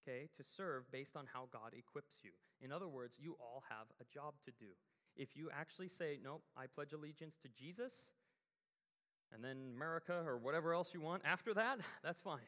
okay, 0.00 0.30
to 0.36 0.42
serve 0.42 0.90
based 0.90 1.16
on 1.16 1.26
how 1.34 1.48
God 1.52 1.74
equips 1.76 2.22
you. 2.22 2.32
In 2.60 2.72
other 2.72 2.88
words, 2.88 3.18
you 3.18 3.36
all 3.40 3.62
have 3.68 3.90
a 4.00 4.06
job 4.06 4.34
to 4.44 4.52
do. 4.52 4.78
If 5.16 5.36
you 5.36 5.50
actually 5.50 5.88
say, 5.88 6.18
"Nope, 6.22 6.44
I 6.56 6.66
pledge 6.66 6.92
allegiance 6.92 7.36
to 7.38 7.48
Jesus," 7.48 8.12
and 9.32 9.44
then 9.44 9.74
America 9.74 10.22
or 10.24 10.38
whatever 10.38 10.72
else 10.72 10.94
you 10.94 11.00
want 11.00 11.22
after 11.24 11.54
that, 11.54 11.80
that's 12.02 12.20
fine. 12.20 12.46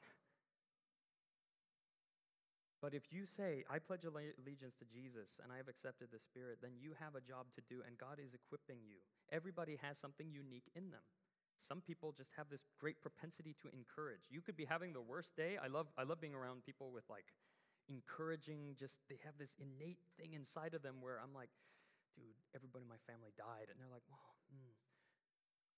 But 2.81 2.95
if 2.95 3.13
you 3.13 3.27
say, 3.27 3.65
I 3.69 3.79
pledge 3.79 4.05
allegiance 4.09 4.75
to 4.77 4.87
Jesus 4.89 5.39
and 5.43 5.53
I 5.53 5.59
have 5.59 5.69
accepted 5.69 6.09
the 6.11 6.19
Spirit, 6.19 6.59
then 6.63 6.73
you 6.81 6.97
have 6.99 7.15
a 7.15 7.21
job 7.21 7.53
to 7.55 7.61
do 7.69 7.85
and 7.87 7.99
God 7.99 8.17
is 8.17 8.33
equipping 8.33 8.81
you. 8.89 9.05
Everybody 9.31 9.77
has 9.83 9.99
something 9.99 10.33
unique 10.33 10.73
in 10.75 10.91
them. 10.91 11.05
Some 11.61 11.85
people 11.85 12.17
just 12.17 12.33
have 12.41 12.49
this 12.49 12.65
great 12.81 13.03
propensity 13.03 13.55
to 13.61 13.69
encourage. 13.77 14.33
You 14.33 14.41
could 14.41 14.57
be 14.57 14.65
having 14.65 14.95
the 14.95 15.05
worst 15.05 15.37
day. 15.37 15.61
I 15.61 15.69
love, 15.69 15.93
I 15.99 16.05
love 16.05 16.21
being 16.21 16.35
around 16.35 16.65
people 16.65 16.91
with 16.91 17.05
like 17.11 17.37
encouraging, 17.91 18.77
just 18.81 19.01
they 19.13 19.21
have 19.29 19.37
this 19.37 19.57
innate 19.61 20.01
thing 20.17 20.33
inside 20.33 20.73
of 20.73 20.81
them 20.81 21.05
where 21.05 21.21
I'm 21.21 21.37
like, 21.37 21.53
dude, 22.17 22.33
everybody 22.57 22.85
in 22.85 22.89
my 22.89 23.03
family 23.05 23.37
died. 23.37 23.69
And 23.69 23.77
they're 23.77 23.93
like, 23.93 24.09
well, 24.09 24.25
mm, 24.49 24.73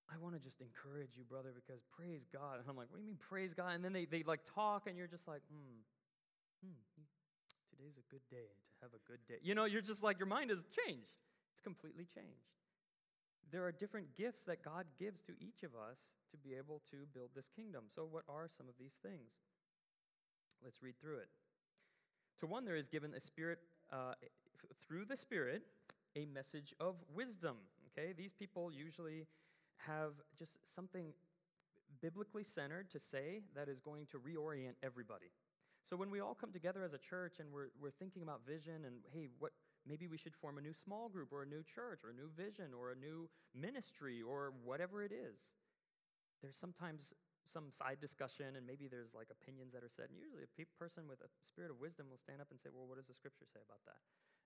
I 0.07 0.15
want 0.23 0.35
to 0.35 0.41
just 0.41 0.61
encourage 0.61 1.19
you, 1.19 1.23
brother, 1.27 1.51
because 1.51 1.83
praise 1.91 2.27
God. 2.31 2.63
And 2.63 2.65
I'm 2.69 2.77
like, 2.77 2.87
what 2.87 2.97
do 2.97 3.03
you 3.03 3.11
mean 3.11 3.19
praise 3.19 3.53
God? 3.53 3.75
And 3.75 3.83
then 3.83 3.91
they, 3.91 4.05
they 4.05 4.23
like 4.23 4.47
talk, 4.47 4.87
and 4.87 4.95
you're 4.95 5.11
just 5.11 5.27
like, 5.27 5.41
hmm, 5.51 5.83
hmm, 6.63 7.03
today's 7.69 7.97
a 7.97 8.05
good 8.09 8.23
day 8.31 8.47
to 8.47 8.75
have 8.81 8.91
a 8.93 9.03
good 9.07 9.19
day. 9.27 9.39
You 9.43 9.55
know, 9.55 9.65
you're 9.65 9.81
just 9.81 10.03
like, 10.03 10.17
your 10.17 10.27
mind 10.27 10.49
has 10.49 10.65
changed. 10.71 11.11
It's 11.51 11.61
completely 11.61 12.05
changed. 12.05 12.47
There 13.51 13.65
are 13.65 13.71
different 13.71 14.15
gifts 14.15 14.45
that 14.45 14.63
God 14.63 14.85
gives 14.97 15.21
to 15.23 15.33
each 15.39 15.63
of 15.63 15.75
us 15.75 15.99
to 16.31 16.37
be 16.37 16.55
able 16.55 16.81
to 16.89 17.05
build 17.13 17.29
this 17.35 17.49
kingdom. 17.49 17.83
So, 17.87 18.07
what 18.09 18.23
are 18.27 18.47
some 18.47 18.67
of 18.67 18.73
these 18.79 18.97
things? 19.03 19.29
Let's 20.63 20.81
read 20.81 20.95
through 20.99 21.17
it. 21.17 21.29
To 22.39 22.47
one, 22.47 22.65
there 22.65 22.75
is 22.75 22.87
given 22.87 23.13
a 23.13 23.19
spirit, 23.19 23.59
uh, 23.91 24.13
through 24.87 25.05
the 25.05 25.17
Spirit, 25.17 25.63
a 26.15 26.25
message 26.25 26.73
of 26.79 26.95
wisdom. 27.13 27.57
Okay, 27.87 28.13
these 28.13 28.33
people 28.33 28.71
usually 28.71 29.27
have 29.85 30.13
just 30.37 30.57
something 30.63 31.13
biblically 32.01 32.43
centered 32.43 32.89
to 32.91 32.99
say 32.99 33.41
that 33.55 33.69
is 33.69 33.79
going 33.79 34.07
to 34.07 34.17
reorient 34.17 34.73
everybody. 34.81 35.31
So 35.83 35.97
when 35.97 36.09
we 36.09 36.21
all 36.21 36.33
come 36.33 36.51
together 36.51 36.83
as 36.83 36.93
a 36.93 36.97
church 36.97 37.39
and 37.39 37.51
we're, 37.51 37.69
we're 37.79 37.91
thinking 37.91 38.23
about 38.23 38.45
vision 38.47 38.85
and 38.87 39.03
hey, 39.11 39.27
what 39.39 39.51
maybe 39.87 40.07
we 40.07 40.17
should 40.17 40.35
form 40.35 40.57
a 40.57 40.61
new 40.61 40.73
small 40.73 41.09
group 41.09 41.31
or 41.31 41.43
a 41.43 41.45
new 41.45 41.61
church 41.63 42.07
or 42.07 42.11
a 42.11 42.15
new 42.15 42.31
vision 42.31 42.71
or 42.71 42.91
a 42.91 42.95
new 42.95 43.27
ministry 43.51 44.23
or 44.23 44.53
whatever 44.63 45.03
it 45.03 45.11
is. 45.11 45.59
There's 46.41 46.55
sometimes 46.55 47.13
some 47.43 47.67
side 47.71 47.99
discussion 47.99 48.55
and 48.55 48.63
maybe 48.63 48.87
there's 48.87 49.11
like 49.11 49.27
opinions 49.27 49.75
that 49.75 49.83
are 49.83 49.91
said. 49.91 50.07
And 50.07 50.15
usually 50.15 50.47
a 50.47 50.51
pe- 50.55 50.71
person 50.79 51.03
with 51.11 51.19
a 51.19 51.27
spirit 51.43 51.67
of 51.67 51.83
wisdom 51.83 52.07
will 52.07 52.19
stand 52.19 52.39
up 52.39 52.47
and 52.51 52.59
say, 52.59 52.71
well, 52.71 52.87
what 52.87 52.95
does 52.95 53.11
the 53.11 53.15
scripture 53.15 53.43
say 53.43 53.59
about 53.59 53.83
that? 53.83 53.99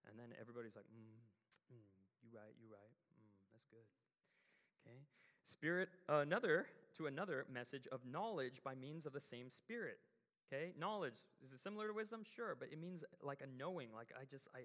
And 0.09 0.17
then 0.17 0.33
everybody's 0.41 0.73
like, 0.73 0.89
mm, 0.89 1.21
mm, 1.69 1.89
you 2.25 2.33
right, 2.33 2.57
you 2.57 2.65
right, 2.73 2.93
mm, 3.13 3.29
that's 3.53 3.69
good. 3.69 3.85
Okay? 4.81 5.05
Spirit, 5.45 5.89
another, 6.09 6.65
to 6.97 7.05
another 7.05 7.45
message 7.45 7.85
of 7.91 8.01
knowledge 8.09 8.61
by 8.65 8.73
means 8.73 9.05
of 9.05 9.13
the 9.13 9.21
same 9.21 9.49
Spirit. 9.49 10.01
Okay? 10.47 10.73
Knowledge. 10.79 11.17
Is 11.43 11.51
it 11.51 11.59
similar 11.59 11.87
to 11.87 11.93
wisdom? 11.93 12.23
Sure, 12.35 12.55
but 12.57 12.69
it 12.71 12.79
means 12.79 13.03
like 13.21 13.41
a 13.41 13.47
knowing. 13.57 13.89
Like 13.93 14.11
I 14.19 14.25
just, 14.25 14.47
I, 14.55 14.61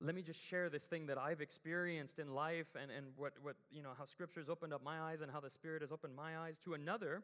let 0.00 0.14
me 0.14 0.22
just 0.22 0.40
share 0.40 0.68
this 0.68 0.84
thing 0.84 1.06
that 1.06 1.18
I've 1.18 1.40
experienced 1.40 2.18
in 2.18 2.34
life 2.34 2.68
and, 2.80 2.90
and 2.90 3.06
what, 3.16 3.32
what, 3.42 3.56
you 3.70 3.82
know, 3.82 3.90
how 3.96 4.04
scripture's 4.04 4.48
opened 4.48 4.72
up 4.72 4.82
my 4.82 5.00
eyes 5.00 5.20
and 5.20 5.30
how 5.30 5.40
the 5.40 5.50
Spirit 5.50 5.82
has 5.82 5.90
opened 5.90 6.14
my 6.14 6.38
eyes. 6.38 6.58
To 6.60 6.74
another, 6.74 7.22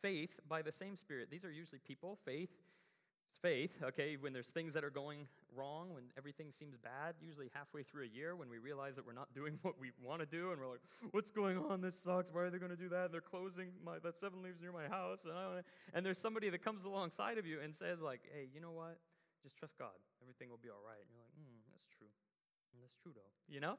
faith 0.00 0.40
by 0.48 0.62
the 0.62 0.72
same 0.72 0.96
Spirit. 0.96 1.30
These 1.30 1.44
are 1.44 1.50
usually 1.50 1.80
people. 1.80 2.18
Faith 2.24 2.56
it's 3.36 3.42
faith, 3.42 3.82
okay, 3.82 4.16
when 4.18 4.32
there's 4.32 4.48
things 4.48 4.72
that 4.74 4.84
are 4.84 4.90
going 4.90 5.28
wrong, 5.54 5.92
when 5.92 6.04
everything 6.16 6.50
seems 6.50 6.76
bad, 6.76 7.14
usually 7.20 7.50
halfway 7.52 7.82
through 7.82 8.04
a 8.04 8.08
year, 8.08 8.36
when 8.36 8.48
we 8.48 8.58
realize 8.58 8.96
that 8.96 9.06
we're 9.06 9.12
not 9.12 9.32
doing 9.34 9.58
what 9.62 9.74
we 9.80 9.90
want 10.02 10.20
to 10.20 10.26
do, 10.26 10.52
and 10.52 10.60
we're 10.60 10.68
like, 10.68 10.84
what's 11.12 11.30
going 11.30 11.58
on? 11.58 11.80
This 11.80 11.98
sucks. 11.98 12.32
Why 12.32 12.42
are 12.42 12.50
they 12.50 12.58
going 12.58 12.72
to 12.72 12.80
do 12.80 12.88
that? 12.90 13.12
they're 13.12 13.20
closing 13.20 13.72
my, 13.84 13.98
that 14.02 14.16
seven 14.16 14.42
leaves 14.42 14.60
near 14.60 14.72
my 14.72 14.88
house. 14.88 15.24
And, 15.24 15.64
and 15.92 16.06
there's 16.06 16.18
somebody 16.18 16.50
that 16.50 16.64
comes 16.64 16.84
alongside 16.84 17.38
of 17.38 17.46
you 17.46 17.60
and 17.60 17.74
says, 17.74 18.00
like, 18.00 18.20
hey, 18.32 18.48
you 18.52 18.60
know 18.60 18.72
what? 18.72 18.98
Just 19.42 19.56
trust 19.56 19.78
God. 19.78 19.96
Everything 20.22 20.48
will 20.48 20.62
be 20.62 20.70
all 20.70 20.82
right. 20.84 20.98
And 21.00 21.08
you're 21.12 21.20
like, 21.20 21.36
hmm, 21.36 21.60
that's 21.72 21.88
true. 21.92 22.10
And 22.72 22.82
that's 22.82 22.96
true, 22.96 23.12
though. 23.14 23.32
You 23.48 23.60
know? 23.60 23.76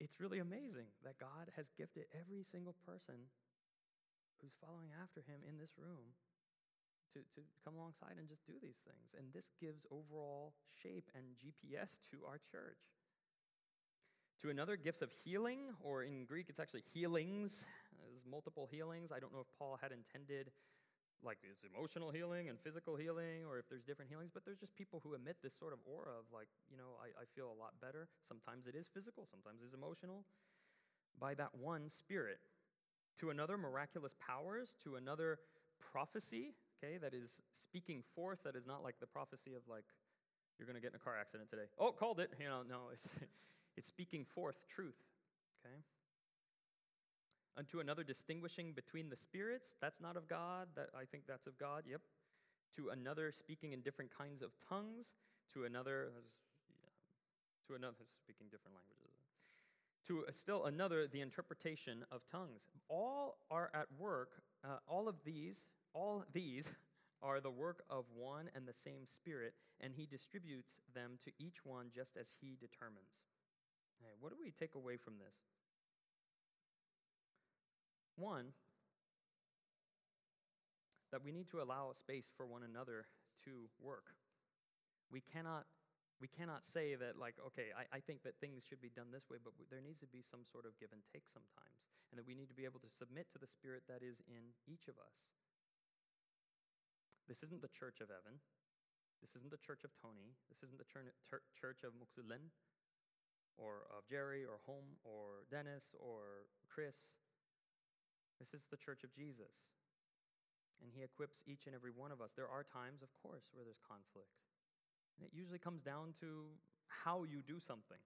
It's 0.00 0.16
really 0.18 0.38
amazing 0.38 0.88
that 1.04 1.18
God 1.18 1.52
has 1.56 1.70
gifted 1.76 2.06
every 2.16 2.42
single 2.42 2.74
person 2.86 3.28
who's 4.40 4.56
following 4.56 4.88
after 5.02 5.20
him 5.20 5.44
in 5.44 5.58
this 5.58 5.76
room 5.76 6.16
to, 7.14 7.20
to 7.34 7.40
come 7.64 7.74
alongside 7.74 8.16
and 8.18 8.28
just 8.28 8.46
do 8.46 8.54
these 8.62 8.80
things. 8.84 9.14
And 9.16 9.32
this 9.32 9.50
gives 9.60 9.86
overall 9.90 10.54
shape 10.82 11.10
and 11.14 11.24
GPS 11.38 11.98
to 12.10 12.24
our 12.26 12.38
church. 12.38 12.80
To 14.42 14.48
another, 14.48 14.76
gifts 14.76 15.02
of 15.02 15.12
healing, 15.24 15.76
or 15.84 16.02
in 16.02 16.24
Greek, 16.24 16.46
it's 16.48 16.58
actually 16.58 16.84
healings. 16.94 17.66
There's 18.00 18.24
multiple 18.24 18.68
healings. 18.70 19.12
I 19.12 19.20
don't 19.20 19.32
know 19.34 19.40
if 19.40 19.50
Paul 19.58 19.78
had 19.80 19.92
intended 19.92 20.50
like 21.22 21.36
it's 21.44 21.60
emotional 21.68 22.10
healing 22.10 22.48
and 22.48 22.58
physical 22.58 22.96
healing, 22.96 23.44
or 23.46 23.58
if 23.58 23.68
there's 23.68 23.84
different 23.84 24.10
healings, 24.10 24.30
but 24.32 24.42
there's 24.46 24.58
just 24.58 24.74
people 24.74 25.02
who 25.04 25.12
emit 25.12 25.36
this 25.42 25.52
sort 25.52 25.74
of 25.74 25.78
aura 25.84 26.16
of 26.16 26.24
like, 26.32 26.48
you 26.70 26.78
know, 26.78 26.96
I, 26.96 27.12
I 27.20 27.24
feel 27.36 27.52
a 27.52 27.58
lot 27.60 27.76
better. 27.82 28.08
Sometimes 28.26 28.66
it 28.66 28.74
is 28.74 28.88
physical, 28.88 29.26
sometimes 29.30 29.60
it's 29.62 29.74
emotional. 29.74 30.24
By 31.18 31.34
that 31.34 31.50
one 31.52 31.90
spirit. 31.90 32.40
To 33.18 33.28
another, 33.28 33.58
miraculous 33.58 34.14
powers. 34.18 34.78
To 34.84 34.96
another, 34.96 35.40
prophecy 35.80 36.54
okay, 36.82 36.98
that 36.98 37.14
is 37.14 37.40
speaking 37.52 38.02
forth, 38.14 38.42
that 38.44 38.56
is 38.56 38.66
not 38.66 38.82
like 38.82 39.00
the 39.00 39.06
prophecy 39.06 39.54
of 39.54 39.62
like, 39.68 39.84
you're 40.58 40.66
going 40.66 40.76
to 40.76 40.80
get 40.80 40.90
in 40.90 40.96
a 40.96 40.98
car 40.98 41.16
accident 41.18 41.50
today. 41.50 41.64
Oh, 41.78 41.92
called 41.92 42.20
it. 42.20 42.30
You 42.38 42.48
know, 42.48 42.62
no, 42.68 42.90
it's, 42.92 43.08
it's 43.76 43.88
speaking 43.88 44.24
forth 44.24 44.66
truth, 44.68 44.98
okay? 45.64 45.76
Unto 47.56 47.80
another 47.80 48.04
distinguishing 48.04 48.72
between 48.72 49.08
the 49.10 49.16
spirits, 49.16 49.74
that's 49.80 50.00
not 50.00 50.16
of 50.16 50.28
God, 50.28 50.68
that 50.76 50.88
I 50.96 51.04
think 51.04 51.24
that's 51.26 51.46
of 51.46 51.58
God, 51.58 51.84
yep. 51.86 52.00
To 52.76 52.90
another 52.90 53.32
speaking 53.32 53.72
in 53.72 53.80
different 53.80 54.10
kinds 54.16 54.42
of 54.42 54.50
tongues, 54.68 55.12
to 55.54 55.64
another, 55.64 56.12
to 57.66 57.74
another 57.74 57.96
speaking 58.14 58.46
different 58.50 58.76
languages. 58.76 59.16
To 60.06 60.24
still 60.30 60.64
another, 60.64 61.06
the 61.06 61.20
interpretation 61.20 62.04
of 62.10 62.22
tongues. 62.30 62.68
All 62.88 63.38
are 63.50 63.70
at 63.74 63.86
work, 63.98 64.42
uh, 64.64 64.78
all 64.86 65.08
of 65.08 65.16
these 65.24 65.66
all 65.94 66.24
these 66.32 66.72
are 67.22 67.40
the 67.40 67.50
work 67.50 67.82
of 67.90 68.04
one 68.14 68.48
and 68.54 68.66
the 68.66 68.72
same 68.72 69.06
Spirit, 69.06 69.54
and 69.80 69.94
He 69.94 70.06
distributes 70.06 70.80
them 70.94 71.18
to 71.24 71.32
each 71.38 71.64
one 71.64 71.86
just 71.94 72.16
as 72.16 72.32
He 72.40 72.56
determines. 72.58 73.28
what 74.20 74.30
do 74.30 74.36
we 74.42 74.50
take 74.50 74.74
away 74.74 74.96
from 74.96 75.14
this? 75.18 75.36
One, 78.16 78.52
that 81.10 81.24
we 81.24 81.32
need 81.32 81.48
to 81.50 81.60
allow 81.60 81.92
space 81.92 82.30
for 82.36 82.46
one 82.46 82.62
another 82.62 83.06
to 83.44 83.68
work. 83.82 84.14
We 85.10 85.20
cannot, 85.20 85.66
we 86.20 86.28
cannot 86.28 86.64
say 86.64 86.94
that, 86.94 87.18
like, 87.18 87.34
okay, 87.50 87.74
I, 87.74 87.98
I 87.98 88.00
think 88.00 88.22
that 88.22 88.38
things 88.38 88.62
should 88.62 88.80
be 88.80 88.90
done 88.94 89.10
this 89.10 89.26
way, 89.28 89.38
but 89.42 89.52
there 89.70 89.82
needs 89.82 90.00
to 90.00 90.06
be 90.06 90.22
some 90.22 90.46
sort 90.46 90.66
of 90.66 90.78
give 90.78 90.94
and 90.94 91.02
take 91.10 91.26
sometimes. 91.26 91.82
And 92.10 92.18
that 92.18 92.26
we 92.26 92.34
need 92.34 92.48
to 92.50 92.58
be 92.58 92.64
able 92.64 92.80
to 92.80 92.90
submit 92.90 93.30
to 93.34 93.38
the 93.38 93.50
spirit 93.50 93.82
that 93.90 94.02
is 94.02 94.22
in 94.26 94.54
each 94.66 94.86
of 94.86 94.98
us. 94.98 95.30
This 97.30 97.46
isn't 97.46 97.62
the 97.62 97.70
church 97.70 98.02
of 98.02 98.10
Evan. 98.10 98.42
This 99.22 99.38
isn't 99.38 99.54
the 99.54 99.62
church 99.62 99.86
of 99.86 99.94
Tony. 99.94 100.34
This 100.50 100.66
isn't 100.66 100.82
the 100.82 100.90
church 101.54 101.86
of 101.86 101.94
Muxulen 101.94 102.50
or 103.54 103.86
of 103.94 104.02
Jerry 104.10 104.42
or 104.42 104.58
Home 104.66 104.98
or 105.06 105.46
Dennis 105.46 105.94
or 105.94 106.50
Chris. 106.66 107.14
This 108.42 108.50
is 108.50 108.66
the 108.66 108.76
church 108.76 109.06
of 109.06 109.14
Jesus. 109.14 109.70
And 110.82 110.90
he 110.90 111.06
equips 111.06 111.46
each 111.46 111.70
and 111.70 111.74
every 111.74 111.94
one 111.94 112.10
of 112.10 112.18
us. 112.18 112.34
There 112.34 112.50
are 112.50 112.66
times, 112.66 112.98
of 112.98 113.14
course, 113.22 113.46
where 113.54 113.62
there's 113.62 113.78
conflict. 113.78 114.34
And 115.14 115.22
it 115.22 115.30
usually 115.30 115.62
comes 115.62 115.86
down 115.86 116.18
to 116.18 116.50
how 117.06 117.22
you 117.22 117.46
do 117.46 117.60
something. 117.62 118.02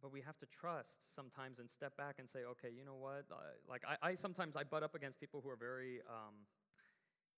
But 0.00 0.16
we 0.16 0.22
have 0.24 0.38
to 0.38 0.46
trust 0.46 1.12
sometimes 1.12 1.58
and 1.58 1.68
step 1.68 1.92
back 1.98 2.16
and 2.22 2.24
say, 2.24 2.48
okay, 2.56 2.72
you 2.72 2.86
know 2.88 2.96
what? 2.96 3.28
like 3.68 3.84
I, 3.84 4.00
I 4.00 4.14
sometimes 4.14 4.56
I 4.56 4.64
butt 4.64 4.82
up 4.82 4.94
against 4.94 5.20
people 5.20 5.42
who 5.44 5.50
are 5.50 5.60
very 5.60 6.00
um, 6.08 6.48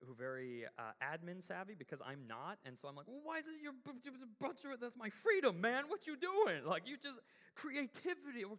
who 0.04 0.12
are 0.12 0.14
very 0.14 0.64
uh, 0.78 0.92
admin 1.02 1.42
savvy 1.42 1.74
because 1.78 2.00
I'm 2.00 2.26
not, 2.26 2.58
and 2.64 2.76
so 2.76 2.88
I'm 2.88 2.96
like, 2.96 3.06
well, 3.08 3.20
why 3.22 3.38
is 3.38 3.48
it 3.48 3.60
your 3.62 3.72
butcher? 4.40 4.76
that's 4.80 4.96
my 4.96 5.10
freedom, 5.10 5.60
man? 5.60 5.84
What 5.88 6.06
you 6.06 6.16
doing? 6.16 6.64
Like 6.64 6.88
you 6.88 6.96
just 6.96 7.18
creativity. 7.54 8.42
And 8.42 8.58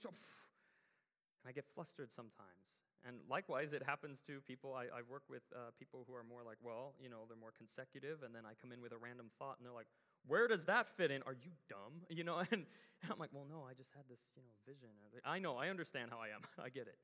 I 1.47 1.51
get 1.51 1.65
flustered 1.73 2.11
sometimes. 2.11 2.71
And 3.07 3.17
likewise, 3.27 3.73
it 3.73 3.81
happens 3.81 4.21
to 4.27 4.41
people. 4.41 4.75
I, 4.75 4.83
I 4.83 5.01
work 5.09 5.23
with 5.27 5.41
uh, 5.55 5.73
people 5.79 6.05
who 6.05 6.13
are 6.13 6.23
more 6.23 6.43
like, 6.45 6.57
well, 6.61 6.93
you 7.01 7.09
know, 7.09 7.25
they're 7.27 7.37
more 7.39 7.53
consecutive, 7.57 8.21
and 8.21 8.35
then 8.35 8.45
I 8.45 8.53
come 8.53 8.71
in 8.71 8.79
with 8.79 8.91
a 8.91 8.97
random 9.01 9.31
thought, 9.39 9.57
and 9.57 9.65
they're 9.65 9.73
like, 9.73 9.89
where 10.27 10.47
does 10.47 10.65
that 10.65 10.87
fit 10.87 11.09
in? 11.09 11.23
Are 11.25 11.33
you 11.33 11.51
dumb? 11.67 12.05
You 12.11 12.23
know, 12.23 12.37
and, 12.37 12.65
and 13.01 13.07
I'm 13.09 13.17
like, 13.17 13.33
well, 13.33 13.47
no, 13.49 13.65
I 13.67 13.73
just 13.73 13.89
had 13.95 14.03
this, 14.07 14.21
you 14.35 14.43
know, 14.43 14.53
vision. 14.67 14.89
I 15.25 15.39
know, 15.39 15.57
I 15.57 15.69
understand 15.69 16.11
how 16.11 16.17
I 16.17 16.27
am. 16.35 16.41
I 16.63 16.69
get 16.69 16.85
it. 16.85 16.97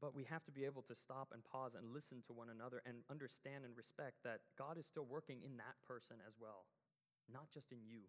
But 0.00 0.16
we 0.16 0.24
have 0.24 0.44
to 0.44 0.52
be 0.52 0.64
able 0.64 0.82
to 0.88 0.94
stop 0.94 1.28
and 1.32 1.44
pause 1.44 1.74
and 1.76 1.92
listen 1.92 2.22
to 2.26 2.32
one 2.32 2.48
another 2.48 2.80
and 2.86 3.04
understand 3.10 3.64
and 3.64 3.76
respect 3.76 4.24
that 4.24 4.40
God 4.56 4.78
is 4.78 4.86
still 4.86 5.04
working 5.04 5.42
in 5.44 5.58
that 5.58 5.76
person 5.86 6.16
as 6.26 6.34
well, 6.40 6.64
not 7.30 7.52
just 7.52 7.70
in 7.70 7.84
you. 7.84 8.08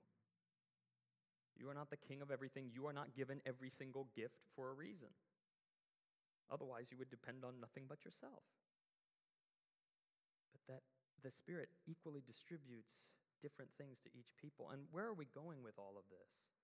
You 1.60 1.70
are 1.70 1.76
not 1.76 1.90
the 1.90 2.00
king 2.00 2.22
of 2.22 2.32
everything. 2.32 2.72
You 2.72 2.88
are 2.88 2.96
not 2.96 3.14
given 3.14 3.42
every 3.46 3.70
single 3.70 4.08
gift 4.16 4.40
for 4.56 4.72
a 4.72 4.74
reason. 4.74 5.10
Otherwise, 6.50 6.88
you 6.92 6.98
would 6.98 7.12
depend 7.12 7.44
on 7.44 7.60
nothing 7.60 7.86
but 7.88 8.04
yourself. 8.04 8.44
But 10.52 10.64
that 10.72 10.84
the 11.24 11.32
Spirit 11.32 11.70
equally 11.88 12.24
distributes 12.26 13.12
different 13.42 13.72
things 13.78 14.00
to 14.00 14.10
each 14.16 14.32
people. 14.40 14.70
And 14.72 14.88
where 14.92 15.06
are 15.06 15.18
we 15.18 15.28
going 15.36 15.64
with 15.64 15.76
all 15.78 15.96
of 16.00 16.08
this? 16.08 16.56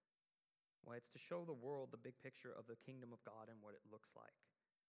Well, 0.86 0.96
it's 0.96 1.10
to 1.10 1.20
show 1.20 1.44
the 1.44 1.58
world 1.58 1.90
the 1.92 2.00
big 2.00 2.16
picture 2.24 2.56
of 2.56 2.68
the 2.68 2.80
kingdom 2.80 3.12
of 3.12 3.20
God 3.28 3.52
and 3.52 3.60
what 3.60 3.76
it 3.76 3.84
looks 3.92 4.16
like. 4.16 4.40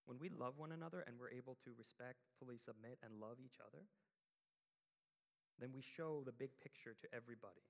When 0.09 0.17
we 0.19 0.33
love 0.33 0.57
one 0.57 0.73
another 0.73 1.05
and 1.07 1.21
we're 1.21 1.29
able 1.29 1.59
to 1.69 1.71
respectfully 1.77 2.57
submit 2.57 2.97
and 3.05 3.21
love 3.21 3.37
each 3.45 3.61
other, 3.61 3.85
then 5.61 5.69
we 5.77 5.83
show 5.85 6.23
the 6.25 6.33
big 6.33 6.49
picture 6.65 6.97
to 6.97 7.07
everybody. 7.13 7.61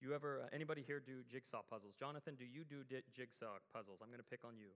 You 0.00 0.12
ever, 0.12 0.42
uh, 0.42 0.48
anybody 0.52 0.82
here 0.84 0.98
do 0.98 1.22
jigsaw 1.30 1.62
puzzles? 1.62 1.94
Jonathan, 1.94 2.34
do 2.34 2.44
you 2.44 2.64
do 2.64 2.82
di- 2.82 3.06
jigsaw 3.14 3.62
puzzles? 3.72 4.00
I'm 4.02 4.08
going 4.08 4.18
to 4.18 4.26
pick 4.26 4.42
on 4.44 4.58
you. 4.58 4.74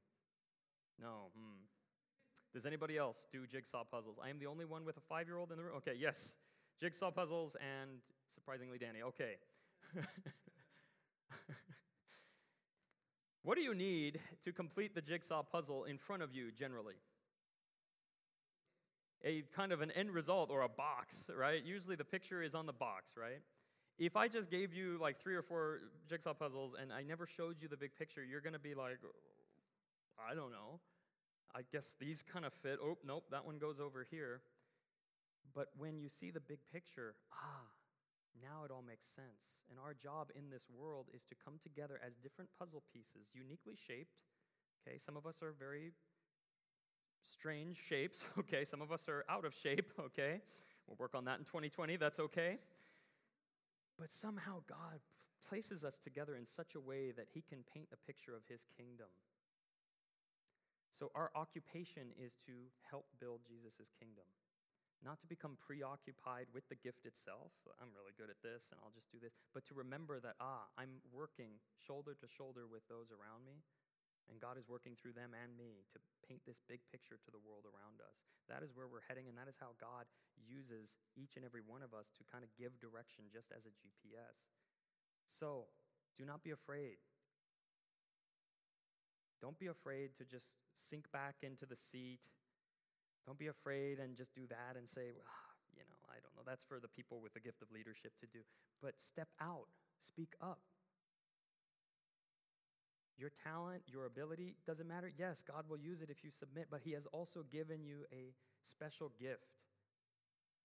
No. 1.03 1.35
Hmm. 1.35 1.66
Does 2.55 2.66
anybody 2.66 2.97
else 2.97 3.27
do 3.33 3.49
jigsaw 3.49 3.83
puzzles? 3.83 4.19
I 4.23 4.31
am 4.31 4.39
the 4.39 4.47
only 4.47 4.64
one 4.64 4.85
with 4.85 4.97
a 4.97 5.03
five 5.09 5.27
year 5.27 5.39
old 5.39 5.51
in 5.51 5.59
the 5.59 5.64
room. 5.64 5.75
Okay, 5.79 5.95
yes. 5.99 6.37
Jigsaw 6.81 7.11
puzzles 7.11 7.57
and 7.57 7.99
surprisingly, 8.33 8.79
Danny. 8.79 9.03
Okay. 9.03 9.39
what 13.49 13.57
do 13.57 13.62
you 13.62 13.74
need 13.74 14.20
to 14.44 14.53
complete 14.53 14.94
the 14.94 15.01
jigsaw 15.01 15.42
puzzle 15.42 15.84
in 15.84 15.96
front 15.96 16.22
of 16.22 16.34
you 16.34 16.53
generally? 16.53 16.96
a 19.24 19.42
kind 19.57 19.72
of 19.72 19.80
an 19.80 19.90
end 19.92 20.11
result 20.11 20.51
or 20.51 20.61
a 20.61 20.68
box, 20.68 21.30
right? 21.34 21.64
Usually 21.64 21.96
the 21.96 22.05
picture 22.05 22.42
is 22.42 22.55
on 22.55 22.66
the 22.66 22.74
box, 22.74 23.14
right? 23.16 23.40
If 23.99 24.16
I 24.16 24.28
just 24.28 24.51
gave 24.51 24.74
you 24.74 24.99
like 25.01 25.18
three 25.18 25.34
or 25.34 25.40
four 25.40 25.78
jigsaw 26.07 26.34
puzzles 26.34 26.76
and 26.78 26.92
I 26.92 27.03
never 27.03 27.24
showed 27.24 27.57
you 27.62 27.68
the 27.68 27.76
big 27.78 27.96
picture, 27.96 28.22
you're 28.22 28.42
to 28.53 28.59
be 28.59 28.74
like, 28.74 28.99
I 30.30 30.34
don't 30.34 30.51
know. 30.51 30.80
I 31.55 31.62
guess 31.72 31.96
these 31.99 32.22
kind 32.22 32.44
of 32.44 32.53
fit. 32.53 32.78
Oh, 32.84 32.99
nope, 33.03 33.24
that 33.30 33.46
one 33.46 33.57
goes 33.57 33.80
over 33.80 34.07
here. 34.11 34.42
But 35.55 35.68
when 35.78 35.99
you 35.99 36.11
see 36.11 36.30
the 36.30 36.40
big 36.40 36.59
picture, 36.70 37.14
ah, 37.32 37.64
now 38.43 38.64
it 38.64 38.70
all 38.70 38.82
makes 38.82 39.07
sense. 39.07 39.62
And 39.70 39.78
our 39.78 39.95
job 39.95 40.30
in 40.34 40.51
this 40.51 40.66
world 40.70 41.07
is 41.14 41.24
to 41.24 41.34
come 41.34 41.59
together 41.62 42.01
as 42.05 42.16
different 42.16 42.51
puzzle 42.59 42.82
pieces, 42.93 43.32
uniquely 43.34 43.74
shaped. 43.76 44.18
Okay, 44.80 44.99
some 44.99 45.16
of 45.16 45.26
us 45.26 45.43
are 45.43 45.53
very 45.53 45.93
strange 47.22 47.76
shapes, 47.76 48.24
okay? 48.39 48.64
Some 48.64 48.82
of 48.82 48.93
us 48.93 49.09
are 49.09 49.24
out 49.28 49.45
of 49.45 49.55
shape, 49.55 49.93
okay? 50.01 50.41
We'll 50.86 50.97
work 50.99 51.14
on 51.14 51.24
that 51.26 51.39
in 51.39 51.45
2020, 51.45 51.97
that's 51.97 52.20
okay. 52.20 52.59
But 53.99 54.11
somehow 54.11 54.62
God 54.68 55.01
places 55.49 55.84
us 55.84 55.99
together 55.99 56.34
in 56.36 56.47
such 56.47 56.74
a 56.74 56.80
way 56.80 57.12
that 57.16 57.26
He 57.34 57.43
can 57.43 57.64
paint 57.72 57.89
a 57.93 57.97
picture 58.07 58.34
of 58.34 58.43
His 58.49 58.66
kingdom. 58.76 59.09
So, 60.91 61.11
our 61.14 61.30
occupation 61.34 62.11
is 62.18 62.34
to 62.47 62.53
help 62.91 63.07
build 63.20 63.41
Jesus' 63.47 63.93
kingdom, 63.99 64.24
not 65.05 65.22
to 65.22 65.30
become 65.30 65.55
preoccupied 65.61 66.51
with 66.51 66.66
the 66.68 66.78
gift 66.78 67.07
itself. 67.07 67.55
I'm 67.78 67.94
really 67.94 68.16
good 68.16 68.30
at 68.30 68.42
this 68.42 68.68
and 68.70 68.80
I'll 68.82 68.94
just 68.94 69.11
do 69.11 69.22
this, 69.22 69.38
but 69.55 69.62
to 69.70 69.78
remember 69.78 70.18
that, 70.18 70.34
ah, 70.42 70.66
I'm 70.74 71.03
working 71.14 71.62
shoulder 71.78 72.18
to 72.18 72.26
shoulder 72.26 72.66
with 72.66 72.82
those 72.90 73.14
around 73.14 73.46
me 73.46 73.62
and 74.28 74.40
God 74.40 74.61
is 74.61 74.68
working 74.68 74.94
through 74.94 75.16
them 75.16 75.32
and 75.32 75.57
me 75.57 75.88
to 75.92 75.99
paint 76.24 76.44
this 76.44 76.61
big 76.68 76.84
picture 76.92 77.16
to 77.16 77.30
the 77.32 77.40
world 77.40 77.64
around 77.64 78.05
us. 78.05 78.28
That 78.53 78.61
is 78.61 78.76
where 78.76 78.88
we're 78.88 79.05
heading, 79.09 79.28
and 79.28 79.36
that 79.40 79.49
is 79.49 79.57
how 79.57 79.72
God 79.80 80.05
uses 80.36 81.01
each 81.16 81.36
and 81.40 81.44
every 81.44 81.64
one 81.64 81.80
of 81.80 81.96
us 81.96 82.12
to 82.20 82.28
kind 82.28 82.44
of 82.44 82.53
give 82.57 82.76
direction 82.76 83.32
just 83.32 83.49
as 83.53 83.64
a 83.64 83.72
GPS. 83.80 84.53
So, 85.24 85.72
do 86.16 86.24
not 86.24 86.44
be 86.44 86.53
afraid. 86.53 87.01
Don't 89.40 89.59
be 89.59 89.68
afraid 89.68 90.16
to 90.18 90.24
just 90.24 90.61
sink 90.74 91.11
back 91.12 91.40
into 91.42 91.64
the 91.64 91.76
seat. 91.76 92.28
Don't 93.29 93.39
be 93.39 93.49
afraid 93.49 93.99
and 93.99 94.16
just 94.16 94.35
do 94.35 94.47
that 94.49 94.79
and 94.79 94.89
say, 94.89 95.12
well, 95.12 95.29
you 95.76 95.85
know, 95.85 96.01
I 96.09 96.16
don't 96.24 96.35
know. 96.35 96.41
That's 96.47 96.64
for 96.64 96.81
the 96.81 96.89
people 96.89 97.20
with 97.22 97.35
the 97.35 97.41
gift 97.41 97.61
of 97.61 97.70
leadership 97.70 98.12
to 98.20 98.26
do. 98.26 98.39
But 98.81 98.99
step 98.99 99.29
out, 99.39 99.68
speak 100.01 100.33
up. 100.41 100.61
Your 103.18 103.29
talent, 103.29 103.83
your 103.87 104.07
ability, 104.07 104.57
doesn't 104.66 104.89
matter. 104.89 105.12
Yes, 105.14 105.45
God 105.47 105.64
will 105.68 105.76
use 105.76 106.01
it 106.01 106.09
if 106.09 106.24
you 106.24 106.31
submit, 106.31 106.68
but 106.70 106.81
He 106.85 106.93
has 106.93 107.05
also 107.12 107.45
given 107.53 107.85
you 107.85 108.07
a 108.11 108.33
special 108.62 109.12
gift. 109.20 109.61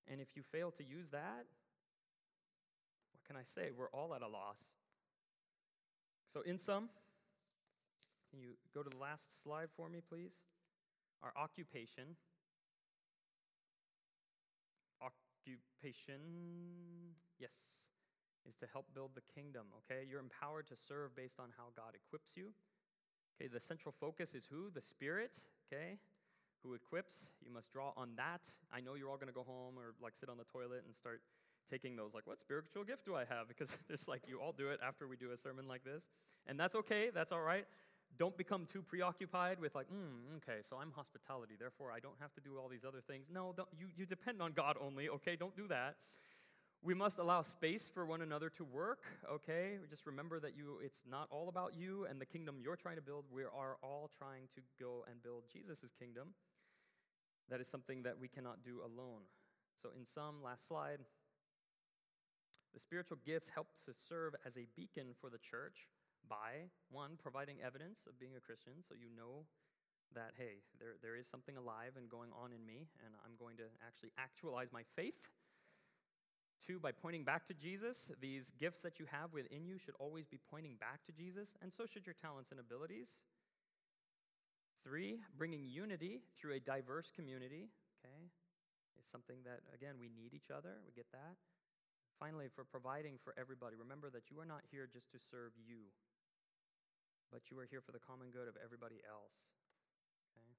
And 0.09 0.21
if 0.21 0.29
you 0.37 0.41
fail 0.41 0.71
to 0.71 0.85
use 0.85 1.09
that, 1.09 1.43
what 3.11 3.25
can 3.27 3.35
I 3.35 3.43
say? 3.43 3.71
We're 3.77 3.89
all 3.89 4.15
at 4.15 4.21
a 4.21 4.27
loss. 4.29 4.71
So, 6.27 6.39
in 6.41 6.57
sum, 6.57 6.87
can 8.31 8.39
you 8.39 8.51
go 8.73 8.83
to 8.83 8.89
the 8.89 8.97
last 8.97 9.43
slide 9.43 9.67
for 9.75 9.89
me, 9.89 9.99
please? 10.07 10.39
Our 11.21 11.33
occupation. 11.35 12.15
Occupation, 15.43 16.21
yes 17.39 17.51
is 18.47 18.55
to 18.57 18.67
help 18.71 18.85
build 18.93 19.11
the 19.15 19.23
kingdom, 19.33 19.67
okay? 19.83 20.03
You're 20.09 20.19
empowered 20.19 20.67
to 20.67 20.75
serve 20.75 21.15
based 21.15 21.39
on 21.39 21.49
how 21.57 21.71
God 21.75 21.95
equips 21.95 22.35
you. 22.35 22.51
Okay, 23.35 23.47
the 23.47 23.59
central 23.59 23.93
focus 23.99 24.35
is 24.35 24.47
who? 24.51 24.69
The 24.69 24.81
Spirit, 24.81 25.39
okay? 25.67 25.99
Who 26.63 26.73
equips. 26.73 27.27
You 27.41 27.51
must 27.51 27.71
draw 27.71 27.93
on 27.97 28.11
that. 28.17 28.41
I 28.71 28.81
know 28.81 28.95
you're 28.95 29.09
all 29.09 29.17
gonna 29.17 29.31
go 29.31 29.43
home 29.43 29.77
or 29.77 29.95
like 30.01 30.15
sit 30.15 30.29
on 30.29 30.37
the 30.37 30.43
toilet 30.43 30.83
and 30.85 30.95
start 30.95 31.21
taking 31.69 31.95
those, 31.95 32.13
like, 32.13 32.27
what 32.27 32.39
spiritual 32.39 32.83
gift 32.83 33.05
do 33.05 33.15
I 33.15 33.25
have? 33.25 33.47
Because 33.53 33.77
there's 33.87 34.07
like, 34.07 34.23
you 34.27 34.39
all 34.39 34.51
do 34.51 34.69
it 34.69 34.79
after 34.85 35.07
we 35.07 35.15
do 35.15 35.31
a 35.31 35.37
sermon 35.37 35.67
like 35.67 35.83
this. 35.83 36.09
And 36.45 36.59
that's 36.59 36.75
okay, 36.75 37.09
that's 37.13 37.31
all 37.31 37.41
right. 37.41 37.65
Don't 38.17 38.37
become 38.37 38.67
too 38.71 38.81
preoccupied 38.81 39.59
with, 39.59 39.73
like, 39.75 39.87
mm, 39.87 40.37
okay, 40.37 40.59
so 40.61 40.77
I'm 40.77 40.91
hospitality, 40.91 41.55
therefore 41.59 41.91
I 41.91 41.99
don't 41.99 42.17
have 42.19 42.33
to 42.33 42.41
do 42.41 42.57
all 42.59 42.69
these 42.69 42.85
other 42.85 43.01
things. 43.01 43.25
No, 43.31 43.55
you, 43.77 43.87
you 43.95 44.05
depend 44.05 44.41
on 44.41 44.51
God 44.51 44.77
only, 44.79 45.09
okay? 45.09 45.35
Don't 45.35 45.55
do 45.55 45.67
that. 45.69 45.95
We 46.83 46.93
must 46.93 47.17
allow 47.17 47.41
space 47.43 47.89
for 47.91 48.05
one 48.05 48.21
another 48.21 48.49
to 48.51 48.65
work, 48.65 49.05
okay? 49.31 49.77
Just 49.89 50.05
remember 50.05 50.39
that 50.41 50.55
you 50.55 50.79
it's 50.83 51.05
not 51.09 51.27
all 51.31 51.47
about 51.47 51.73
you 51.75 52.05
and 52.09 52.19
the 52.19 52.25
kingdom 52.25 52.57
you're 52.61 52.75
trying 52.75 52.97
to 52.97 53.01
build. 53.01 53.23
We 53.31 53.43
are 53.43 53.77
all 53.81 54.11
trying 54.17 54.49
to 54.55 54.61
go 54.79 55.05
and 55.09 55.23
build 55.23 55.43
Jesus' 55.51 55.93
kingdom. 55.97 56.29
That 57.49 57.61
is 57.61 57.67
something 57.67 58.03
that 58.03 58.19
we 58.19 58.27
cannot 58.27 58.63
do 58.63 58.81
alone. 58.81 59.21
So 59.81 59.89
in 59.97 60.05
sum, 60.05 60.43
last 60.43 60.67
slide, 60.67 60.99
the 62.73 62.79
spiritual 62.79 63.17
gifts 63.25 63.49
help 63.49 63.67
to 63.85 63.93
serve 63.93 64.35
as 64.45 64.57
a 64.57 64.67
beacon 64.75 65.15
for 65.19 65.29
the 65.29 65.37
church 65.37 65.87
by 66.33 66.73
one 66.89 67.13
providing 67.21 67.61
evidence 67.61 68.09
of 68.09 68.17
being 68.17 68.33
a 68.33 68.41
Christian 68.41 68.81
so 68.81 68.97
you 68.97 69.13
know 69.13 69.45
that, 70.17 70.33
hey, 70.33 70.65
there, 70.81 70.97
there 71.01 71.13
is 71.13 71.29
something 71.29 71.57
alive 71.57 71.93
and 71.93 72.09
going 72.09 72.33
on 72.33 72.49
in 72.49 72.65
me, 72.65 72.89
and 73.05 73.13
I'm 73.21 73.37
going 73.37 73.57
to 73.57 73.69
actually 73.85 74.09
actualize 74.17 74.73
my 74.73 74.81
faith. 74.97 75.29
Two, 76.57 76.79
by 76.79 76.91
pointing 76.93 77.23
back 77.25 77.45
to 77.49 77.53
Jesus, 77.53 78.09
these 78.21 78.53
gifts 78.57 78.81
that 78.81 78.97
you 78.97 79.05
have 79.09 79.33
within 79.33 79.65
you 79.65 79.77
should 79.77 79.97
always 79.99 80.25
be 80.25 80.39
pointing 80.49 80.77
back 80.81 81.05
to 81.05 81.11
Jesus, 81.11 81.53
and 81.61 81.73
so 81.73 81.85
should 81.85 82.05
your 82.05 82.17
talents 82.17 82.49
and 82.49 82.59
abilities. 82.59 83.17
Three, 84.81 85.21
bringing 85.37 85.65
unity 85.65 86.21
through 86.37 86.53
a 86.53 86.59
diverse 86.59 87.11
community, 87.13 87.69
okay, 88.01 88.29
is 89.01 89.09
something 89.09 89.37
that, 89.45 89.61
again, 89.73 89.95
we 89.99 90.09
need 90.09 90.33
each 90.33 90.49
other. 90.49 90.81
We 90.85 90.93
get 90.95 91.11
that. 91.11 91.37
Finally, 92.19 92.47
for 92.53 92.63
providing 92.63 93.17
for 93.23 93.33
everybody, 93.35 93.75
remember 93.75 94.09
that 94.09 94.29
you 94.29 94.39
are 94.39 94.45
not 94.45 94.61
here 94.71 94.87
just 94.87 95.11
to 95.11 95.19
serve 95.19 95.51
you, 95.57 95.89
but 97.33 97.49
you 97.49 97.57
are 97.57 97.65
here 97.65 97.81
for 97.81 97.89
the 97.89 97.97
common 97.97 98.29
good 98.29 98.45
of 98.45 98.53
everybody 98.61 99.01
else. 99.09 99.49
Okay? 100.37 100.53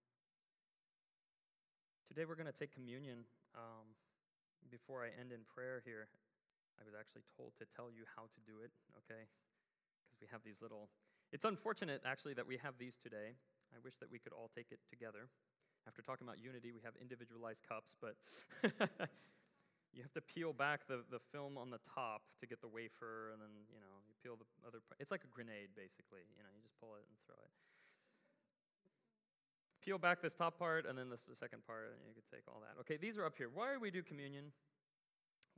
Today 2.10 2.26
we're 2.26 2.34
going 2.34 2.50
to 2.50 2.58
take 2.58 2.74
communion. 2.74 3.30
Um, 3.54 3.94
before 4.66 5.06
I 5.06 5.14
end 5.14 5.30
in 5.30 5.46
prayer 5.46 5.78
here, 5.86 6.10
I 6.74 6.82
was 6.82 6.98
actually 6.98 7.22
told 7.38 7.54
to 7.62 7.64
tell 7.70 7.94
you 7.94 8.02
how 8.18 8.26
to 8.26 8.40
do 8.42 8.58
it, 8.66 8.74
okay? 9.06 9.30
Because 10.02 10.18
we 10.18 10.26
have 10.34 10.42
these 10.42 10.58
little. 10.58 10.90
It's 11.30 11.46
unfortunate, 11.46 12.02
actually, 12.02 12.34
that 12.34 12.50
we 12.50 12.58
have 12.58 12.74
these 12.74 12.98
today. 12.98 13.38
I 13.70 13.78
wish 13.86 13.94
that 14.02 14.10
we 14.10 14.18
could 14.18 14.34
all 14.34 14.50
take 14.50 14.74
it 14.74 14.82
together. 14.90 15.30
After 15.86 16.02
talking 16.02 16.26
about 16.26 16.42
unity, 16.42 16.74
we 16.74 16.82
have 16.82 16.98
individualized 16.98 17.62
cups, 17.62 17.94
but 18.02 18.18
you 19.94 20.02
have 20.02 20.14
to 20.18 20.24
peel 20.26 20.50
back 20.50 20.90
the, 20.90 21.06
the 21.06 21.22
film 21.30 21.54
on 21.54 21.70
the 21.70 21.78
top 21.86 22.26
to 22.42 22.50
get 22.50 22.58
the 22.58 22.66
wafer, 22.66 23.30
and 23.30 23.38
then, 23.38 23.54
you 23.70 23.78
know, 23.78 23.93
peel 24.24 24.40
the 24.40 24.48
other 24.64 24.80
part. 24.80 24.96
It's 24.96 25.12
like 25.12 25.20
a 25.20 25.28
grenade, 25.28 25.76
basically. 25.76 26.24
You 26.32 26.40
know, 26.40 26.48
you 26.56 26.64
just 26.64 26.80
pull 26.80 26.96
it 26.96 27.04
and 27.04 27.12
throw 27.28 27.36
it. 27.36 27.52
Peel 29.84 30.00
back 30.00 30.24
this 30.24 30.32
top 30.32 30.56
part, 30.56 30.88
and 30.88 30.96
then 30.96 31.12
this, 31.12 31.20
the 31.28 31.36
second 31.36 31.60
part, 31.68 31.92
and 31.92 32.08
you 32.08 32.16
could 32.16 32.24
take 32.32 32.48
all 32.48 32.64
that. 32.64 32.80
Okay, 32.80 32.96
these 32.96 33.20
are 33.20 33.28
up 33.28 33.36
here. 33.36 33.52
Why 33.52 33.76
do 33.76 33.78
we 33.78 33.92
do 33.92 34.00
communion? 34.00 34.56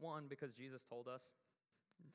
One, 0.03 0.27
because 0.27 0.51
Jesus 0.51 0.83
told 0.83 1.07
us. 1.07 1.31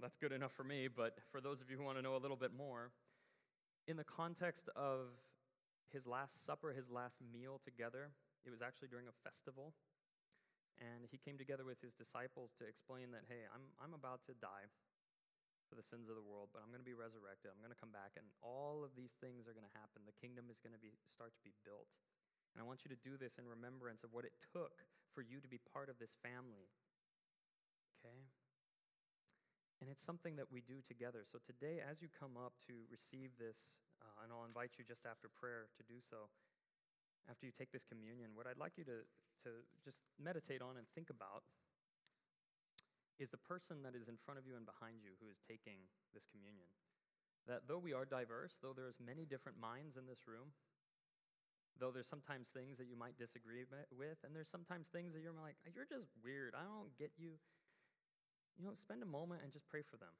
That's 0.00 0.16
good 0.20 0.32
enough 0.32 0.52
for 0.52 0.64
me, 0.64 0.88
but 0.92 1.16
for 1.32 1.40
those 1.40 1.64
of 1.64 1.70
you 1.70 1.80
who 1.80 1.84
want 1.84 1.96
to 1.96 2.02
know 2.02 2.16
a 2.16 2.20
little 2.20 2.36
bit 2.36 2.52
more, 2.52 2.92
in 3.88 3.96
the 3.96 4.04
context 4.04 4.68
of 4.76 5.08
his 5.88 6.06
last 6.06 6.44
supper, 6.44 6.72
his 6.72 6.90
last 6.90 7.18
meal 7.32 7.60
together, 7.64 8.12
it 8.44 8.50
was 8.50 8.60
actually 8.60 8.88
during 8.88 9.08
a 9.08 9.16
festival. 9.24 9.72
And 10.80 11.04
he 11.10 11.16
came 11.16 11.36
together 11.36 11.64
with 11.64 11.80
his 11.80 11.92
disciples 11.92 12.52
to 12.58 12.64
explain 12.64 13.12
that, 13.12 13.24
hey, 13.28 13.44
I'm, 13.52 13.68
I'm 13.82 13.92
about 13.92 14.24
to 14.26 14.32
die 14.32 14.72
for 15.72 15.80
the 15.80 15.88
sins 15.88 16.12
of 16.12 16.20
the 16.20 16.28
world, 16.28 16.52
but 16.52 16.60
I'm 16.60 16.68
going 16.68 16.84
to 16.84 16.86
be 16.86 16.92
resurrected. 16.92 17.48
I'm 17.48 17.64
going 17.64 17.72
to 17.72 17.80
come 17.80 17.96
back, 17.96 18.20
and 18.20 18.28
all 18.44 18.84
of 18.84 18.92
these 18.92 19.16
things 19.16 19.48
are 19.48 19.56
going 19.56 19.64
to 19.64 19.72
happen. 19.80 20.04
The 20.04 20.12
kingdom 20.20 20.52
is 20.52 20.60
going 20.60 20.76
to 20.76 20.82
be, 20.84 20.92
start 21.08 21.32
to 21.32 21.40
be 21.40 21.56
built. 21.64 21.88
And 22.52 22.60
I 22.60 22.68
want 22.68 22.84
you 22.84 22.92
to 22.92 23.00
do 23.00 23.16
this 23.16 23.40
in 23.40 23.48
remembrance 23.48 24.04
of 24.04 24.12
what 24.12 24.28
it 24.28 24.36
took 24.52 24.84
for 25.16 25.24
you 25.24 25.40
to 25.40 25.48
be 25.48 25.56
part 25.56 25.88
of 25.88 25.96
this 25.96 26.12
family. 26.20 26.68
Okay? 27.96 28.28
And 29.80 29.88
it's 29.88 30.04
something 30.04 30.36
that 30.36 30.52
we 30.52 30.60
do 30.60 30.84
together. 30.84 31.24
So 31.24 31.40
today, 31.40 31.80
as 31.80 32.04
you 32.04 32.12
come 32.12 32.36
up 32.36 32.60
to 32.68 32.84
receive 32.92 33.40
this, 33.40 33.80
uh, 34.04 34.20
and 34.20 34.28
I'll 34.28 34.44
invite 34.44 34.76
you 34.76 34.84
just 34.84 35.08
after 35.08 35.32
prayer 35.32 35.72
to 35.80 35.82
do 35.88 36.04
so, 36.04 36.28
after 37.32 37.48
you 37.48 37.52
take 37.56 37.72
this 37.72 37.88
communion, 37.88 38.36
what 38.36 38.44
I'd 38.44 38.60
like 38.60 38.76
you 38.76 38.84
to, 38.92 39.08
to 39.48 39.64
just 39.80 40.04
meditate 40.20 40.60
on 40.60 40.76
and 40.76 40.84
think 40.92 41.08
about 41.08 41.48
is 43.22 43.30
the 43.30 43.38
person 43.38 43.86
that 43.86 43.94
is 43.94 44.10
in 44.10 44.18
front 44.18 44.42
of 44.42 44.46
you 44.50 44.58
and 44.58 44.66
behind 44.66 44.98
you 44.98 45.14
who 45.22 45.30
is 45.30 45.38
taking 45.38 45.86
this 46.10 46.26
communion. 46.26 46.66
That 47.46 47.70
though 47.70 47.78
we 47.78 47.94
are 47.94 48.02
diverse, 48.02 48.58
though 48.58 48.74
there's 48.74 48.98
many 48.98 49.22
different 49.22 49.62
minds 49.62 49.94
in 49.94 50.10
this 50.10 50.26
room, 50.26 50.50
though 51.78 51.94
there's 51.94 52.10
sometimes 52.10 52.50
things 52.50 52.82
that 52.82 52.90
you 52.90 52.98
might 52.98 53.14
disagree 53.14 53.62
with, 53.66 54.18
and 54.26 54.34
there's 54.34 54.50
sometimes 54.50 54.90
things 54.90 55.14
that 55.14 55.22
you're 55.22 55.34
like, 55.34 55.54
you're 55.70 55.86
just 55.88 56.10
weird, 56.18 56.58
I 56.58 56.66
don't 56.66 56.90
get 56.98 57.14
you. 57.14 57.38
You 58.58 58.66
know, 58.66 58.74
spend 58.74 59.02
a 59.02 59.08
moment 59.08 59.40
and 59.46 59.54
just 59.54 59.70
pray 59.70 59.80
for 59.80 59.96
them. 59.96 60.12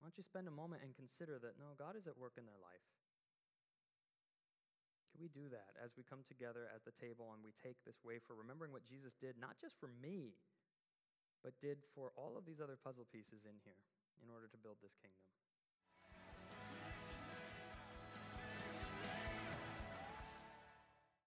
Why 0.00 0.10
don't 0.10 0.18
you 0.18 0.26
spend 0.26 0.48
a 0.48 0.54
moment 0.54 0.82
and 0.82 0.96
consider 0.96 1.38
that, 1.38 1.60
no, 1.60 1.76
God 1.78 1.94
is 1.94 2.08
at 2.08 2.18
work 2.18 2.34
in 2.36 2.48
their 2.48 2.58
life. 2.58 2.88
Can 5.10 5.22
we 5.22 5.30
do 5.30 5.50
that 5.50 5.74
as 5.78 5.94
we 5.98 6.06
come 6.06 6.22
together 6.22 6.70
at 6.70 6.86
the 6.86 6.94
table 6.94 7.34
and 7.34 7.42
we 7.42 7.50
take 7.50 7.78
this 7.82 7.98
wafer, 8.04 8.34
remembering 8.34 8.70
what 8.70 8.86
Jesus 8.86 9.14
did, 9.18 9.34
not 9.38 9.58
just 9.58 9.74
for 9.78 9.90
me, 10.02 10.38
but 11.42 11.54
did 11.60 11.78
for 11.94 12.12
all 12.16 12.36
of 12.36 12.44
these 12.44 12.60
other 12.60 12.76
puzzle 12.76 13.06
pieces 13.12 13.46
in 13.46 13.56
here 13.64 13.82
in 14.22 14.30
order 14.30 14.46
to 14.50 14.58
build 14.58 14.76
this 14.82 14.96
kingdom? 14.98 15.22